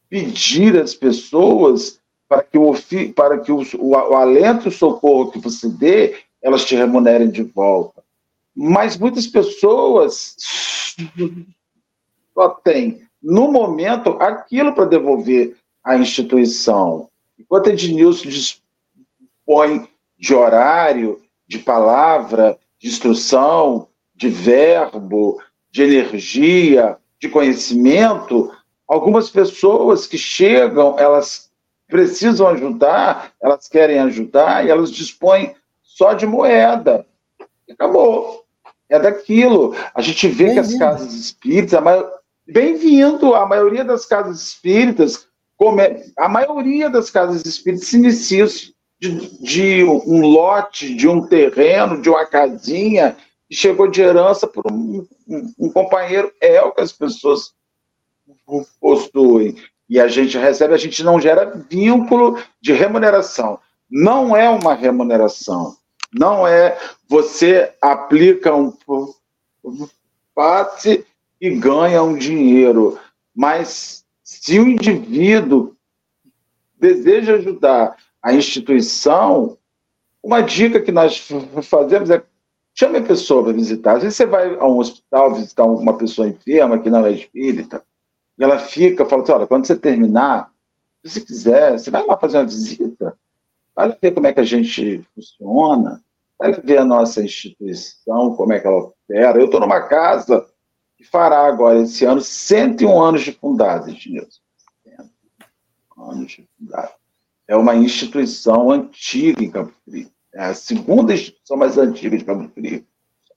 pedir 0.08 0.78
às 0.78 0.94
pessoas 0.94 2.00
para 2.28 2.44
que, 2.44 2.58
o, 2.58 2.74
para 3.16 3.40
que 3.40 3.52
o, 3.52 3.62
o, 3.78 3.90
o 3.92 4.16
alento 4.16 4.66
e 4.66 4.70
o 4.70 4.72
socorro 4.72 5.32
que 5.32 5.40
você 5.40 5.70
dê, 5.70 6.16
elas 6.42 6.66
te 6.66 6.76
remunerem 6.76 7.30
de 7.30 7.44
volta. 7.44 8.04
Mas 8.56 8.98
muitas 8.98 9.28
pessoas 9.28 10.36
só 12.34 12.50
tem, 12.64 13.02
no 13.22 13.52
momento, 13.52 14.12
aquilo 14.22 14.74
para 14.74 14.86
devolver 14.86 15.56
à 15.84 15.98
instituição. 15.98 17.10
Enquanto 17.40 17.68
Ednilson 17.68 18.30
dispõe 18.30 19.88
de 20.18 20.34
horário, 20.34 21.22
de 21.48 21.60
palavra, 21.60 22.58
de 22.80 22.88
instrução, 22.88 23.88
de 24.16 24.30
verbo, 24.30 25.42
de 25.72 25.84
energia, 25.84 26.98
de 27.20 27.30
conhecimento, 27.30 28.52
algumas 28.88 29.30
pessoas 29.30 30.08
que 30.08 30.18
chegam, 30.18 30.98
elas 30.98 31.45
precisam 31.88 32.48
ajudar, 32.48 33.32
elas 33.42 33.68
querem 33.68 34.00
ajudar 34.00 34.66
e 34.66 34.70
elas 34.70 34.92
dispõem 34.92 35.56
só 35.84 36.14
de 36.14 36.26
moeda. 36.26 37.06
Acabou. 37.70 38.44
É 38.88 39.00
daquilo. 39.00 39.76
A 39.94 40.02
gente 40.02 40.28
vê 40.28 40.54
que 40.54 40.60
as 40.60 40.78
casas 40.78 41.14
espíritas, 41.14 41.82
maior, 41.82 42.12
Bem-vindo! 42.48 43.34
A 43.34 43.44
maioria 43.48 43.84
das 43.84 44.06
casas 44.06 44.40
espíritas, 44.40 45.28
a 46.16 46.30
maioria 46.30 46.92
das 46.92 47.10
casas 47.10 47.44
espíritas 47.44 47.88
se 47.88 47.98
inicia 47.98 48.46
de, 49.00 49.42
de, 49.42 49.84
um 49.84 50.22
lote, 50.22 50.94
de 50.94 51.08
um 51.08 51.26
terreno, 51.26 52.00
de 52.00 52.08
uma 52.08 52.24
casinha, 52.24 53.18
e 53.50 53.56
chegou 53.56 53.88
de 53.88 54.00
herança 54.00 54.46
por 54.46 54.72
um, 54.72 55.08
um, 55.28 55.54
um 55.58 55.72
companheiro. 55.72 56.32
É 56.40 56.62
o 56.62 56.72
que 56.72 56.82
as 56.82 56.92
pessoas 56.92 57.56
possuem. 58.80 59.56
E 59.90 60.00
a 60.00 60.08
gente 60.08 60.38
recebe, 60.38 60.74
a 60.74 60.78
gente 60.78 61.04
não 61.04 61.20
gera 61.20 61.64
vínculo 61.70 62.42
de 62.62 62.74
remuneração. 62.74 63.60
Não 63.90 64.36
é 64.36 64.50
uma 64.50 64.74
remuneração. 64.74 65.76
Não 66.14 66.48
é 66.48 66.78
você 67.08 67.74
aplica 67.82 68.56
um 68.56 68.74
passe 70.34 71.06
e 71.40 71.50
ganha 71.52 72.02
um 72.04 72.18
dinheiro. 72.18 73.00
Mas 73.36 74.06
se 74.24 74.60
o 74.60 74.68
indivíduo 74.68 75.76
deseja 76.78 77.36
ajudar 77.36 77.96
a 78.22 78.34
instituição, 78.34 79.58
uma 80.22 80.42
dica 80.42 80.82
que 80.82 80.92
nós 80.92 81.28
fazemos 81.64 82.10
é 82.10 82.24
chame 82.74 82.98
a 82.98 83.04
pessoa 83.04 83.44
para 83.44 83.54
visitar. 83.54 83.96
Às 83.96 84.04
vezes 84.04 84.18
você 84.18 84.26
vai 84.26 84.56
a 84.56 84.66
um 84.66 84.78
hospital 84.78 85.34
visitar 85.34 85.64
uma 85.64 85.98
pessoa 85.98 86.28
enferma 86.28 86.80
que 86.80 86.90
não 86.90 87.06
é 87.06 87.12
espírita, 87.12 87.84
E 88.38 88.44
ela 88.44 88.60
fica, 88.60 89.06
fala 89.06 89.24
assim, 89.24 89.32
olha, 89.32 89.48
quando 89.48 89.66
você 89.66 89.76
terminar, 89.76 90.52
se 91.04 91.12
você 91.12 91.22
quiser, 91.22 91.80
você 91.80 91.90
vai 91.90 92.06
lá 92.06 92.18
fazer 92.18 92.38
uma 92.38 92.46
visita, 92.46 93.18
vai 93.76 93.98
ver 94.02 94.12
como 94.12 94.28
é 94.28 94.34
que 94.34 94.40
a 94.40 94.46
gente 94.46 95.04
funciona, 95.14 96.04
vai 96.38 96.52
ver 96.52 96.80
a 96.80 96.86
nossa 96.86 97.24
instituição, 97.24 98.36
como 98.36 98.54
é 98.54 98.60
que 98.60 98.68
ela 98.68 98.78
opera. 98.78 99.40
Eu 99.40 99.46
estou 99.46 99.60
numa 99.60 99.82
casa 99.82 100.46
que 100.98 101.04
fará 101.04 101.46
agora, 101.46 101.80
esse 101.80 102.06
ano, 102.06 102.22
101 102.22 103.02
anos 103.02 103.22
de 103.22 103.32
fundada, 103.32 103.90
Ednilson. 103.90 104.42
101 104.84 106.12
anos 106.12 106.32
de 106.32 106.50
fundada. 106.58 106.92
É 107.48 107.56
uma 107.56 107.76
instituição 107.76 108.72
antiga 108.72 109.44
em 109.44 109.52
Cabo 109.52 109.72
Frio. 109.86 110.10
É 110.34 110.46
a 110.46 110.54
segunda 110.54 111.14
instituição 111.14 111.58
mais 111.58 111.78
antiga 111.78 112.18
de 112.18 112.26
Cabo 112.26 112.50
Frio. 112.50 112.86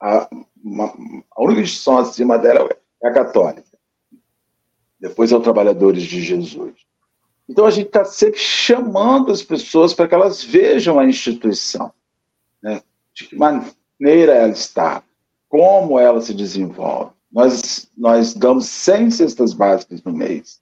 A, 0.00 0.28
uma, 0.62 0.86
a 1.30 1.42
única 1.42 1.60
instituição 1.60 1.98
acima 1.98 2.38
dela 2.38 2.68
é 3.02 3.08
a 3.08 3.12
católica. 3.12 3.67
Depois 5.00 5.30
é 5.32 5.36
o 5.36 5.40
Trabalhadores 5.40 6.02
de 6.02 6.20
Jesus. 6.20 6.74
Então 7.48 7.64
a 7.64 7.70
gente 7.70 7.86
está 7.86 8.04
sempre 8.04 8.38
chamando 8.38 9.32
as 9.32 9.42
pessoas 9.42 9.94
para 9.94 10.06
que 10.06 10.14
elas 10.14 10.42
vejam 10.42 10.98
a 10.98 11.06
instituição. 11.06 11.92
Né? 12.62 12.82
De 13.14 13.26
que 13.26 13.36
maneira 13.36 14.34
ela 14.34 14.52
está, 14.52 15.02
como 15.48 15.98
ela 15.98 16.20
se 16.20 16.34
desenvolve. 16.34 17.12
Nós, 17.32 17.90
nós 17.96 18.34
damos 18.34 18.66
100 18.66 19.10
cestas 19.12 19.52
básicas 19.52 20.02
no 20.02 20.12
mês. 20.12 20.60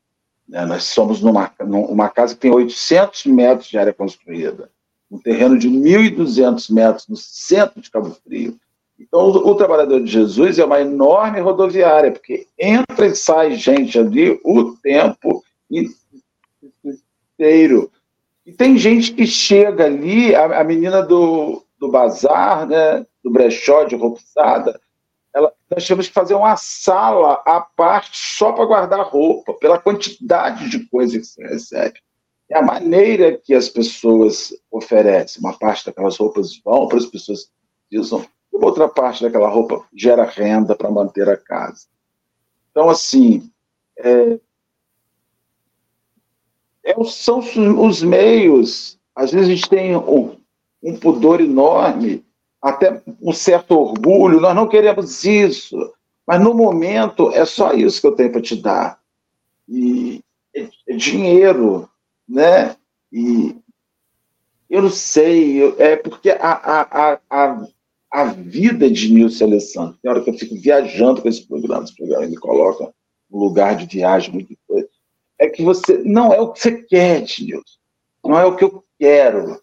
Né? 0.48 0.64
Nós 0.64 0.84
somos 0.84 1.20
numa, 1.20 1.50
numa 1.60 2.08
casa 2.08 2.34
que 2.34 2.40
tem 2.40 2.52
800 2.52 3.26
metros 3.26 3.68
de 3.68 3.78
área 3.78 3.92
construída, 3.92 4.70
um 5.10 5.18
terreno 5.18 5.58
de 5.58 5.68
1.200 5.68 6.72
metros 6.72 7.08
no 7.08 7.16
centro 7.16 7.80
de 7.80 7.90
Cabo 7.90 8.16
Frio. 8.24 8.58
Então, 8.98 9.20
o, 9.20 9.50
o, 9.50 9.54
Trabalhador 9.54 10.02
de 10.02 10.10
Jesus 10.10 10.58
é 10.58 10.64
uma 10.64 10.80
enorme 10.80 11.40
rodoviária, 11.40 12.10
porque 12.10 12.46
entra 12.58 13.06
e 13.06 13.14
sai 13.14 13.54
gente 13.54 13.98
ali 13.98 14.40
o 14.44 14.74
tempo 14.82 15.44
inteiro. 17.38 17.90
E 18.44 18.52
tem 18.52 18.78
gente 18.78 19.12
que 19.12 19.26
chega 19.26 19.84
ali, 19.84 20.34
a, 20.34 20.60
a 20.60 20.64
menina 20.64 21.02
do, 21.02 21.62
do 21.78 21.90
bazar, 21.90 22.66
né, 22.66 23.04
do 23.22 23.30
brechó 23.30 23.84
de 23.84 23.96
roupa 23.96 24.20
ela, 25.36 25.52
nós 25.70 25.86
temos 25.86 26.08
que 26.08 26.14
fazer 26.14 26.34
uma 26.34 26.56
sala 26.56 27.42
à 27.44 27.60
parte 27.60 28.16
só 28.16 28.52
para 28.52 28.64
guardar 28.64 29.06
roupa, 29.06 29.52
pela 29.52 29.78
quantidade 29.78 30.70
de 30.70 30.88
coisa 30.88 31.18
que 31.18 31.26
você 31.26 31.46
recebe. 31.46 32.00
É 32.50 32.56
a 32.56 32.62
maneira 32.62 33.36
que 33.36 33.52
as 33.52 33.68
pessoas 33.68 34.54
oferecem. 34.70 35.40
Uma 35.40 35.52
parte 35.58 35.84
daquelas 35.84 36.16
roupas 36.16 36.58
vão 36.64 36.88
para 36.88 36.96
as 36.96 37.04
pessoas 37.04 37.44
que 37.44 37.50
precisam, 37.90 38.24
e 38.60 38.64
outra 38.64 38.88
parte 38.88 39.22
daquela 39.22 39.48
roupa 39.48 39.84
gera 39.94 40.24
renda 40.24 40.74
para 40.74 40.90
manter 40.90 41.28
a 41.28 41.36
casa. 41.36 41.86
Então, 42.70 42.88
assim, 42.88 43.50
é, 43.98 44.38
é, 46.84 47.04
são 47.04 47.38
os 47.38 48.02
meios. 48.02 48.98
Às 49.14 49.32
vezes 49.32 49.48
a 49.48 49.50
gente 49.54 49.68
tem 49.68 49.96
um, 49.96 50.36
um 50.82 50.96
pudor 50.96 51.40
enorme 51.40 52.24
até 52.60 53.00
um 53.22 53.32
certo 53.32 53.78
orgulho, 53.78 54.40
nós 54.40 54.54
não 54.54 54.68
queremos 54.68 55.24
isso, 55.24 55.92
mas 56.26 56.40
no 56.40 56.52
momento 56.52 57.30
é 57.32 57.44
só 57.44 57.72
isso 57.72 58.00
que 58.00 58.06
eu 58.06 58.16
tenho 58.16 58.32
para 58.32 58.42
te 58.42 58.56
dar. 58.56 59.00
E 59.68 60.20
é, 60.54 60.68
é 60.88 60.96
dinheiro, 60.96 61.88
né? 62.28 62.76
E 63.12 63.56
eu 64.68 64.82
não 64.82 64.90
sei, 64.90 65.74
é 65.78 65.96
porque 65.96 66.30
a, 66.30 66.52
a, 66.52 67.12
a, 67.12 67.20
a, 67.30 67.66
vida 68.24 68.90
de 68.90 69.12
Nilson 69.12 69.44
Alessandro, 69.44 69.98
tem 70.00 70.10
hora 70.10 70.22
que 70.22 70.30
eu 70.30 70.34
fico 70.34 70.56
viajando 70.56 71.22
com 71.22 71.28
esse 71.28 71.46
programa, 71.46 71.84
esse 71.84 71.96
programa 71.96 72.26
me 72.26 72.36
coloca 72.36 72.92
no 73.30 73.38
lugar 73.38 73.76
de 73.76 73.86
viagem 73.86 74.32
muito 74.32 74.56
coisa, 74.66 74.88
é 75.38 75.48
que 75.48 75.62
você 75.62 75.98
não 75.98 76.32
é 76.32 76.40
o 76.40 76.52
que 76.52 76.60
você 76.60 76.82
quer, 76.82 77.20
Nilson, 77.20 77.78
não 78.24 78.38
é 78.38 78.44
o 78.44 78.56
que 78.56 78.64
eu 78.64 78.84
quero 78.98 79.60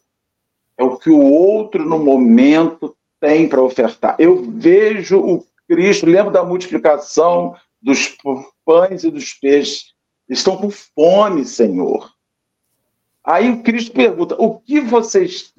é 0.77 0.83
o 0.83 0.97
que 0.97 1.09
o 1.09 1.21
outro 1.21 1.85
no 1.85 1.99
momento 1.99 2.95
tem 3.19 3.47
para 3.47 3.61
ofertar. 3.61 4.15
Eu 4.19 4.43
vejo 4.51 5.19
o 5.19 5.45
Cristo, 5.67 6.05
lembro 6.05 6.31
da 6.31 6.43
multiplicação 6.43 7.55
dos 7.81 8.17
pães 8.65 9.03
e 9.03 9.11
dos 9.11 9.33
peixes. 9.33 9.93
Estão 10.27 10.57
com 10.57 10.69
fome, 10.69 11.45
Senhor. 11.45 12.11
Aí 13.23 13.49
o 13.49 13.63
Cristo 13.63 13.91
pergunta: 13.91 14.35
o 14.37 14.59
que 14.59 14.79
vocês 14.79 15.53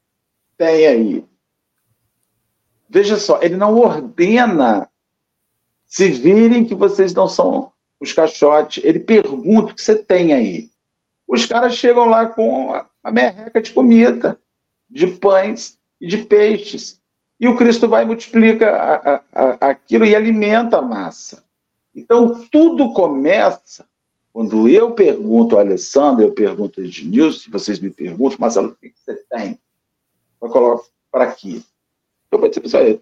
têm 0.56 0.86
aí? 0.86 1.24
Veja 2.90 3.16
só, 3.16 3.40
ele 3.40 3.56
não 3.56 3.78
ordena 3.78 4.90
se 5.86 6.10
virem 6.10 6.64
que 6.64 6.74
vocês 6.74 7.14
não 7.14 7.28
são 7.28 7.72
os 8.00 8.12
caixotes. 8.12 8.82
Ele 8.82 8.98
pergunta 8.98 9.72
o 9.72 9.74
que 9.74 9.82
você 9.82 9.96
tem 9.96 10.32
aí. 10.32 10.68
Os 11.26 11.46
caras 11.46 11.74
chegam 11.74 12.06
lá 12.06 12.26
com 12.26 12.72
a 12.74 13.10
merreca 13.12 13.62
de 13.62 13.72
comida 13.72 14.38
de 14.90 15.06
pães 15.06 15.78
e 16.00 16.08
de 16.08 16.18
peixes. 16.18 17.00
E 17.38 17.46
o 17.46 17.56
Cristo 17.56 17.88
vai 17.88 18.02
e 18.02 18.06
multiplica 18.06 18.70
a, 18.70 19.22
a, 19.32 19.70
aquilo 19.70 20.04
e 20.04 20.16
alimenta 20.16 20.78
a 20.78 20.82
massa. 20.82 21.44
Então, 21.94 22.44
tudo 22.50 22.92
começa 22.92 23.86
quando 24.32 24.68
eu 24.68 24.92
pergunto 24.92 25.56
a 25.56 25.60
Alessandro, 25.60 26.24
eu 26.24 26.32
pergunto 26.32 26.80
a 26.80 26.84
Ednilson, 26.84 27.38
se 27.38 27.50
vocês 27.50 27.78
me 27.78 27.90
perguntam, 27.90 28.38
Marcelo, 28.40 28.68
o 28.68 28.76
que 28.76 28.92
você 28.96 29.14
tem? 29.30 29.58
Eu 30.40 30.48
coloco 30.48 30.88
para 31.10 31.24
aqui. 31.24 31.64
Eu 32.30 32.38
vou 32.38 32.48
dizer 32.48 32.60
para 32.60 32.70
você, 32.70 33.00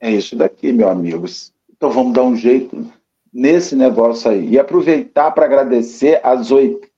é 0.00 0.10
isso 0.10 0.34
daqui, 0.34 0.72
meu 0.72 0.88
amigo. 0.88 1.26
Então 1.70 1.90
vamos 1.90 2.14
dar 2.14 2.22
um 2.22 2.36
jeito 2.36 2.90
nesse 3.32 3.76
negócio 3.76 4.30
aí. 4.30 4.48
E 4.48 4.58
aproveitar 4.58 5.30
para 5.32 5.44
agradecer 5.44 6.20
as 6.24 6.50
oito 6.50 6.88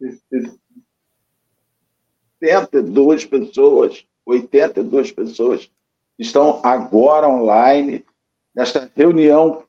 82 2.42 3.24
pessoas, 3.24 4.04
82 4.26 5.12
pessoas 5.12 5.70
estão 6.18 6.60
agora 6.64 7.28
online 7.28 8.04
nesta 8.54 8.90
reunião 8.94 9.62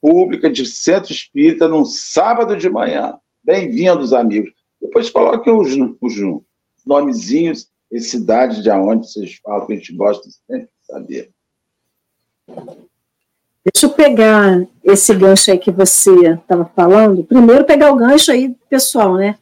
pública 0.00 0.48
de 0.50 0.64
Centro 0.64 1.12
Espírita 1.12 1.68
num 1.68 1.84
sábado 1.84 2.56
de 2.56 2.68
manhã. 2.68 3.18
Bem-vindos, 3.42 4.12
amigos. 4.12 4.52
Depois 4.80 5.10
coloque 5.10 5.50
os, 5.50 5.76
os 6.00 6.14
nomezinhos 6.86 7.68
e 7.92 8.00
cidades 8.00 8.62
de 8.62 8.70
onde 8.70 9.06
vocês 9.06 9.38
falam, 9.42 9.66
que 9.66 9.74
a 9.74 9.76
gente 9.76 9.94
gosta 9.94 10.26
sempre 10.46 10.64
de 10.64 10.86
saber. 10.86 11.30
Deixa 13.64 13.86
eu 13.86 13.90
pegar 13.90 14.66
esse 14.82 15.14
gancho 15.14 15.50
aí 15.50 15.58
que 15.58 15.70
você 15.70 16.10
estava 16.30 16.64
falando. 16.74 17.22
Primeiro, 17.22 17.64
pegar 17.64 17.92
o 17.92 17.96
gancho 17.96 18.32
aí, 18.32 18.56
pessoal, 18.68 19.16
né? 19.16 19.38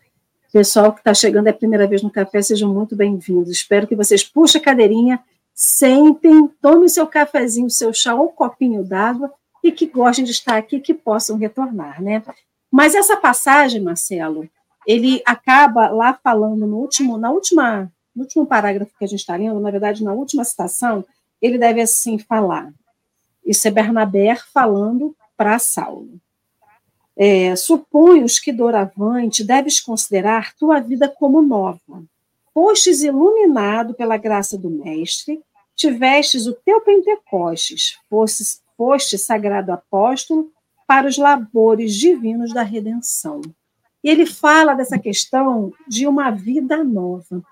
Pessoal 0.52 0.92
que 0.92 0.98
está 0.98 1.14
chegando 1.14 1.46
é 1.46 1.50
a 1.50 1.54
primeira 1.54 1.86
vez 1.86 2.02
no 2.02 2.10
café, 2.10 2.42
sejam 2.42 2.74
muito 2.74 2.96
bem-vindos. 2.96 3.50
Espero 3.50 3.86
que 3.86 3.94
vocês 3.94 4.24
puxem 4.24 4.60
a 4.60 4.64
cadeirinha, 4.64 5.20
sentem, 5.54 6.48
tomem 6.60 6.88
seu 6.88 7.06
cafezinho, 7.06 7.70
seu 7.70 7.94
chá 7.94 8.16
ou 8.16 8.30
copinho 8.30 8.82
d'água 8.82 9.32
e 9.62 9.70
que 9.70 9.86
gostem 9.86 10.24
de 10.24 10.32
estar 10.32 10.56
aqui, 10.56 10.80
que 10.80 10.92
possam 10.92 11.36
retornar, 11.36 12.02
né? 12.02 12.20
Mas 12.70 12.96
essa 12.96 13.16
passagem, 13.16 13.80
Marcelo, 13.80 14.48
ele 14.84 15.22
acaba 15.24 15.88
lá 15.88 16.18
falando 16.20 16.66
no 16.66 16.78
último, 16.78 17.16
na 17.16 17.30
última, 17.30 17.90
no 18.14 18.22
último 18.22 18.46
parágrafo 18.46 18.92
que 18.98 19.04
a 19.04 19.08
gente 19.08 19.20
está 19.20 19.36
lendo, 19.36 19.60
na 19.60 19.70
verdade, 19.70 20.04
na 20.04 20.12
última 20.12 20.44
citação, 20.44 21.04
ele 21.40 21.58
deve 21.58 21.80
assim 21.80 22.18
falar. 22.18 22.72
Isso 23.44 23.66
é 23.66 23.70
Bernabé 23.70 24.36
falando 24.52 25.16
para 25.36 25.58
Saulo. 25.58 26.20
É, 27.16 27.54
suponhos 27.56 28.38
que 28.38 28.52
doravante 28.52 29.44
deves 29.44 29.80
considerar 29.80 30.54
tua 30.54 30.80
vida 30.80 31.08
como 31.08 31.42
nova. 31.42 32.02
Fostes 32.52 33.02
iluminado 33.02 33.94
pela 33.94 34.16
graça 34.16 34.56
do 34.58 34.70
Mestre, 34.70 35.40
tivestes 35.74 36.46
o 36.46 36.52
teu 36.52 36.80
Pentecostes, 36.80 37.98
fostes, 38.08 38.62
foste 38.76 39.16
sagrado 39.18 39.72
apóstolo 39.72 40.50
para 40.86 41.06
os 41.06 41.16
labores 41.16 41.94
divinos 41.94 42.52
da 42.52 42.62
redenção. 42.62 43.40
E 44.02 44.08
ele 44.08 44.26
fala 44.26 44.74
dessa 44.74 44.98
questão 44.98 45.72
de 45.86 46.06
uma 46.06 46.30
vida 46.30 46.82
nova. 46.82 47.42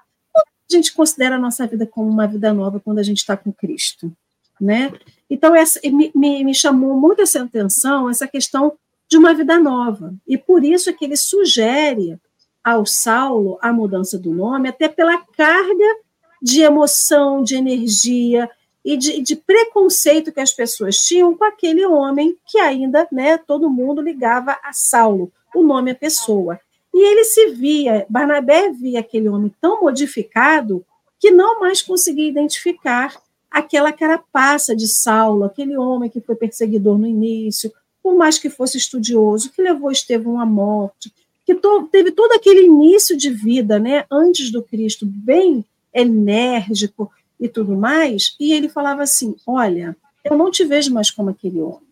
A 0.71 0.75
gente 0.75 0.93
considera 0.93 1.37
a 1.37 1.39
nossa 1.39 1.67
vida 1.67 1.87
como 1.87 2.09
uma 2.09 2.27
vida 2.27 2.53
nova 2.53 2.81
quando 2.81 2.99
a 2.99 3.03
gente 3.03 3.19
está 3.19 3.37
com 3.37 3.53
Cristo, 3.53 4.13
né? 4.61 4.93
Então, 5.31 5.55
essa, 5.55 5.81
me, 5.85 6.11
me 6.15 6.55
chamou 6.55 6.99
muito 6.99 7.23
essa 7.23 7.43
atenção 7.43 8.09
essa 8.09 8.27
questão 8.27 8.77
de 9.09 9.17
uma 9.17 9.33
vida 9.33 9.59
nova. 9.59 10.15
E 10.27 10.37
por 10.37 10.63
isso 10.63 10.91
é 10.91 10.93
que 10.93 11.05
ele 11.05 11.17
sugere 11.17 12.19
ao 12.63 12.85
Saulo 12.85 13.59
a 13.63 13.73
mudança 13.73 14.19
do 14.19 14.33
nome, 14.33 14.69
até 14.69 14.89
pela 14.89 15.19
carga 15.19 15.97
de 16.41 16.61
emoção, 16.61 17.43
de 17.43 17.57
energia 17.57 18.49
e 18.85 18.97
de, 18.97 19.21
de, 19.21 19.37
preconceito 19.37 20.33
que 20.33 20.41
as 20.41 20.53
pessoas 20.53 20.99
tinham 20.99 21.37
com 21.37 21.45
aquele 21.45 21.85
homem 21.87 22.37
que 22.47 22.59
ainda, 22.59 23.09
né, 23.11 23.39
todo 23.39 23.71
mundo 23.71 24.01
ligava 24.01 24.57
a 24.63 24.73
Saulo, 24.73 25.33
o 25.55 25.63
nome 25.63 25.91
é 25.91 25.95
pessoa. 25.95 26.61
E 26.99 27.01
ele 27.01 27.23
se 27.23 27.51
via, 27.51 28.05
Barnabé 28.09 28.73
via 28.73 28.99
aquele 28.99 29.29
homem 29.29 29.55
tão 29.61 29.81
modificado 29.83 30.85
que 31.21 31.31
não 31.31 31.61
mais 31.61 31.81
conseguia 31.81 32.29
identificar 32.29 33.23
aquela 33.49 33.93
carapaça 33.93 34.75
de 34.75 34.89
Saulo, 34.89 35.45
aquele 35.45 35.77
homem 35.77 36.11
que 36.11 36.21
foi 36.21 36.35
perseguidor 36.35 36.99
no 36.99 37.07
início, 37.07 37.73
por 38.03 38.17
mais 38.17 38.37
que 38.37 38.51
fosse 38.51 38.79
estudioso, 38.79 39.53
que 39.53 39.63
levou 39.63 39.93
Estevão 39.93 40.41
à 40.41 40.45
morte, 40.45 41.13
que 41.47 41.55
to, 41.55 41.89
teve 41.93 42.11
todo 42.11 42.33
aquele 42.33 42.67
início 42.67 43.17
de 43.17 43.31
vida, 43.31 43.79
né, 43.79 44.05
antes 44.11 44.51
do 44.51 44.61
Cristo, 44.61 45.07
bem 45.07 45.65
enérgico 45.95 47.13
e 47.39 47.49
tudo 47.49 47.77
mais, 47.77 48.35
e 48.41 48.53
ele 48.53 48.69
falava 48.69 49.05
assim: 49.05 49.37
Olha, 49.47 49.97
eu 50.25 50.37
não 50.37 50.51
te 50.51 50.65
vejo 50.65 50.93
mais 50.93 51.13
como 51.13 51.31
aquele 51.31 51.61
homem, 51.61 51.87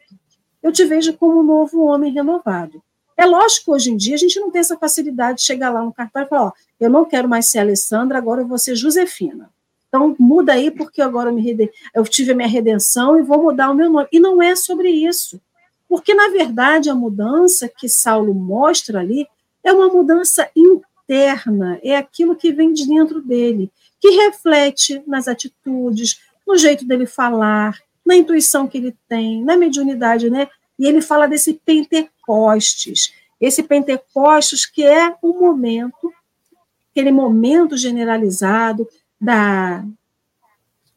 eu 0.61 0.73
te 0.73 0.85
vejo 0.85 1.15
como 1.15 1.39
um 1.39 1.45
novo 1.45 1.85
homem 1.85 2.13
renovado. 2.13 2.83
É 3.17 3.25
lógico 3.25 3.67
que 3.67 3.71
hoje 3.71 3.91
em 3.91 3.97
dia 3.97 4.15
a 4.15 4.19
gente 4.19 4.39
não 4.39 4.51
tem 4.51 4.61
essa 4.61 4.77
facilidade 4.77 5.39
de 5.39 5.45
chegar 5.45 5.71
lá 5.71 5.83
no 5.83 5.93
cartaz 5.93 6.27
e 6.27 6.29
falar: 6.29 6.49
Ó, 6.49 6.53
eu 6.79 6.91
não 6.91 7.05
quero 7.05 7.29
mais 7.29 7.49
ser 7.49 7.61
Alessandra, 7.61 8.19
agora 8.19 8.43
eu 8.43 8.47
vou 8.47 8.59
ser 8.59 8.77
Josefina. 8.77 9.51
Então 9.89 10.15
muda 10.19 10.53
aí, 10.53 10.71
porque 10.71 11.01
agora 11.01 11.31
eu, 11.31 11.35
me 11.35 11.71
eu 11.95 12.05
tive 12.05 12.33
a 12.33 12.35
minha 12.35 12.49
redenção 12.49 13.19
e 13.19 13.23
vou 13.23 13.43
mudar 13.43 13.71
o 13.71 13.75
meu 13.75 13.89
nome. 13.91 14.09
E 14.13 14.21
não 14.21 14.43
é 14.43 14.55
sobre 14.55 14.91
isso. 14.91 15.41
Porque, 15.89 16.15
na 16.15 16.29
verdade, 16.29 16.91
a 16.91 16.95
mudança 16.95 17.69
que 17.69 17.89
Saulo 17.89 18.35
mostra 18.35 19.01
ali 19.01 19.27
é 19.63 19.73
uma 19.73 19.89
mudança 19.89 20.49
interna, 20.57 21.79
é 21.83 21.97
aquilo 21.97 22.37
que 22.37 22.53
vem 22.53 22.73
de 22.73 22.87
dentro 22.87 23.21
dele, 23.21 23.71
que 24.01 24.11
reflete 24.11 25.03
nas 25.07 25.29
atitudes, 25.29 26.21
no 26.47 26.57
jeito 26.57 26.87
dele 26.87 27.07
falar, 27.07 27.79
na 28.05 28.17
intuição 28.17 28.69
que 28.69 28.79
ele 28.79 28.97
tem, 29.09 29.45
na 29.45 29.57
mediunidade, 29.57 30.31
né? 30.31 30.49
E 30.79 30.87
ele 30.87 31.01
fala 31.01 31.27
desse 31.27 31.55
Pentecostes, 32.27 33.15
esse 33.41 33.63
Pentecostes 33.63 34.67
que 34.67 34.85
é 34.85 35.15
o 35.23 35.39
momento, 35.39 36.13
aquele 36.91 37.13
momento 37.13 37.77
generalizado 37.77 38.89
da, 39.21 39.85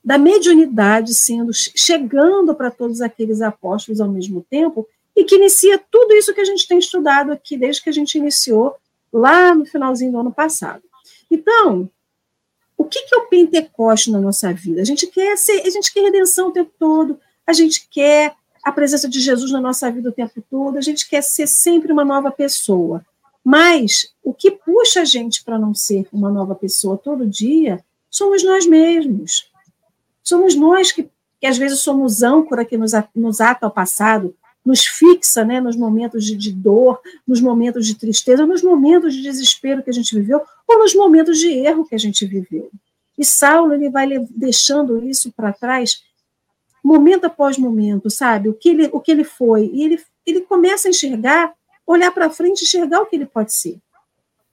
da 0.03 0.17
mediunidade 0.17 1.13
sendo 1.13 1.51
chegando 1.53 2.55
para 2.55 2.71
todos 2.71 3.01
aqueles 3.01 3.41
apóstolos 3.41 4.01
ao 4.01 4.09
mesmo 4.09 4.45
tempo 4.49 4.87
e 5.15 5.23
que 5.23 5.35
inicia 5.35 5.77
tudo 5.91 6.13
isso 6.13 6.33
que 6.33 6.41
a 6.41 6.45
gente 6.45 6.67
tem 6.67 6.79
estudado 6.79 7.31
aqui 7.31 7.57
desde 7.57 7.83
que 7.83 7.89
a 7.89 7.93
gente 7.93 8.17
iniciou 8.17 8.75
lá 9.11 9.53
no 9.53 9.65
finalzinho 9.65 10.11
do 10.11 10.19
ano 10.19 10.31
passado. 10.31 10.83
Então, 11.29 11.89
o 12.77 12.85
que, 12.85 12.99
é 13.13 13.17
o 13.17 13.27
Pentecoste 13.27 14.09
na 14.09 14.21
nossa 14.21 14.53
vida? 14.53 14.81
A 14.81 14.85
gente 14.85 15.07
quer 15.07 15.37
ser, 15.37 15.61
a 15.65 15.69
gente 15.69 15.93
quer 15.93 16.01
redenção 16.01 16.47
o 16.47 16.51
tempo 16.51 16.71
todo, 16.79 17.19
a 17.45 17.51
gente 17.51 17.87
quer 17.89 18.33
a 18.63 18.71
presença 18.71 19.07
de 19.07 19.19
Jesus 19.19 19.51
na 19.51 19.61
nossa 19.61 19.91
vida 19.91 20.09
o 20.09 20.13
tempo 20.13 20.43
todo, 20.49 20.77
a 20.77 20.81
gente 20.81 21.07
quer 21.07 21.21
ser 21.21 21.47
sempre 21.47 21.91
uma 21.91 22.05
nova 22.05 22.31
pessoa. 22.31 23.05
Mas 23.43 24.13
o 24.23 24.33
que 24.33 24.51
puxa 24.51 25.01
a 25.01 25.05
gente 25.05 25.43
para 25.43 25.57
não 25.57 25.73
ser 25.73 26.07
uma 26.11 26.29
nova 26.29 26.53
pessoa 26.53 26.97
todo 26.97 27.25
dia 27.25 27.83
somos 28.09 28.43
nós 28.43 28.65
mesmos. 28.65 29.49
Somos 30.23 30.55
nós 30.55 30.91
que, 30.91 31.09
que 31.39 31.47
às 31.47 31.57
vezes 31.57 31.79
somos 31.79 32.21
âncora 32.21 32.65
que 32.65 32.77
nos, 32.77 32.91
nos 33.15 33.41
ata 33.41 33.65
ao 33.65 33.71
passado, 33.71 34.35
nos 34.65 34.85
fixa 34.85 35.43
né, 35.43 35.61
nos 35.61 35.75
momentos 35.75 36.25
de, 36.25 36.35
de, 36.35 36.51
dor, 36.51 36.99
nos 37.25 37.41
momentos 37.41 37.87
de 37.87 37.95
tristeza, 37.95 38.45
nos 38.45 38.61
momentos 38.61 39.13
de 39.13 39.21
desespero 39.21 39.81
que 39.81 39.89
a 39.89 39.93
gente 39.93 40.13
viveu, 40.13 40.41
ou 40.67 40.79
nos 40.79 40.93
momentos 40.93 41.39
de 41.39 41.49
erro 41.49 41.85
que 41.85 41.95
a 41.95 41.99
gente 41.99 42.25
viveu. 42.25 42.69
E 43.17 43.25
Saulo 43.25 43.73
ele 43.73 43.89
vai 43.89 44.07
deixando 44.29 45.03
isso 45.03 45.31
para 45.31 45.51
trás, 45.51 46.03
momento 46.83 47.25
após 47.25 47.57
momento, 47.57 48.09
sabe? 48.09 48.49
O 48.49 48.53
que 48.53 48.69
ele, 48.69 48.89
o 48.91 48.99
que 48.99 49.11
ele 49.11 49.23
foi. 49.23 49.69
E 49.73 49.83
ele, 49.83 50.01
ele 50.25 50.41
começa 50.41 50.87
a 50.87 50.91
enxergar, 50.91 51.53
olhar 51.85 52.11
para 52.11 52.29
frente, 52.29 52.63
enxergar 52.63 53.01
o 53.01 53.05
que 53.05 53.15
ele 53.15 53.25
pode 53.25 53.53
ser. 53.53 53.77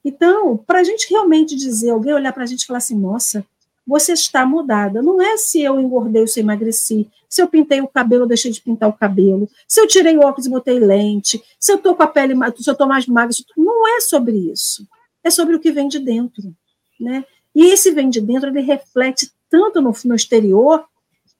Então, 0.04 0.56
para 0.56 0.80
a 0.80 0.84
gente 0.84 1.10
realmente 1.10 1.56
dizer, 1.56 1.90
alguém 1.90 2.14
olhar 2.14 2.32
para 2.32 2.44
a 2.44 2.46
gente 2.46 2.62
e 2.62 2.66
falar 2.66 2.78
assim, 2.78 2.96
nossa, 2.96 3.44
você 3.86 4.12
está 4.12 4.44
mudada. 4.44 5.00
Não 5.00 5.20
é 5.22 5.36
se 5.36 5.62
eu 5.62 5.80
engordei 5.80 6.22
ou 6.22 6.28
se 6.28 6.40
emagreci, 6.40 7.08
se 7.28 7.40
eu 7.40 7.48
pintei 7.48 7.80
o 7.80 7.88
cabelo 7.88 8.22
ou 8.22 8.28
deixei 8.28 8.50
de 8.50 8.60
pintar 8.60 8.88
o 8.88 8.92
cabelo, 8.92 9.48
se 9.66 9.80
eu 9.80 9.86
tirei 9.86 10.16
o 10.16 10.20
óculos 10.20 10.46
e 10.46 10.50
botei 10.50 10.78
lente, 10.78 11.42
se 11.58 11.72
eu 11.72 11.76
estou 11.76 11.94
com 11.94 12.02
a 12.02 12.06
pele, 12.06 12.34
se 12.56 12.68
eu 12.68 12.72
estou 12.72 12.86
mais 12.86 13.06
magra. 13.06 13.34
Não 13.56 13.96
é 13.96 14.00
sobre 14.00 14.36
isso. 14.36 14.86
É 15.22 15.30
sobre 15.30 15.54
o 15.54 15.60
que 15.60 15.70
vem 15.70 15.88
de 15.88 15.98
dentro. 15.98 16.54
Né? 17.00 17.24
E 17.54 17.66
esse 17.66 17.90
vem 17.90 18.10
de 18.10 18.20
dentro, 18.20 18.48
ele 18.48 18.60
reflete 18.60 19.30
tanto 19.48 19.80
no, 19.80 19.94
no 20.04 20.14
exterior 20.14 20.84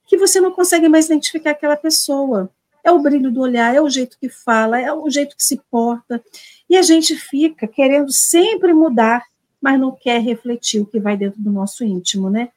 que 0.07 0.17
você 0.17 0.41
não 0.41 0.51
consegue 0.51 0.89
mais 0.89 1.05
identificar 1.05 1.51
aquela 1.51 1.77
pessoa. 1.77 2.49
É 2.83 2.91
o 2.91 2.99
brilho 2.99 3.29
do 3.29 3.41
olhar, 3.41 3.75
é 3.75 3.81
o 3.81 3.89
jeito 3.89 4.17
que 4.19 4.29
fala, 4.29 4.79
é 4.79 4.91
o 4.91 5.09
jeito 5.09 5.35
que 5.35 5.43
se 5.43 5.61
porta. 5.69 6.23
E 6.69 6.77
a 6.77 6.81
gente 6.81 7.15
fica 7.15 7.67
querendo 7.67 8.11
sempre 8.11 8.73
mudar 8.73 9.23
mas 9.61 9.79
não 9.79 9.91
quer 9.91 10.21
refletir 10.21 10.79
o 10.81 10.85
que 10.85 10.99
vai 10.99 11.17
dentro 11.17 11.41
do 11.41 11.51
nosso 11.51 11.83
íntimo, 11.83 12.29
né? 12.29 12.49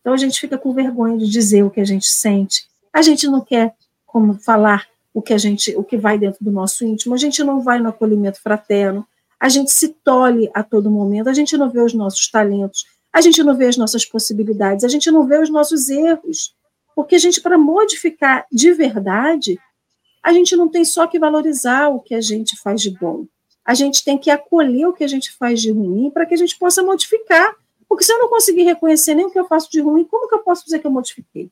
Então 0.00 0.12
a 0.12 0.16
gente 0.16 0.40
fica 0.40 0.56
com 0.56 0.72
vergonha 0.72 1.18
de 1.18 1.28
dizer 1.28 1.62
o 1.64 1.70
que 1.70 1.80
a 1.80 1.84
gente 1.84 2.06
sente. 2.06 2.66
A 2.92 3.02
gente 3.02 3.26
não 3.26 3.40
quer 3.42 3.74
como 4.06 4.34
falar 4.34 4.86
o 5.12 5.20
que 5.20 5.34
a 5.34 5.38
gente, 5.38 5.76
o 5.76 5.84
que 5.84 5.96
vai 5.96 6.18
dentro 6.18 6.42
do 6.42 6.50
nosso 6.50 6.84
íntimo. 6.84 7.14
A 7.14 7.18
gente 7.18 7.44
não 7.44 7.60
vai 7.60 7.78
no 7.78 7.90
acolhimento 7.90 8.40
fraterno. 8.40 9.06
A 9.38 9.48
gente 9.50 9.70
se 9.70 9.88
tolhe 9.88 10.50
a 10.54 10.62
todo 10.62 10.90
momento. 10.90 11.28
A 11.28 11.34
gente 11.34 11.56
não 11.58 11.68
vê 11.68 11.80
os 11.80 11.92
nossos 11.92 12.30
talentos. 12.30 12.86
A 13.12 13.20
gente 13.20 13.42
não 13.42 13.54
vê 13.54 13.66
as 13.66 13.76
nossas 13.76 14.06
possibilidades. 14.06 14.82
A 14.82 14.88
gente 14.88 15.10
não 15.10 15.26
vê 15.26 15.38
os 15.38 15.50
nossos 15.50 15.90
erros. 15.90 16.54
Porque 16.96 17.16
gente, 17.16 17.40
para 17.40 17.56
modificar 17.56 18.44
de 18.50 18.72
verdade, 18.72 19.56
a 20.20 20.32
gente 20.32 20.56
não 20.56 20.68
tem 20.68 20.84
só 20.84 21.06
que 21.06 21.20
valorizar 21.20 21.90
o 21.90 22.00
que 22.00 22.14
a 22.14 22.20
gente 22.20 22.60
faz 22.60 22.80
de 22.80 22.90
bom 22.90 23.26
a 23.66 23.74
gente 23.74 24.04
tem 24.04 24.16
que 24.16 24.30
acolher 24.30 24.86
o 24.86 24.92
que 24.92 25.02
a 25.02 25.08
gente 25.08 25.32
faz 25.32 25.60
de 25.60 25.72
ruim 25.72 26.08
para 26.08 26.24
que 26.24 26.32
a 26.32 26.36
gente 26.36 26.56
possa 26.56 26.84
modificar. 26.84 27.52
Porque 27.88 28.04
se 28.04 28.12
eu 28.12 28.18
não 28.20 28.28
conseguir 28.28 28.62
reconhecer 28.62 29.14
nem 29.16 29.26
o 29.26 29.30
que 29.30 29.38
eu 29.38 29.48
faço 29.48 29.68
de 29.70 29.80
ruim, 29.80 30.04
como 30.04 30.28
que 30.28 30.36
eu 30.36 30.38
posso 30.38 30.64
dizer 30.64 30.78
que 30.78 30.86
eu 30.86 30.90
modifiquei? 30.90 31.50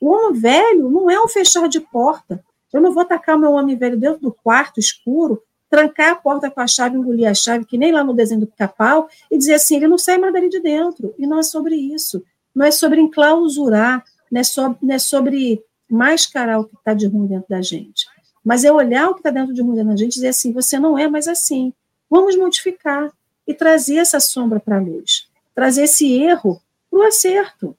O 0.00 0.08
homem 0.08 0.40
velho 0.40 0.90
não 0.90 1.10
é 1.10 1.22
um 1.22 1.28
fechar 1.28 1.68
de 1.68 1.80
porta. 1.80 2.42
Eu 2.72 2.80
não 2.80 2.94
vou 2.94 3.04
tacar 3.04 3.38
meu 3.38 3.52
homem 3.52 3.76
velho 3.76 3.98
dentro 3.98 4.22
do 4.22 4.32
quarto 4.32 4.80
escuro, 4.80 5.42
trancar 5.68 6.12
a 6.12 6.16
porta 6.16 6.50
com 6.50 6.60
a 6.62 6.66
chave, 6.66 6.96
engolir 6.96 7.28
a 7.28 7.34
chave, 7.34 7.66
que 7.66 7.76
nem 7.76 7.92
lá 7.92 8.02
no 8.02 8.14
desenho 8.14 8.40
do 8.40 8.46
pica-pau, 8.46 9.08
e 9.30 9.36
dizer 9.36 9.54
assim, 9.54 9.76
ele 9.76 9.88
não 9.88 9.98
sai 9.98 10.16
mais 10.16 10.32
dali 10.32 10.48
de 10.48 10.60
dentro. 10.60 11.14
E 11.18 11.26
não 11.26 11.38
é 11.38 11.42
sobre 11.42 11.74
isso. 11.76 12.24
Não 12.54 12.64
é 12.64 12.70
sobre 12.70 13.00
enclausurar, 13.00 14.02
não 14.32 14.40
é, 14.40 14.44
so, 14.44 14.76
não 14.80 14.94
é 14.94 14.98
sobre 14.98 15.62
mascarar 15.90 16.58
o 16.58 16.64
que 16.64 16.74
está 16.74 16.94
de 16.94 17.06
ruim 17.06 17.26
dentro 17.26 17.48
da 17.50 17.60
gente. 17.60 18.06
Mas 18.42 18.64
é 18.64 18.72
olhar 18.72 19.10
o 19.10 19.14
que 19.14 19.20
está 19.20 19.30
dentro 19.30 19.52
de 19.52 19.62
um 19.62 19.74
na 19.84 19.94
gente 19.94 20.12
e 20.12 20.14
dizer 20.14 20.28
assim: 20.28 20.52
você 20.52 20.78
não 20.78 20.98
é 20.98 21.06
mais 21.06 21.28
assim. 21.28 21.72
Vamos 22.08 22.36
modificar 22.36 23.12
e 23.46 23.52
trazer 23.52 23.96
essa 23.96 24.18
sombra 24.18 24.58
para 24.58 24.78
a 24.78 24.80
luz, 24.80 25.28
trazer 25.54 25.82
esse 25.82 26.10
erro 26.14 26.60
para 26.90 26.98
o 26.98 27.02
acerto. 27.02 27.76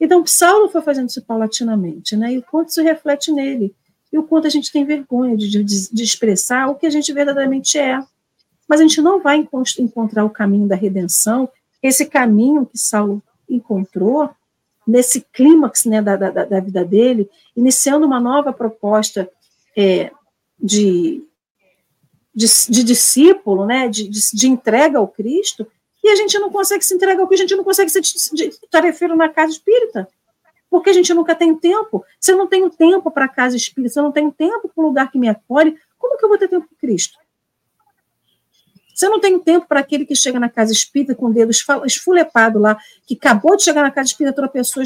Então, 0.00 0.26
Saulo 0.26 0.68
foi 0.68 0.82
fazendo 0.82 1.08
isso 1.08 1.22
paulatinamente, 1.22 2.16
né? 2.16 2.32
E 2.32 2.38
o 2.38 2.42
quanto 2.42 2.70
isso 2.70 2.82
reflete 2.82 3.32
nele, 3.32 3.74
e 4.12 4.18
o 4.18 4.22
quanto 4.22 4.46
a 4.46 4.50
gente 4.50 4.70
tem 4.70 4.84
vergonha 4.84 5.36
de, 5.36 5.62
de, 5.62 5.92
de 5.92 6.02
expressar 6.02 6.68
o 6.68 6.74
que 6.74 6.86
a 6.86 6.90
gente 6.90 7.12
verdadeiramente 7.12 7.78
é. 7.78 8.00
Mas 8.68 8.80
a 8.80 8.82
gente 8.82 9.00
não 9.00 9.20
vai 9.20 9.46
encontrar 9.78 10.24
o 10.24 10.30
caminho 10.30 10.68
da 10.68 10.76
redenção, 10.76 11.48
esse 11.82 12.06
caminho 12.06 12.66
que 12.66 12.78
Saulo 12.78 13.22
encontrou, 13.48 14.30
nesse 14.88 15.20
clímax 15.20 15.84
né, 15.84 16.00
da, 16.00 16.16
da, 16.16 16.30
da 16.46 16.60
vida 16.60 16.82
dele, 16.82 17.28
iniciando 17.54 18.06
uma 18.06 18.18
nova 18.18 18.54
proposta 18.54 19.30
é, 19.76 20.10
de, 20.58 21.22
de, 22.34 22.46
de, 22.70 22.82
discípulo, 22.82 23.66
né, 23.66 23.86
de, 23.86 24.08
de, 24.08 24.18
de, 24.32 24.48
entrega 24.48 24.98
ao 24.98 25.06
Cristo, 25.06 25.66
e 26.02 26.08
a 26.08 26.16
gente 26.16 26.38
não 26.38 26.50
consegue 26.50 26.82
se 26.82 26.94
entregar 26.94 27.20
ao 27.20 27.28
Cristo, 27.28 27.42
a 27.42 27.46
gente 27.46 27.56
não 27.56 27.64
consegue 27.64 27.90
ser 27.90 28.00
tarefeiro 28.70 29.14
na 29.14 29.28
casa 29.28 29.52
espírita, 29.52 30.08
porque 30.70 30.88
a 30.88 30.94
gente 30.94 31.12
nunca 31.12 31.34
tem 31.34 31.54
tempo. 31.54 32.02
Se 32.18 32.32
eu 32.32 32.38
não 32.38 32.46
tenho 32.46 32.70
tempo 32.70 33.10
para 33.10 33.26
a 33.26 33.28
casa 33.28 33.56
espírita, 33.56 33.92
se 33.92 33.98
eu 33.98 34.04
não 34.04 34.12
tenho 34.12 34.32
tempo 34.32 34.70
para 34.74 34.82
o 34.82 34.86
lugar 34.86 35.10
que 35.12 35.18
me 35.18 35.28
acolhe, 35.28 35.76
como 35.98 36.16
que 36.16 36.24
eu 36.24 36.30
vou 36.30 36.38
ter 36.38 36.48
tempo 36.48 36.66
para 36.66 36.78
Cristo? 36.78 37.18
Eu 39.06 39.10
não 39.10 39.20
tenho 39.20 39.38
tempo 39.38 39.66
para 39.66 39.80
aquele 39.80 40.04
que 40.04 40.14
chega 40.14 40.40
na 40.40 40.48
casa 40.48 40.72
espírita 40.72 41.14
com 41.14 41.26
o 41.26 41.32
dedo 41.32 41.52
esfulepado 41.84 42.58
lá, 42.58 42.78
que 43.06 43.14
acabou 43.14 43.56
de 43.56 43.62
chegar 43.62 43.82
na 43.82 43.90
casa 43.90 44.08
espírita, 44.08 44.48
pessoa 44.48 44.84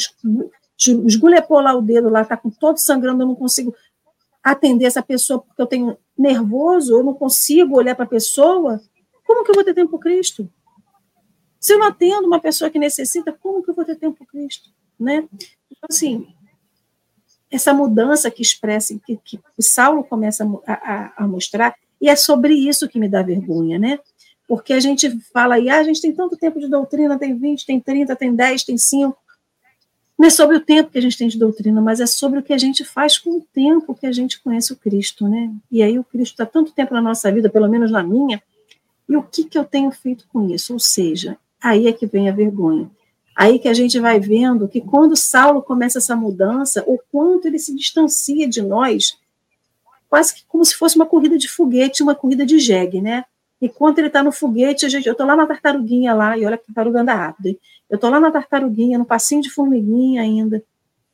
esgulepou 1.07 1.61
lá 1.61 1.75
o 1.75 1.83
dedo 1.83 2.09
lá, 2.09 2.23
está 2.23 2.37
com 2.37 2.51
todo 2.51 2.79
sangrando, 2.79 3.23
eu 3.23 3.29
não 3.29 3.35
consigo 3.35 3.75
atender 4.43 4.87
essa 4.87 5.03
pessoa 5.03 5.41
porque 5.41 5.63
eu 5.63 5.67
tenho 5.67 5.97
nervoso, 6.19 6.95
eu 6.95 7.05
não 7.05 7.15
consigo 7.15 7.77
olhar 7.77 7.95
para 7.95 8.05
a 8.05 8.09
pessoa, 8.09 8.81
como 9.25 9.45
que 9.45 9.51
eu 9.51 9.55
vou 9.55 9.65
ter 9.65 9.75
tempo 9.75 9.93
para 9.93 10.11
Cristo? 10.11 10.49
Se 11.61 11.73
eu 11.73 11.79
não 11.79 11.87
atendo 11.87 12.27
uma 12.27 12.41
pessoa 12.41 12.69
que 12.69 12.79
necessita, 12.79 13.33
como 13.33 13.63
que 13.63 13.71
eu 13.71 13.75
vou 13.75 13.85
ter 13.85 13.97
tempo 13.97 14.19
para 14.19 14.27
Cristo? 14.27 14.71
Né? 14.99 15.29
Então, 15.71 15.87
assim, 15.89 16.27
essa 17.51 17.73
mudança 17.73 18.31
que 18.31 18.43
expressa, 18.43 18.99
que, 19.07 19.17
que 19.19 19.41
o 19.57 19.63
Saulo 19.63 20.03
começa 20.03 20.45
a, 20.67 20.73
a, 20.73 21.13
a, 21.19 21.29
mostrar, 21.29 21.75
e 22.03 22.09
é 22.09 22.17
sobre 22.17 22.53
isso 22.53 22.89
que 22.89 22.99
me 22.99 23.09
dá 23.09 23.23
vergonha, 23.23 23.79
né? 23.79 24.01
Porque 24.49 24.73
a 24.73 24.81
gente 24.81 25.09
fala 25.33 25.55
aí, 25.55 25.71
ah, 25.71 25.79
a 25.79 25.85
gente 25.85 26.03
tem 26.03 26.13
tanto 26.13 26.37
tempo 26.37 26.59
de 26.59 26.69
doutrina, 26.69 27.19
tem 27.19 27.35
20, 27.35 27.65
tem 27.65 27.81
30, 27.81 28.17
tem 28.17 28.35
10, 28.35 28.65
tem 28.65 28.77
5, 28.77 29.17
não 30.19 30.27
é 30.27 30.31
sobre 30.31 30.57
o 30.57 30.61
tempo 30.61 30.91
que 30.91 30.99
a 30.99 31.01
gente 31.01 31.17
tem 31.17 31.27
de 31.27 31.39
doutrina, 31.39 31.81
mas 31.81 32.01
é 32.01 32.07
sobre 32.07 32.39
o 32.39 32.43
que 32.43 32.53
a 32.53 32.59
gente 32.59 32.85
faz 32.85 33.19
com 33.19 33.39
o 33.39 33.47
tempo 33.53 33.95
que 33.95 34.07
a 34.07 34.13
gente 34.13 34.41
conhece 34.41 34.73
o 34.73 34.77
Cristo, 34.77 35.29
né? 35.29 35.53
E 35.71 35.83
aí 35.83 35.99
o 35.99 36.05
Cristo 36.05 36.35
está 36.35 36.47
tanto 36.47 36.73
tempo 36.73 36.93
na 36.93 37.01
nossa 37.01 37.31
vida, 37.33 37.49
pelo 37.49 37.69
menos 37.69 37.91
na 37.91 38.03
minha, 38.03 38.43
e 39.09 39.17
o 39.17 39.23
que, 39.23 39.45
que 39.45 39.59
eu 39.59 39.65
tenho 39.65 39.91
feito 39.91 40.27
com 40.33 40.49
isso? 40.49 40.73
Ou 40.73 40.79
seja, 40.79 41.37
aí 41.61 41.87
é 41.87 41.93
que 41.93 42.07
vem 42.07 42.29
a 42.29 42.33
vergonha. 42.33 42.91
Aí 43.35 43.59
que 43.59 43.69
a 43.69 43.75
gente 43.75 43.99
vai 43.99 44.21
vendo 44.21 44.69
que 44.69 44.81
quando 44.81 45.17
Saulo 45.17 45.63
começa 45.63 45.99
essa 45.99 46.15
mudança, 46.15 46.85
o 46.87 47.01
quanto 47.11 47.49
ele 47.49 47.59
se 47.59 47.75
distancia 47.75 48.47
de 48.47 48.63
nós, 48.63 49.19
quase 50.13 50.35
que 50.35 50.45
como 50.47 50.63
se 50.63 50.75
fosse 50.75 50.95
uma 50.95 51.07
corrida 51.07 51.39
de 51.39 51.49
foguete, 51.49 52.03
uma 52.03 52.15
corrida 52.15 52.45
de 52.45 52.59
jegue, 52.59 53.01
né? 53.01 53.25
Enquanto 53.59 53.97
ele 53.97 54.09
está 54.09 54.23
no 54.23 54.31
foguete, 54.31 54.87
gente, 54.91 55.07
eu 55.07 55.13
estou 55.13 55.27
lá 55.27 55.35
na 55.35 55.47
tartaruguinha 55.47 56.13
lá, 56.13 56.37
e 56.37 56.45
olha 56.45 56.59
que 56.59 56.67
tartaruga 56.67 57.01
anda 57.01 57.15
rápido. 57.15 57.47
Hein? 57.47 57.59
Eu 57.89 57.95
estou 57.95 58.11
lá 58.11 58.21
na 58.21 58.31
tartaruguinha, 58.31 58.99
no 58.99 59.07
passinho 59.07 59.41
de 59.41 59.49
formiguinha 59.49 60.21
ainda. 60.21 60.63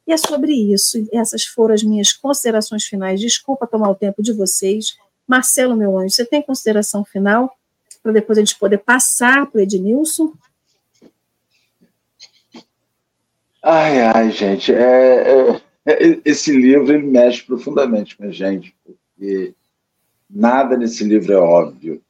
E 0.05 0.13
é 0.13 0.17
sobre 0.17 0.53
isso. 0.53 1.07
Essas 1.13 1.45
foram 1.45 1.77
as 1.77 1.83
minhas 1.85 2.13
considerações 2.13 2.87
finais. 2.87 3.21
Desculpa 3.21 3.69
tomar 3.69 3.89
o 3.89 3.95
tempo 3.95 4.21
de 4.21 4.33
vocês. 4.33 4.97
Marcelo, 5.29 5.77
meu 5.77 5.97
anjo, 5.97 6.17
você 6.17 6.25
tem 6.25 6.43
consideração 6.43 7.05
final? 7.05 7.57
Para 8.03 8.11
depois 8.11 8.37
a 8.37 8.41
gente 8.41 8.59
poder 8.59 8.79
passar 8.79 9.47
para 9.47 9.59
o 9.59 9.63
Ednilson? 9.63 10.33
Ai, 13.63 14.01
ai, 14.01 14.31
gente, 14.33 14.75
é, 14.75 15.55
é, 15.55 15.61
esse 16.25 16.53
livro 16.53 16.93
ele 16.93 17.07
mexe 17.07 17.43
profundamente 17.43 18.17
com 18.17 18.25
a 18.25 18.31
gente, 18.31 18.75
porque 18.85 19.55
nada 20.29 20.77
nesse 20.77 21.05
livro 21.05 21.33
é 21.33 21.37
óbvio. 21.37 22.03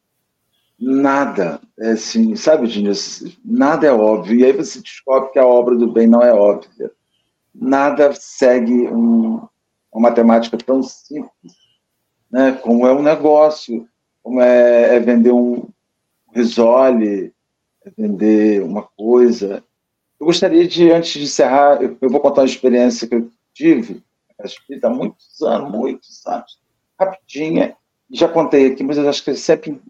Nada, 0.79 1.61
é 1.79 1.91
assim, 1.91 2.37
sabe, 2.37 2.69
Diniz? 2.69 3.37
Nada 3.45 3.87
é 3.87 3.93
óbvio. 3.93 4.39
E 4.39 4.45
aí 4.45 4.53
você 4.53 4.81
descobre 4.81 5.33
que 5.33 5.39
a 5.39 5.47
obra 5.47 5.75
do 5.75 5.91
bem 5.91 6.07
não 6.07 6.23
é 6.23 6.33
óbvia. 6.33 6.91
Nada 7.55 8.13
segue 8.15 8.87
um, 8.89 9.41
uma 9.93 10.09
matemática 10.09 10.57
tão 10.57 10.83
simples, 10.83 11.53
né? 12.31 12.53
como 12.63 12.87
é 12.87 12.93
um 12.93 13.03
negócio, 13.03 13.89
como 14.23 14.41
é, 14.41 14.97
é 14.97 15.01
vender 15.01 15.33
um 15.33 15.69
risole, 16.33 17.33
é 17.85 17.91
vender 17.97 18.63
uma 18.63 18.83
coisa, 18.83 19.65
eu 20.21 20.27
gostaria 20.27 20.67
de, 20.67 20.91
antes 20.91 21.13
de 21.13 21.23
encerrar, 21.23 21.81
eu, 21.81 21.97
eu 22.01 22.11
vou 22.11 22.21
contar 22.21 22.43
uma 22.43 22.47
experiência 22.49 23.07
que 23.07 23.15
eu 23.15 23.31
tive 23.59 24.05
há 24.85 24.89
muitos 24.89 25.43
anos, 25.43 25.71
muitos 25.71 26.27
anos, 26.27 26.61
rapidinha, 26.99 27.77
já 28.09 28.29
contei 28.29 28.69
aqui, 28.69 28.85
mas 28.85 28.97
eu 28.97 29.09
acho 29.09 29.23
que 29.25 29.31
é 29.31 29.35
sempre 29.35 29.83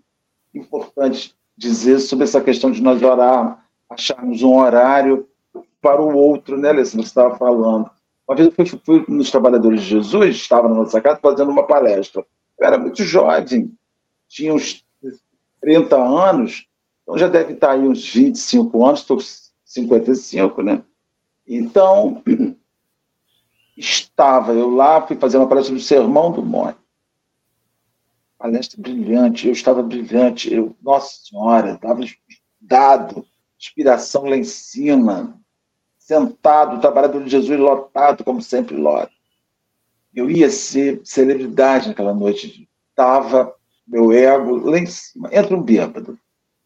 importante 0.54 1.36
dizer 1.54 2.00
sobre 2.00 2.24
essa 2.24 2.40
questão 2.40 2.70
de 2.70 2.82
nós 2.82 3.02
orar, 3.02 3.62
acharmos 3.90 4.42
um 4.42 4.56
horário 4.56 5.28
para 5.82 6.00
o 6.00 6.16
outro, 6.16 6.56
né, 6.56 6.70
Alessandro? 6.70 7.06
Você 7.06 7.10
estava 7.10 7.36
falando. 7.36 7.90
Uma 8.26 8.36
vez 8.36 8.48
eu 8.48 8.54
fui, 8.54 8.80
fui 8.84 9.04
nos 9.08 9.30
Trabalhadores 9.30 9.82
de 9.82 9.88
Jesus, 9.88 10.36
estava 10.36 10.68
na 10.68 10.74
nossa 10.74 11.00
casa 11.00 11.20
fazendo 11.20 11.50
uma 11.50 11.66
palestra. 11.66 12.24
Eu 12.58 12.66
era 12.66 12.78
muito 12.78 13.02
jovem, 13.04 13.72
tinha 14.28 14.54
uns 14.54 14.84
30 15.60 15.96
anos, 15.96 16.66
então 17.02 17.18
já 17.18 17.28
deve 17.28 17.52
estar 17.52 17.72
aí 17.72 17.86
uns 17.86 18.08
25 18.12 18.86
anos, 18.86 19.00
estou 19.00 19.18
55, 19.64 20.62
né? 20.62 20.82
Então, 21.46 22.22
estava 23.78 24.52
eu 24.52 24.68
lá, 24.68 25.06
fui 25.06 25.16
fazer 25.16 25.38
uma 25.38 25.48
palestra 25.48 25.74
do 25.74 25.80
Sermão 25.80 26.32
do 26.32 26.42
Monte. 26.42 26.78
Palestra 28.36 28.80
brilhante, 28.80 29.46
eu 29.46 29.52
estava 29.52 29.82
brilhante, 29.82 30.52
eu, 30.52 30.76
nossa 30.82 31.20
senhora, 31.24 31.74
estava 31.74 32.00
dado, 32.60 33.26
inspiração 33.58 34.24
lá 34.24 34.36
em 34.36 34.44
cima, 34.44 35.40
sentado, 35.98 36.76
o 36.76 36.80
trabalhador 36.80 37.22
de 37.24 37.30
Jesus 37.30 37.58
lotado, 37.58 38.24
como 38.24 38.40
sempre 38.40 38.76
lota. 38.76 39.10
Eu 40.14 40.30
ia 40.30 40.50
ser 40.50 41.00
celebridade 41.04 41.88
naquela 41.88 42.14
noite, 42.14 42.68
estava 42.90 43.54
meu 43.86 44.12
ego 44.12 44.56
lá 44.56 44.78
em 44.78 44.86
cima, 44.86 45.30
entra 45.32 45.56
um 45.56 45.62
bêbado 45.62 46.18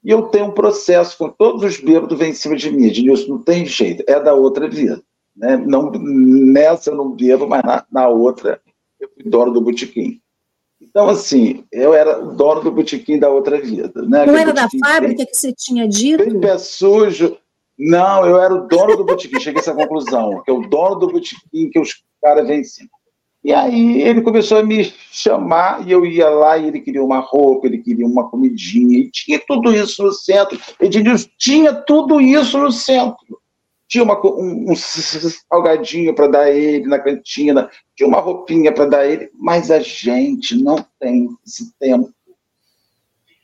e 0.05 0.11
eu 0.11 0.23
tenho 0.23 0.47
um 0.47 0.53
processo 0.53 1.17
com 1.17 1.29
todos 1.29 1.63
os 1.63 1.79
bêbados 1.79 2.19
vêm 2.19 2.31
em 2.31 2.35
cima 2.35 2.57
de 2.57 2.71
mim. 2.71 2.87
Ednilson, 2.87 3.29
não 3.29 3.43
tem 3.43 3.65
jeito, 3.65 4.03
é 4.09 4.19
da 4.21 4.35
outra 4.35 4.69
vida. 4.69 5.03
Né? 5.37 5.57
Não, 5.57 5.91
nessa 5.91 6.91
eu 6.91 6.97
não 6.97 7.11
bebo, 7.11 7.47
mas 7.47 7.63
na, 7.63 7.85
na 7.91 8.09
outra 8.09 8.61
eu 9.01 9.09
fui 9.15 9.25
dono 9.25 9.53
do 9.53 9.61
botequim. 9.61 10.21
Então, 10.81 11.09
assim, 11.09 11.65
eu 11.73 11.95
era 11.95 12.23
o 12.23 12.35
dono 12.35 12.61
do 12.61 12.73
botequim 12.73 13.19
da 13.19 13.29
outra 13.29 13.61
vida. 13.61 14.03
Né? 14.03 14.27
Não 14.27 14.37
era 14.37 14.53
da 14.53 14.69
fábrica 14.85 15.25
que 15.25 15.35
você 15.35 15.53
tinha 15.53 15.89
dito? 15.89 16.41
Pé 16.41 16.59
sujo. 16.59 17.37
Não, 17.79 18.27
eu 18.27 18.39
era 18.39 18.55
o 18.55 18.69
dono 18.69 18.97
do 18.97 19.05
botequim. 19.05 19.41
Cheguei 19.41 19.61
a 19.61 19.63
essa 19.63 19.75
conclusão, 19.75 20.43
que 20.43 20.51
é 20.51 20.55
o 20.55 20.69
dono 20.69 20.97
do 20.97 21.07
botequim 21.07 21.71
que 21.71 21.81
os 21.81 22.03
caras 22.23 22.47
cima. 22.69 22.91
E 23.45 23.53
aí 23.53 24.03
ele 24.03 24.23
começou 24.23 24.59
a 24.59 24.63
me 24.63 24.85
chamar 25.11 25.87
e 25.87 25.91
eu 25.91 26.07
ia 26.07 26.29
lá 26.29 26.57
e 26.57 26.69
ele 26.69 26.81
queria 26.81 27.03
uma 27.03 27.19
roupa, 27.19 27.67
ele 27.67 27.79
queria 27.79 28.07
uma 28.07 28.31
comidinha, 28.31 28.99
e 28.99 29.11
tinha 29.11 29.41
tudo 29.41 29.75
isso 29.75 30.05
no 30.05 30.13
centro. 30.13 30.61
Ednilson 30.79 31.29
tinha 31.37 31.75
tudo 31.75 32.21
isso 32.21 32.57
no 32.57 32.71
centro. 32.71 33.42
Tinha 33.93 34.05
uma, 34.05 34.19
um, 34.27 34.73
um 34.73 34.75
salgadinho 34.75 36.15
para 36.15 36.27
dar 36.27 36.51
ele 36.51 36.87
na 36.87 36.99
cantina, 36.99 37.71
tinha 37.95 38.09
uma 38.09 38.21
roupinha 38.21 38.73
para 38.73 38.87
dar 38.87 39.07
ele, 39.07 39.31
mas 39.35 39.71
a 39.71 39.81
gente 39.81 40.57
não 40.57 40.83
tem 40.99 41.29
esse 41.47 41.71
tempo. 41.79 42.11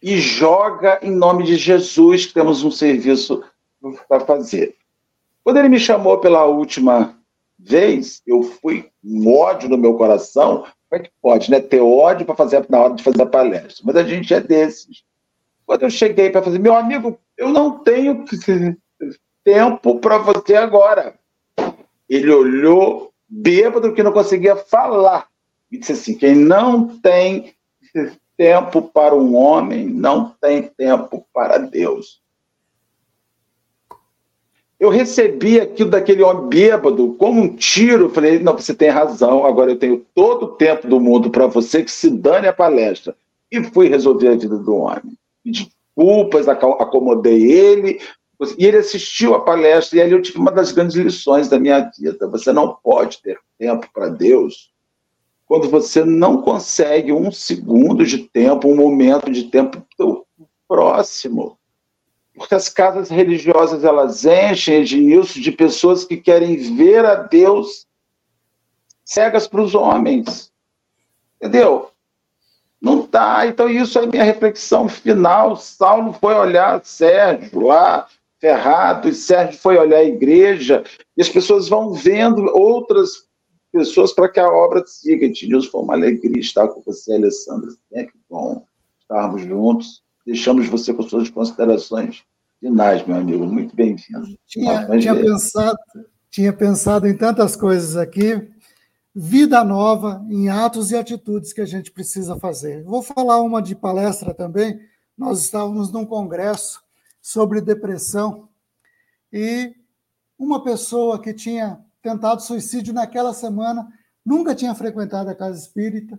E 0.03 0.17
joga 0.17 1.01
em 1.03 1.11
nome 1.11 1.45
de 1.45 1.57
Jesus 1.57 2.25
que 2.25 2.33
temos 2.33 2.65
um 2.65 2.71
serviço 2.71 3.45
para 4.09 4.21
fazer. 4.21 4.75
Quando 5.45 5.59
ele 5.59 5.69
me 5.69 5.79
chamou 5.79 6.17
pela 6.17 6.47
última 6.47 7.15
vez 7.59 8.23
eu 8.27 8.43
fui 8.43 8.89
com 9.03 9.31
ódio 9.31 9.69
no 9.69 9.77
meu 9.77 9.99
coração, 9.99 10.65
como 10.89 10.93
é 10.93 10.99
que 11.01 11.11
pode, 11.21 11.51
né? 11.51 11.61
Ter 11.61 11.83
ódio 11.83 12.25
para 12.25 12.35
fazer 12.35 12.65
na 12.71 12.81
hora 12.81 12.95
de 12.95 13.03
fazer 13.03 13.21
a 13.21 13.27
palestra. 13.27 13.85
Mas 13.85 13.97
a 13.97 14.03
gente 14.03 14.33
é 14.33 14.41
desses. 14.41 15.03
Quando 15.67 15.83
eu 15.83 15.91
cheguei 15.91 16.31
para 16.31 16.43
fazer, 16.43 16.59
meu 16.59 16.75
amigo, 16.75 17.19
eu 17.37 17.51
não 17.51 17.81
tenho 17.81 18.25
tempo 19.45 19.99
para 20.01 20.19
você 20.19 20.55
agora. 20.55 21.15
Ele 22.09 22.31
olhou 22.31 23.13
bêbado 23.29 23.93
que 23.93 24.03
não 24.03 24.13
conseguia 24.13 24.57
falar. 24.57 25.29
E 25.71 25.79
disse 25.79 25.93
assim: 25.93 26.15
quem 26.15 26.35
não 26.35 26.99
tem 26.99 27.55
tempo 28.37 28.83
para 28.83 29.15
um 29.15 29.35
homem, 29.35 29.89
não 29.89 30.35
tem 30.41 30.63
tempo 30.63 31.27
para 31.33 31.59
Deus. 31.59 32.23
Eu 34.79 34.91
recebi 34.91 35.61
aquilo 35.61 35.91
daquele 35.91 36.23
homem 36.23 36.49
bêbado 36.49 37.15
como 37.15 37.43
um 37.43 37.57
tiro. 37.57 38.05
Eu 38.05 38.11
falei, 38.11 38.39
não, 38.39 38.53
você 38.55 38.73
tem 38.73 38.89
razão, 38.91 39.45
agora 39.45 39.73
eu 39.73 39.79
tenho 39.79 40.07
todo 40.15 40.45
o 40.45 40.49
tempo 40.53 40.87
do 40.87 41.01
mundo 41.01 41.31
para 41.31 41.49
você 41.49 41.83
que 41.83 41.91
se 41.91 42.09
dane 42.09 42.47
a 42.47 42.53
palestra. 42.53 43.17
E 43.51 43.63
fui 43.65 43.89
resolver 43.89 44.29
a 44.29 44.37
vida 44.37 44.57
do 44.57 44.77
homem. 44.77 45.19
Desculpas, 45.45 46.47
acomodei 46.47 47.51
ele, 47.51 48.01
e 48.57 48.67
ele 48.67 48.77
assistiu 48.77 49.35
a 49.35 49.41
palestra, 49.41 49.99
e 49.99 50.03
ali 50.03 50.13
eu 50.13 50.23
tive 50.23 50.39
uma 50.39 50.53
das 50.53 50.71
grandes 50.71 50.97
lições 50.97 51.49
da 51.49 51.59
minha 51.59 51.91
vida. 51.99 52.29
Você 52.29 52.53
não 52.53 52.75
pode 52.75 53.21
ter 53.21 53.39
tempo 53.59 53.89
para 53.93 54.09
Deus 54.09 54.73
quando 55.47 55.69
você 55.69 56.05
não 56.05 56.43
consegue 56.43 57.11
um 57.11 57.33
segundo 57.33 58.05
de 58.05 58.19
tempo, 58.19 58.69
um 58.69 58.77
momento 58.77 59.31
de 59.33 59.45
tempo 59.45 59.83
próximo. 60.69 61.59
Porque 62.35 62.55
as 62.55 62.69
casas 62.69 63.09
religiosas 63.09 63.83
elas 63.83 64.25
enchem, 64.25 64.83
Ednilson, 64.83 65.41
de 65.41 65.51
pessoas 65.51 66.05
que 66.05 66.19
querem 66.19 66.57
ver 66.77 67.05
a 67.05 67.15
Deus 67.15 67.87
cegas 69.05 69.49
para 69.49 69.63
os 69.63 69.75
homens. 69.75 70.53
Entendeu? 71.41 71.91
Não 72.81 73.07
tá. 73.07 73.47
Então, 73.47 73.69
isso 73.69 73.99
é 73.99 74.07
minha 74.07 74.23
reflexão 74.23 74.89
final. 74.89 75.57
Saulo 75.57 76.13
foi 76.13 76.35
olhar 76.35 76.85
Sérgio 76.85 77.67
lá, 77.67 78.07
ferrado, 78.41 79.09
e 79.09 79.15
Sérgio 79.15 79.61
foi 79.61 79.77
olhar 79.77 79.99
a 79.99 80.05
igreja, 80.05 80.85
e 81.17 81.23
as 81.23 81.29
pessoas 81.29 81.69
vão 81.69 81.93
vendo 81.93 82.43
outras 82.55 83.29
pessoas 83.73 84.13
para 84.13 84.29
que 84.29 84.41
a 84.41 84.49
obra 84.49 84.85
siga. 84.87 85.27
Ednilson, 85.27 85.71
foi 85.71 85.83
uma 85.83 85.95
alegria 85.95 86.41
estar 86.41 86.69
com 86.69 86.81
você, 86.83 87.15
Alessandra. 87.15 87.71
Sempre 87.93 88.15
bom 88.29 88.65
estarmos 89.01 89.43
juntos 89.43 90.03
deixamos 90.29 90.69
você 90.69 90.93
com 90.93 91.03
suas 91.03 91.31
considerações 91.31 92.23
finais, 92.61 93.05
meu 93.07 93.17
amigo. 93.17 93.47
Muito 93.47 93.75
bem-vindo. 93.75 94.39
Tinha, 94.47 94.87
tinha 94.99 95.15
pensado, 95.15 95.79
tinha 96.31 96.53
pensado 96.53 97.09
em 97.09 97.17
tantas 97.17 97.57
coisas 97.57 97.97
aqui. 97.97 98.47
Vida 99.15 99.65
nova 99.65 100.23
em 100.29 100.51
atos 100.51 100.91
e 100.91 100.97
atitudes 100.97 101.55
que 101.55 101.63
a 101.63 101.67
gente 101.67 101.91
precisa 101.91 102.37
fazer. 102.37 102.85
Vou 102.85 103.03
falar 103.03 103.41
uma 103.41 103.63
de 103.63 103.75
palestra 103.75 104.35
também. 104.35 104.79
Nós 105.17 105.43
estávamos 105.43 105.91
num 105.91 106.05
congresso 106.05 106.83
sobre 107.29 107.61
depressão 107.61 108.49
e 109.31 109.77
uma 110.39 110.65
pessoa 110.65 111.21
que 111.21 111.35
tinha 111.35 111.79
tentado 112.01 112.41
suicídio 112.41 112.95
naquela 112.95 113.35
semana 113.35 113.87
nunca 114.25 114.55
tinha 114.55 114.75
frequentado 114.75 115.29
a 115.29 115.35
casa 115.35 115.59
espírita 115.59 116.19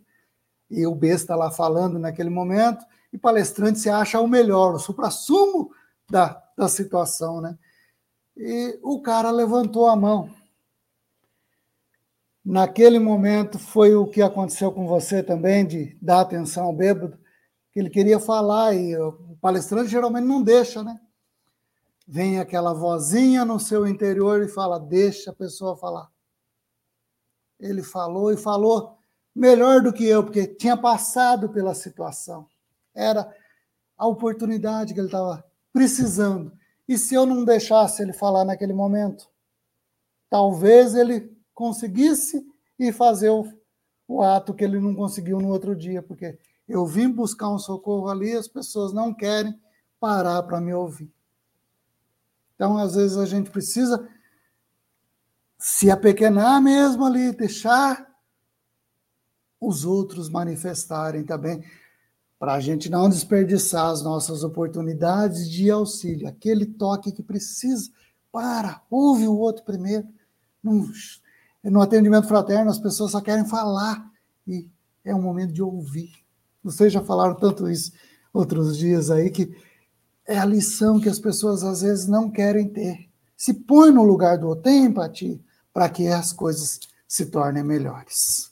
e 0.69 0.85
o 0.85 0.93
besta 0.93 1.35
lá 1.35 1.49
falando 1.49 1.97
naquele 1.97 2.29
momento 2.29 2.85
e 3.11 3.17
palestrante 3.17 3.79
se 3.79 3.89
acha 3.89 4.21
o 4.21 4.27
melhor, 4.27 4.75
o 4.75 4.79
supra-sumo 4.79 5.71
da, 6.07 6.43
da 6.55 6.69
situação, 6.69 7.41
né? 7.41 7.57
E 8.37 8.77
o 8.83 9.01
cara 9.01 9.31
levantou 9.31 9.87
a 9.87 9.95
mão. 9.95 10.29
Naquele 12.45 12.99
momento 12.99 13.57
foi 13.57 13.95
o 13.95 14.05
que 14.05 14.21
aconteceu 14.21 14.71
com 14.71 14.85
você 14.85 15.23
também, 15.23 15.65
de 15.65 15.97
dar 15.99 16.21
atenção 16.21 16.65
ao 16.65 16.73
bêbado, 16.73 17.17
que 17.71 17.79
ele 17.79 17.89
queria 17.89 18.19
falar 18.19 18.73
e 18.73 18.95
o 18.97 19.37
palestrante 19.41 19.89
geralmente 19.89 20.25
não 20.25 20.41
deixa, 20.41 20.83
né? 20.83 20.99
Vem 22.07 22.39
aquela 22.39 22.73
vozinha 22.73 23.45
no 23.45 23.59
seu 23.59 23.87
interior 23.87 24.41
e 24.41 24.47
fala: 24.47 24.79
deixa 24.79 25.31
a 25.31 25.35
pessoa 25.35 25.77
falar. 25.77 26.09
Ele 27.59 27.83
falou 27.83 28.31
e 28.31 28.37
falou 28.37 28.97
melhor 29.35 29.81
do 29.81 29.93
que 29.93 30.05
eu, 30.05 30.23
porque 30.23 30.47
tinha 30.47 30.75
passado 30.75 31.49
pela 31.49 31.75
situação. 31.75 32.47
Era 32.95 33.31
a 33.97 34.07
oportunidade 34.07 34.93
que 34.93 34.99
ele 34.99 35.07
estava 35.07 35.43
precisando. 35.71 36.51
E 36.87 36.97
se 36.97 37.13
eu 37.13 37.25
não 37.25 37.45
deixasse 37.45 38.01
ele 38.01 38.13
falar 38.13 38.43
naquele 38.43 38.73
momento, 38.73 39.29
talvez 40.29 40.95
ele 40.95 41.31
conseguisse 41.53 42.43
ir 42.79 42.93
fazer 42.93 43.29
o, 43.29 43.45
o 44.07 44.23
ato 44.23 44.53
que 44.53 44.63
ele 44.63 44.79
não 44.79 44.95
conseguiu 44.95 45.37
no 45.39 45.49
outro 45.49 45.75
dia, 45.75 46.01
porque 46.01 46.39
eu 46.69 46.85
vim 46.85 47.09
buscar 47.09 47.49
um 47.49 47.57
socorro 47.57 48.07
ali, 48.09 48.31
as 48.31 48.47
pessoas 48.47 48.93
não 48.93 49.11
querem 49.13 49.59
parar 49.99 50.43
para 50.43 50.61
me 50.61 50.71
ouvir. 50.73 51.11
Então, 52.55 52.77
às 52.77 52.93
vezes, 52.95 53.17
a 53.17 53.25
gente 53.25 53.49
precisa 53.49 54.07
se 55.57 55.89
apequenar 55.89 56.61
mesmo 56.61 57.05
ali, 57.05 57.31
deixar 57.31 58.07
os 59.59 59.83
outros 59.83 60.29
manifestarem 60.29 61.23
também, 61.23 61.63
para 62.37 62.53
a 62.53 62.59
gente 62.61 62.89
não 62.89 63.09
desperdiçar 63.09 63.87
as 63.87 64.01
nossas 64.01 64.43
oportunidades 64.43 65.49
de 65.49 65.69
auxílio, 65.69 66.27
aquele 66.27 66.65
toque 66.65 67.11
que 67.11 67.21
precisa. 67.21 67.91
Para, 68.31 68.81
ouve 68.89 69.27
o 69.27 69.35
outro 69.35 69.65
primeiro. 69.65 70.07
No, 70.63 70.89
no 71.63 71.81
atendimento 71.81 72.27
fraterno, 72.27 72.69
as 72.69 72.79
pessoas 72.79 73.11
só 73.11 73.19
querem 73.19 73.45
falar, 73.45 74.09
e 74.47 74.69
é 75.03 75.13
um 75.13 75.21
momento 75.21 75.51
de 75.51 75.61
ouvir. 75.61 76.18
Vocês 76.63 76.91
já 76.91 77.01
falaram 77.01 77.35
tanto 77.35 77.69
isso 77.69 77.91
outros 78.33 78.77
dias 78.77 79.09
aí, 79.09 79.29
que 79.29 79.55
é 80.27 80.37
a 80.37 80.45
lição 80.45 80.99
que 80.99 81.09
as 81.09 81.19
pessoas 81.19 81.63
às 81.63 81.81
vezes 81.81 82.07
não 82.07 82.29
querem 82.29 82.69
ter. 82.69 83.09
Se 83.35 83.53
põe 83.53 83.91
no 83.91 84.03
lugar 84.03 84.37
do 84.37 84.47
outro, 84.47 84.63
tem 84.63 84.85
empatia, 84.85 85.39
para 85.73 85.89
que 85.89 86.07
as 86.07 86.31
coisas 86.33 86.79
se 87.07 87.25
tornem 87.25 87.63
melhores. 87.63 88.51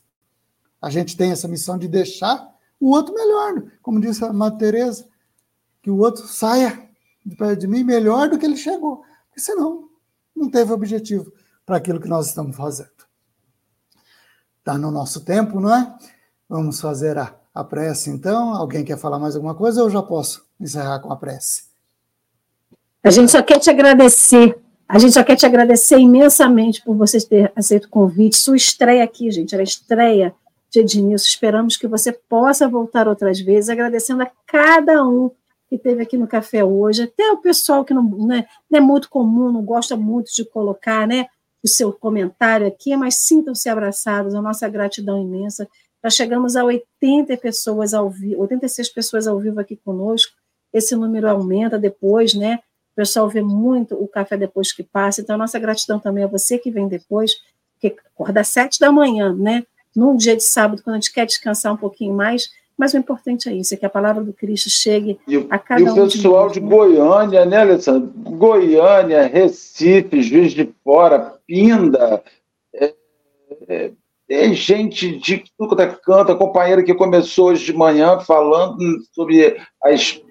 A 0.81 0.89
gente 0.89 1.15
tem 1.15 1.31
essa 1.31 1.47
missão 1.47 1.77
de 1.77 1.87
deixar 1.87 2.55
o 2.79 2.89
outro 2.91 3.13
melhor, 3.13 3.63
como 3.81 3.99
disse 3.99 4.23
a 4.23 4.31
Madre 4.31 4.59
Teresa, 4.59 5.07
que 5.81 5.91
o 5.91 5.97
outro 5.97 6.27
saia 6.27 6.87
de 7.25 7.35
perto 7.35 7.59
de 7.59 7.67
mim 7.67 7.83
melhor 7.83 8.29
do 8.29 8.37
que 8.37 8.45
ele 8.45 8.57
chegou, 8.57 9.03
porque 9.27 9.41
senão 9.41 9.89
não 10.35 10.49
teve 10.49 10.71
objetivo 10.71 11.31
para 11.65 11.77
aquilo 11.77 11.99
que 11.99 12.07
nós 12.07 12.27
estamos 12.27 12.55
fazendo. 12.55 12.89
Está 14.59 14.77
no 14.77 14.91
nosso 14.91 15.21
tempo, 15.21 15.59
não 15.59 15.75
é? 15.75 15.97
Vamos 16.47 16.79
fazer 16.79 17.17
a, 17.17 17.35
a 17.59 17.63
prece 17.63 18.09
então. 18.09 18.53
Alguém 18.53 18.83
quer 18.83 18.97
falar 18.97 19.19
mais 19.19 19.35
alguma 19.35 19.55
coisa 19.55 19.81
ou 19.81 19.87
eu 19.87 19.91
já 19.91 20.01
posso 20.01 20.45
encerrar 20.59 20.99
com 20.99 21.11
a 21.11 21.15
prece? 21.15 21.63
A 23.03 23.09
gente 23.09 23.31
só 23.31 23.41
quer 23.41 23.59
te 23.59 23.69
agradecer. 23.69 24.57
A 24.87 24.99
gente 24.99 25.13
só 25.13 25.23
quer 25.23 25.35
te 25.35 25.45
agradecer 25.45 25.97
imensamente 25.97 26.81
por 26.83 26.95
vocês 26.95 27.25
ter 27.25 27.51
aceito 27.55 27.85
o 27.85 27.89
convite. 27.89 28.37
Sua 28.37 28.55
estreia 28.55 29.03
aqui, 29.03 29.29
gente, 29.31 29.53
era 29.53 29.61
a 29.61 29.63
estreia 29.63 30.33
de 30.69 30.79
Ednilson. 30.79 31.25
Esperamos 31.25 31.77
que 31.77 31.87
você 31.87 32.11
possa 32.11 32.67
voltar 32.67 33.07
outras 33.07 33.39
vezes, 33.39 33.69
agradecendo 33.69 34.23
a 34.23 34.31
cada 34.45 35.05
um 35.05 35.31
que 35.69 35.75
esteve 35.75 36.01
aqui 36.01 36.17
no 36.17 36.27
café 36.27 36.63
hoje, 36.63 37.03
até 37.03 37.29
o 37.31 37.37
pessoal 37.37 37.83
que 37.83 37.93
não, 37.93 38.03
né, 38.25 38.45
não 38.69 38.79
é 38.79 38.81
muito 38.81 39.09
comum, 39.09 39.51
não 39.51 39.61
gosta 39.61 39.97
muito 39.97 40.33
de 40.33 40.45
colocar 40.45 41.05
né, 41.05 41.27
o 41.61 41.67
seu 41.67 41.91
comentário 41.91 42.65
aqui, 42.65 42.95
mas 42.95 43.15
sintam-se 43.15 43.67
abraçados, 43.67 44.33
a 44.33 44.41
nossa 44.41 44.67
gratidão 44.69 45.21
imensa. 45.21 45.67
Já 46.03 46.09
chegamos 46.09 46.55
a 46.55 46.63
80 46.63 47.35
pessoas 47.37 47.93
ao 47.93 48.09
vivo, 48.09 48.41
86 48.41 48.89
pessoas 48.89 49.27
ao 49.27 49.39
vivo 49.39 49.59
aqui 49.59 49.75
conosco. 49.75 50.33
Esse 50.71 50.95
número 50.95 51.29
aumenta 51.29 51.79
depois, 51.79 52.33
né? 52.33 52.59
O 52.93 52.95
pessoal 52.95 53.29
vê 53.29 53.41
muito 53.41 53.95
o 53.95 54.07
café 54.07 54.37
depois 54.37 54.71
que 54.71 54.83
passa. 54.83 55.21
Então, 55.21 55.35
a 55.35 55.39
nossa 55.39 55.59
gratidão 55.59 55.99
também 55.99 56.23
a 56.23 56.27
você 56.27 56.57
que 56.57 56.71
vem 56.71 56.87
depois, 56.87 57.35
que 57.79 57.95
acorda 58.13 58.41
às 58.41 58.47
sete 58.47 58.79
da 58.79 58.91
manhã, 58.91 59.33
né? 59.33 59.63
Num 59.95 60.15
dia 60.15 60.35
de 60.35 60.43
sábado, 60.43 60.81
quando 60.83 60.95
a 60.95 60.99
gente 60.99 61.13
quer 61.13 61.25
descansar 61.25 61.73
um 61.73 61.77
pouquinho 61.77 62.13
mais, 62.13 62.49
mas 62.77 62.93
o 62.93 62.97
importante 62.97 63.49
é 63.49 63.53
isso, 63.53 63.73
é 63.73 63.77
que 63.77 63.85
a 63.85 63.89
palavra 63.89 64.23
do 64.23 64.31
Cristo 64.31 64.69
chegue 64.69 65.19
e, 65.27 65.35
a 65.49 65.57
cada 65.57 65.81
um. 65.81 65.87
E 65.87 65.99
o 65.99 66.03
pessoal 66.03 66.47
de, 66.47 66.55
de 66.55 66.59
Goiânia, 66.59 67.43
né, 67.43 67.57
Alessandro? 67.57 68.13
Goiânia, 68.15 69.25
Recife, 69.25 70.21
Juiz 70.21 70.53
de 70.53 70.69
Fora, 70.83 71.39
Pinda, 71.47 72.23
é, 72.71 72.93
é, 73.67 73.91
tem 74.27 74.53
gente 74.53 75.17
de 75.17 75.43
tudo 75.57 75.73
da 75.73 75.87
canta, 75.87 76.35
companheira 76.35 76.83
que 76.83 76.93
começou 76.93 77.47
hoje 77.47 77.63
de 77.65 77.73
manhã 77.73 78.19
falando 78.19 78.77
sobre 79.13 79.57
a 79.81 79.91
Espanha, 79.91 80.27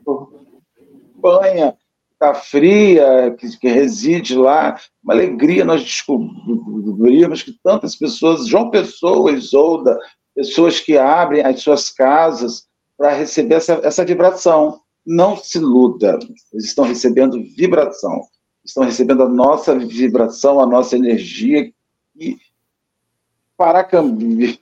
está 2.12 2.34
fria, 2.34 3.34
que, 3.38 3.56
que, 3.58 3.68
reside 3.68 4.36
lá. 4.36 4.78
Uma 5.02 5.14
alegria 5.14 5.64
nós 5.64 5.82
descobrimos 5.82 7.42
que 7.42 7.52
tantas 7.64 7.96
pessoas, 7.96 8.46
João 8.46 8.70
Pessoa, 8.70 9.32
Isolda, 9.32 9.98
pessoas 10.34 10.78
que 10.78 10.98
abrem 10.98 11.42
as 11.42 11.62
suas 11.62 11.88
casas 11.88 12.66
para 12.98 13.14
receber 13.14 13.54
essa, 13.54 13.80
essa 13.82 14.04
vibração. 14.04 14.78
Não 15.06 15.36
se 15.36 15.58
luta, 15.58 16.18
eles 16.52 16.66
estão 16.66 16.84
recebendo 16.84 17.42
vibração, 17.56 18.20
estão 18.64 18.84
recebendo 18.84 19.22
a 19.22 19.28
nossa 19.28 19.78
vibração, 19.78 20.60
a 20.60 20.66
nossa 20.66 20.96
energia, 20.96 21.72
e 22.18 22.36
Paracambi, 23.56 24.60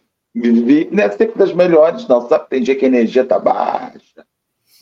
não 0.90 1.03
é 1.03 1.11
sempre 1.11 1.38
das 1.38 1.53
melhores, 1.53 2.07
não. 2.09 2.28
Sabe, 2.28 2.49
tem 2.49 2.62
dia 2.62 2.76
que 2.76 2.84
a 2.84 2.88
energia 2.88 3.22
está 3.22 3.38
baixa, 3.38 4.24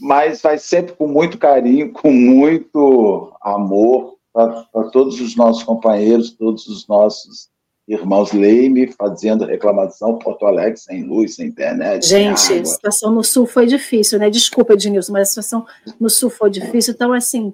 mas 0.01 0.41
vai 0.41 0.59
sempre 0.59 0.95
com 0.95 1.07
muito 1.07 1.39
carinho, 1.39 1.93
com 1.93 2.11
muito 2.11 3.33
amor 3.41 4.17
para 4.33 4.85
todos 4.93 5.21
os 5.21 5.37
nossos 5.37 5.63
companheiros, 5.63 6.31
todos 6.31 6.67
os 6.67 6.87
nossos 6.87 7.51
irmãos 7.87 8.33
Leime 8.33 8.87
fazendo 8.93 9.45
reclamação, 9.45 10.19
Porto 10.19 10.47
Alegre 10.47 10.79
sem 10.79 11.03
luz, 11.03 11.35
sem 11.35 11.49
internet. 11.49 12.07
Gente, 12.07 12.41
sem 12.41 12.61
a 12.61 12.65
situação 12.65 13.13
no 13.13 13.23
Sul 13.23 13.47
foi 13.47 13.67
difícil, 13.67 14.19
né? 14.19 14.31
Desculpa, 14.31 14.73
Ednilson, 14.73 15.13
mas 15.13 15.23
a 15.23 15.31
situação 15.31 15.67
no 16.01 16.09
Sul 16.09 16.31
foi 16.31 16.49
difícil. 16.49 16.95
Então, 16.95 17.13
assim, 17.13 17.53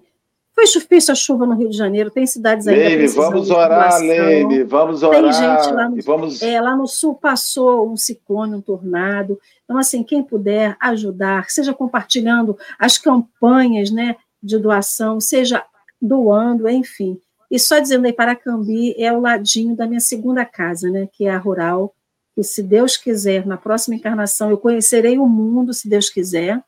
foi 0.58 0.64
difícil 0.64 1.12
a 1.12 1.14
chuva 1.14 1.46
no 1.46 1.54
Rio 1.54 1.70
de 1.70 1.76
Janeiro, 1.76 2.10
tem 2.10 2.26
cidades 2.26 2.66
ainda 2.66 2.82
Leime, 2.82 3.06
vamos 3.06 3.48
orar, 3.48 4.00
Leime, 4.00 4.64
vamos 4.64 5.04
orar. 5.04 5.22
Tem 5.22 5.32
gente 5.32 5.72
lá 5.72 5.88
no, 5.88 6.02
vamos... 6.02 6.42
é, 6.42 6.60
lá 6.60 6.74
no 6.74 6.88
sul 6.88 7.14
passou 7.14 7.88
um 7.88 7.96
ciclone, 7.96 8.56
um 8.56 8.60
tornado. 8.60 9.38
Então, 9.64 9.78
assim, 9.78 10.02
quem 10.02 10.20
puder 10.20 10.76
ajudar, 10.80 11.48
seja 11.48 11.72
compartilhando 11.72 12.58
as 12.76 12.98
campanhas 12.98 13.92
né, 13.92 14.16
de 14.42 14.58
doação, 14.58 15.20
seja 15.20 15.64
doando, 16.02 16.68
enfim. 16.68 17.20
E 17.48 17.56
só 17.56 17.78
dizendo 17.78 18.06
aí, 18.06 18.12
Paracambi 18.12 18.96
é 18.98 19.12
o 19.12 19.20
ladinho 19.20 19.76
da 19.76 19.86
minha 19.86 20.00
segunda 20.00 20.44
casa, 20.44 20.90
né, 20.90 21.08
que 21.12 21.26
é 21.26 21.30
a 21.30 21.38
rural, 21.38 21.94
e 22.36 22.42
se 22.42 22.64
Deus 22.64 22.96
quiser, 22.96 23.46
na 23.46 23.56
próxima 23.56 23.94
encarnação, 23.94 24.50
eu 24.50 24.58
conhecerei 24.58 25.18
o 25.18 25.26
mundo, 25.26 25.72
se 25.72 25.88
Deus 25.88 26.10
quiser, 26.10 26.60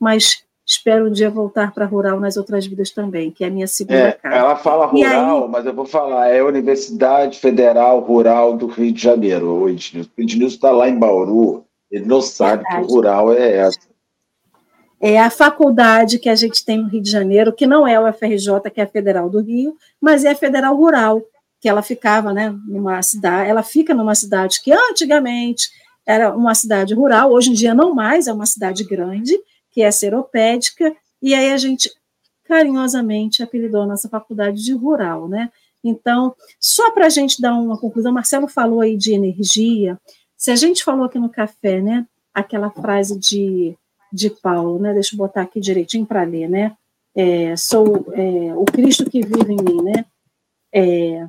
mas 0.00 0.43
Espero 0.66 1.08
um 1.08 1.12
dia 1.12 1.28
voltar 1.28 1.72
para 1.72 1.84
rural 1.84 2.18
nas 2.18 2.38
outras 2.38 2.66
vidas 2.66 2.90
também, 2.90 3.30
que 3.30 3.44
é 3.44 3.48
a 3.48 3.50
minha 3.50 3.66
segunda 3.66 3.98
é, 3.98 4.12
casa. 4.12 4.34
Ela 4.34 4.56
fala 4.56 4.86
rural, 4.86 5.44
aí... 5.44 5.50
mas 5.50 5.66
eu 5.66 5.74
vou 5.74 5.84
falar, 5.84 6.28
é 6.28 6.40
a 6.40 6.44
Universidade 6.44 7.38
Federal 7.38 8.00
Rural 8.00 8.56
do 8.56 8.66
Rio 8.66 8.90
de 8.90 9.02
Janeiro. 9.02 9.62
O 9.62 9.68
Ednilson 9.68 10.54
está 10.54 10.70
lá 10.70 10.88
em 10.88 10.98
Bauru, 10.98 11.66
ele 11.90 12.06
não 12.06 12.22
sabe 12.22 12.62
Verdade. 12.62 12.86
que 12.86 12.92
rural 12.92 13.32
é 13.32 13.56
essa. 13.58 13.94
É 14.98 15.20
a 15.20 15.28
faculdade 15.28 16.18
que 16.18 16.30
a 16.30 16.34
gente 16.34 16.64
tem 16.64 16.78
no 16.78 16.88
Rio 16.88 17.02
de 17.02 17.10
Janeiro, 17.10 17.52
que 17.52 17.66
não 17.66 17.86
é 17.86 18.00
o 18.00 18.10
FRJ, 18.10 18.70
que 18.72 18.80
é 18.80 18.84
a 18.84 18.88
Federal 18.88 19.28
do 19.28 19.42
Rio, 19.42 19.76
mas 20.00 20.24
é 20.24 20.30
a 20.30 20.34
Federal 20.34 20.74
Rural, 20.74 21.22
que 21.60 21.68
ela 21.68 21.82
ficava 21.82 22.32
né, 22.32 22.54
numa 22.66 23.02
cidade, 23.02 23.50
ela 23.50 23.62
fica 23.62 23.92
numa 23.92 24.14
cidade 24.14 24.62
que 24.62 24.72
antigamente 24.72 25.68
era 26.06 26.34
uma 26.34 26.54
cidade 26.54 26.94
rural, 26.94 27.32
hoje 27.32 27.50
em 27.50 27.54
dia 27.54 27.74
não 27.74 27.94
mais, 27.94 28.26
é 28.26 28.32
uma 28.32 28.46
cidade 28.46 28.82
grande, 28.82 29.38
que 29.74 29.82
é 29.82 29.90
seropédica, 29.90 30.94
e 31.20 31.34
aí 31.34 31.50
a 31.50 31.56
gente 31.56 31.90
carinhosamente 32.44 33.42
apelidou 33.42 33.82
a 33.82 33.86
nossa 33.86 34.08
faculdade 34.08 34.62
de 34.62 34.72
rural, 34.72 35.28
né? 35.28 35.50
Então, 35.82 36.34
só 36.60 36.92
para 36.92 37.06
a 37.06 37.08
gente 37.08 37.42
dar 37.42 37.54
uma 37.54 37.76
conclusão, 37.76 38.12
Marcelo 38.12 38.46
falou 38.46 38.80
aí 38.80 38.96
de 38.96 39.12
energia, 39.12 40.00
se 40.36 40.50
a 40.52 40.56
gente 40.56 40.84
falou 40.84 41.04
aqui 41.04 41.18
no 41.18 41.28
café, 41.28 41.80
né, 41.80 42.06
aquela 42.32 42.70
frase 42.70 43.18
de, 43.18 43.76
de 44.12 44.30
Paulo, 44.30 44.78
né, 44.78 44.94
deixa 44.94 45.14
eu 45.14 45.18
botar 45.18 45.42
aqui 45.42 45.60
direitinho 45.60 46.06
para 46.06 46.22
ler, 46.22 46.48
né, 46.48 46.76
é, 47.14 47.56
sou 47.56 48.06
é, 48.12 48.54
o 48.54 48.64
Cristo 48.64 49.10
que 49.10 49.20
vive 49.20 49.52
em 49.52 49.62
mim, 49.62 49.82
né, 49.82 50.04
é, 50.72 51.26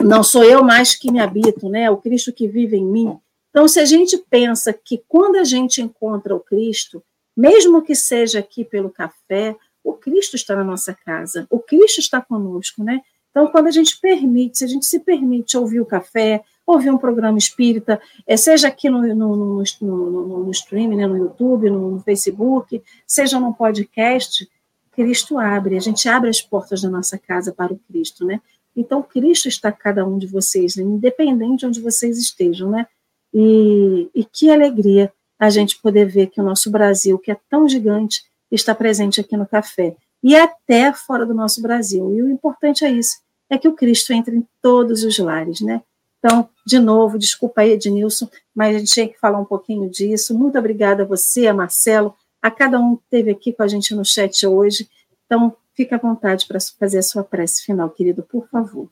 não 0.00 0.22
sou 0.22 0.42
eu 0.42 0.64
mais 0.64 0.94
que 0.94 1.12
me 1.12 1.20
habito, 1.20 1.68
né, 1.68 1.90
o 1.90 1.96
Cristo 1.96 2.32
que 2.32 2.48
vive 2.48 2.76
em 2.76 2.84
mim, 2.84 3.18
então, 3.54 3.68
se 3.68 3.78
a 3.78 3.84
gente 3.84 4.18
pensa 4.18 4.72
que 4.72 5.00
quando 5.06 5.36
a 5.36 5.44
gente 5.44 5.80
encontra 5.80 6.34
o 6.34 6.40
Cristo, 6.40 7.00
mesmo 7.36 7.82
que 7.82 7.94
seja 7.94 8.40
aqui 8.40 8.64
pelo 8.64 8.90
café, 8.90 9.54
o 9.84 9.92
Cristo 9.92 10.34
está 10.34 10.56
na 10.56 10.64
nossa 10.64 10.92
casa, 10.92 11.46
o 11.48 11.60
Cristo 11.60 12.00
está 12.00 12.20
conosco, 12.20 12.82
né? 12.82 13.00
Então, 13.30 13.46
quando 13.46 13.68
a 13.68 13.70
gente 13.70 14.00
permite, 14.00 14.58
se 14.58 14.64
a 14.64 14.66
gente 14.66 14.84
se 14.84 14.98
permite 14.98 15.56
ouvir 15.56 15.78
o 15.78 15.86
café, 15.86 16.42
ouvir 16.66 16.90
um 16.90 16.98
programa 16.98 17.38
espírita, 17.38 18.02
é, 18.26 18.36
seja 18.36 18.66
aqui 18.66 18.90
no, 18.90 19.02
no, 19.14 19.36
no, 19.36 20.44
no, 20.44 20.50
streaming, 20.50 20.96
né, 20.96 21.06
no 21.06 21.16
YouTube, 21.16 21.70
no, 21.70 21.92
no 21.92 22.00
Facebook, 22.00 22.82
seja 23.06 23.38
num 23.38 23.52
podcast, 23.52 24.50
Cristo 24.90 25.38
abre, 25.38 25.76
a 25.76 25.80
gente 25.80 26.08
abre 26.08 26.28
as 26.28 26.42
portas 26.42 26.82
da 26.82 26.90
nossa 26.90 27.16
casa 27.16 27.52
para 27.52 27.72
o 27.72 27.78
Cristo, 27.88 28.26
né? 28.26 28.40
Então, 28.74 29.00
Cristo 29.00 29.46
está 29.46 29.70
cada 29.70 30.04
um 30.04 30.18
de 30.18 30.26
vocês, 30.26 30.74
né? 30.74 30.82
independente 30.82 31.60
de 31.60 31.66
onde 31.66 31.80
vocês 31.80 32.18
estejam, 32.18 32.68
né? 32.68 32.88
E, 33.34 34.08
e 34.14 34.24
que 34.24 34.50
alegria 34.50 35.12
a 35.38 35.50
gente 35.50 35.80
poder 35.82 36.06
ver 36.06 36.28
que 36.28 36.40
o 36.40 36.44
nosso 36.44 36.70
Brasil, 36.70 37.18
que 37.18 37.32
é 37.32 37.36
tão 37.50 37.68
gigante, 37.68 38.24
está 38.50 38.74
presente 38.74 39.20
aqui 39.20 39.36
no 39.36 39.46
café. 39.46 39.96
E 40.22 40.36
até 40.36 40.92
fora 40.92 41.26
do 41.26 41.34
nosso 41.34 41.60
Brasil. 41.60 42.14
E 42.14 42.22
o 42.22 42.30
importante 42.30 42.84
é 42.84 42.90
isso, 42.90 43.18
é 43.50 43.58
que 43.58 43.68
o 43.68 43.74
Cristo 43.74 44.12
entre 44.12 44.36
em 44.36 44.46
todos 44.62 45.02
os 45.02 45.18
lares, 45.18 45.60
né? 45.60 45.82
Então, 46.18 46.48
de 46.66 46.78
novo, 46.78 47.18
desculpa 47.18 47.60
aí, 47.60 47.72
Ednilson, 47.72 48.26
mas 48.54 48.74
a 48.74 48.78
gente 48.78 48.92
tinha 48.92 49.08
que 49.08 49.18
falar 49.18 49.38
um 49.38 49.44
pouquinho 49.44 49.90
disso. 49.90 50.36
Muito 50.36 50.58
obrigada 50.58 51.02
a 51.02 51.06
você, 51.06 51.46
a 51.46 51.52
Marcelo, 51.52 52.14
a 52.40 52.50
cada 52.50 52.80
um 52.80 52.96
que 52.96 53.02
esteve 53.04 53.30
aqui 53.30 53.52
com 53.52 53.62
a 53.62 53.68
gente 53.68 53.94
no 53.94 54.04
chat 54.04 54.46
hoje. 54.46 54.88
Então, 55.26 55.54
fique 55.74 55.94
à 55.94 55.98
vontade 55.98 56.46
para 56.46 56.58
fazer 56.78 56.98
a 56.98 57.02
sua 57.02 57.22
prece 57.22 57.62
final, 57.62 57.90
querido, 57.90 58.22
por 58.22 58.48
favor. 58.48 58.88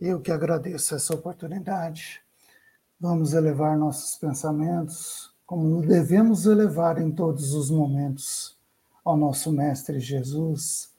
Eu 0.00 0.20
que 0.20 0.32
agradeço 0.32 0.96
essa 0.96 1.14
oportunidade. 1.14 2.20
Vamos 3.00 3.32
elevar 3.32 3.78
nossos 3.78 4.16
pensamentos 4.16 5.32
como 5.46 5.80
devemos 5.82 6.46
elevar 6.46 7.00
em 7.00 7.12
todos 7.12 7.54
os 7.54 7.70
momentos 7.70 8.58
ao 9.04 9.16
nosso 9.16 9.52
Mestre 9.52 10.00
Jesus, 10.00 10.90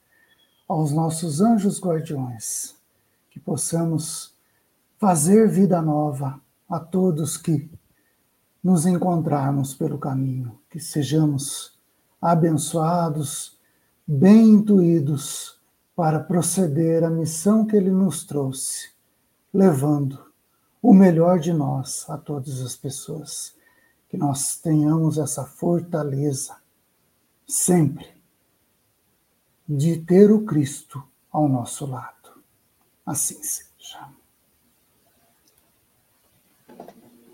aos 0.66 0.92
nossos 0.92 1.42
anjos 1.42 1.78
guardiões, 1.78 2.74
que 3.28 3.38
possamos 3.38 4.34
fazer 4.98 5.46
vida 5.46 5.82
nova 5.82 6.40
a 6.70 6.80
todos 6.80 7.36
que 7.36 7.70
nos 8.64 8.86
encontrarmos 8.86 9.74
pelo 9.74 9.98
caminho, 9.98 10.58
que 10.70 10.80
sejamos 10.80 11.78
abençoados, 12.18 13.58
bem 14.06 14.54
intuídos 14.54 15.60
para 15.94 16.18
proceder 16.18 17.04
à 17.04 17.10
missão 17.10 17.66
que 17.66 17.76
Ele 17.76 17.90
nos 17.90 18.24
trouxe, 18.24 18.88
levando 19.52 20.29
o 20.82 20.94
melhor 20.94 21.38
de 21.38 21.52
nós 21.52 22.08
a 22.08 22.16
todas 22.16 22.60
as 22.60 22.76
pessoas. 22.76 23.54
Que 24.08 24.16
nós 24.16 24.56
tenhamos 24.56 25.18
essa 25.18 25.44
fortaleza 25.44 26.56
sempre 27.46 28.08
de 29.68 29.98
ter 29.98 30.32
o 30.32 30.42
Cristo 30.44 31.02
ao 31.30 31.48
nosso 31.48 31.86
lado. 31.86 32.42
Assim 33.06 33.40
seja. 33.42 34.08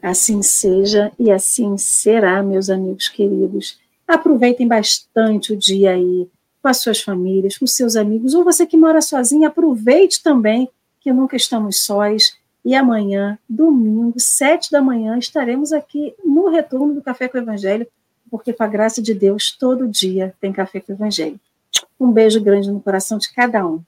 Assim 0.03 0.43
seja 0.43 1.13
e 1.19 1.31
assim 1.31 1.79
será, 1.79 2.43
meus 2.43 2.69
amigos 2.69 3.09
queridos. 3.09 3.79
Aproveitem 4.07 4.69
bastante 4.69 5.53
o 5.53 5.57
dia 5.57 5.93
aí 5.93 6.31
com 6.63 6.69
as 6.69 6.79
suas 6.79 7.01
famílias, 7.01 7.57
com 7.57 7.67
seus 7.67 7.97
amigos, 7.97 8.35
ou 8.35 8.45
você 8.45 8.67
que 8.67 8.77
mora 8.77 9.01
sozinho, 9.01 9.49
aproveite 9.49 10.23
também 10.23 10.69
que 11.01 11.13
nunca 11.13 11.37
estamos 11.37 11.85
sós. 11.85 12.37
E 12.67 12.75
amanhã, 12.75 13.39
domingo, 13.49 14.19
sete 14.19 14.73
da 14.73 14.83
manhã, 14.83 15.17
estaremos 15.17 15.73
aqui 15.73 16.17
no 16.25 16.49
retorno 16.49 16.95
do 16.95 17.01
Café 17.01 17.29
com 17.29 17.39
o 17.39 17.41
Evangelho, 17.41 17.87
porque 18.29 18.53
com 18.53 18.64
a 18.64 18.67
graça 18.67 19.01
de 19.01 19.14
Deus, 19.14 19.57
todo 19.57 19.87
dia 19.87 20.35
tem 20.41 20.53
Café 20.53 20.81
com 20.81 20.91
o 20.91 20.97
Evangelho. 20.97 21.39
Um 21.99 22.11
beijo 22.11 22.41
grande 22.41 22.69
no 22.69 22.81
coração 22.81 23.19
de 23.19 23.33
cada 23.33 23.64
um. 23.64 23.81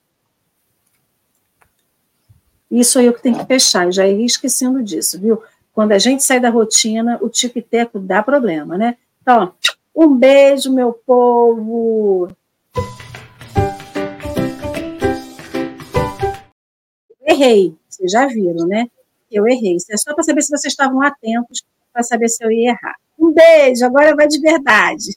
Isso 2.71 3.01
eu 3.01 3.13
que 3.13 3.21
tenho 3.21 3.37
que 3.37 3.47
fechar, 3.47 3.87
eu 3.87 3.91
já 3.91 4.07
ia 4.07 4.25
esquecendo 4.25 4.81
disso, 4.81 5.19
viu? 5.19 5.43
Quando 5.73 5.91
a 5.91 5.99
gente 5.99 6.23
sai 6.23 6.39
da 6.39 6.49
rotina, 6.49 7.19
o 7.21 7.29
tico 7.29 7.59
e 7.59 7.63
teco 7.63 7.99
dá 7.99 8.23
problema, 8.23 8.79
né? 8.79 8.97
Então, 9.21 9.55
um 9.93 10.15
beijo, 10.15 10.73
meu 10.73 10.93
povo! 10.93 12.29
Errei, 17.29 17.77
vocês 17.87 18.11
já 18.11 18.27
viram, 18.27 18.67
né? 18.67 18.87
Eu 19.31 19.47
errei. 19.47 19.77
Isso 19.77 19.93
é 19.93 19.97
só 19.99 20.15
para 20.15 20.25
saber 20.25 20.41
se 20.41 20.49
vocês 20.49 20.73
estavam 20.73 21.03
atentos, 21.03 21.63
para 21.93 22.03
saber 22.03 22.29
se 22.29 22.43
eu 22.43 22.51
ia 22.51 22.71
errar. 22.71 22.95
Um 23.19 23.31
beijo, 23.33 23.85
agora 23.85 24.17
vai 24.17 24.27
de 24.27 24.41
verdade. 24.41 25.15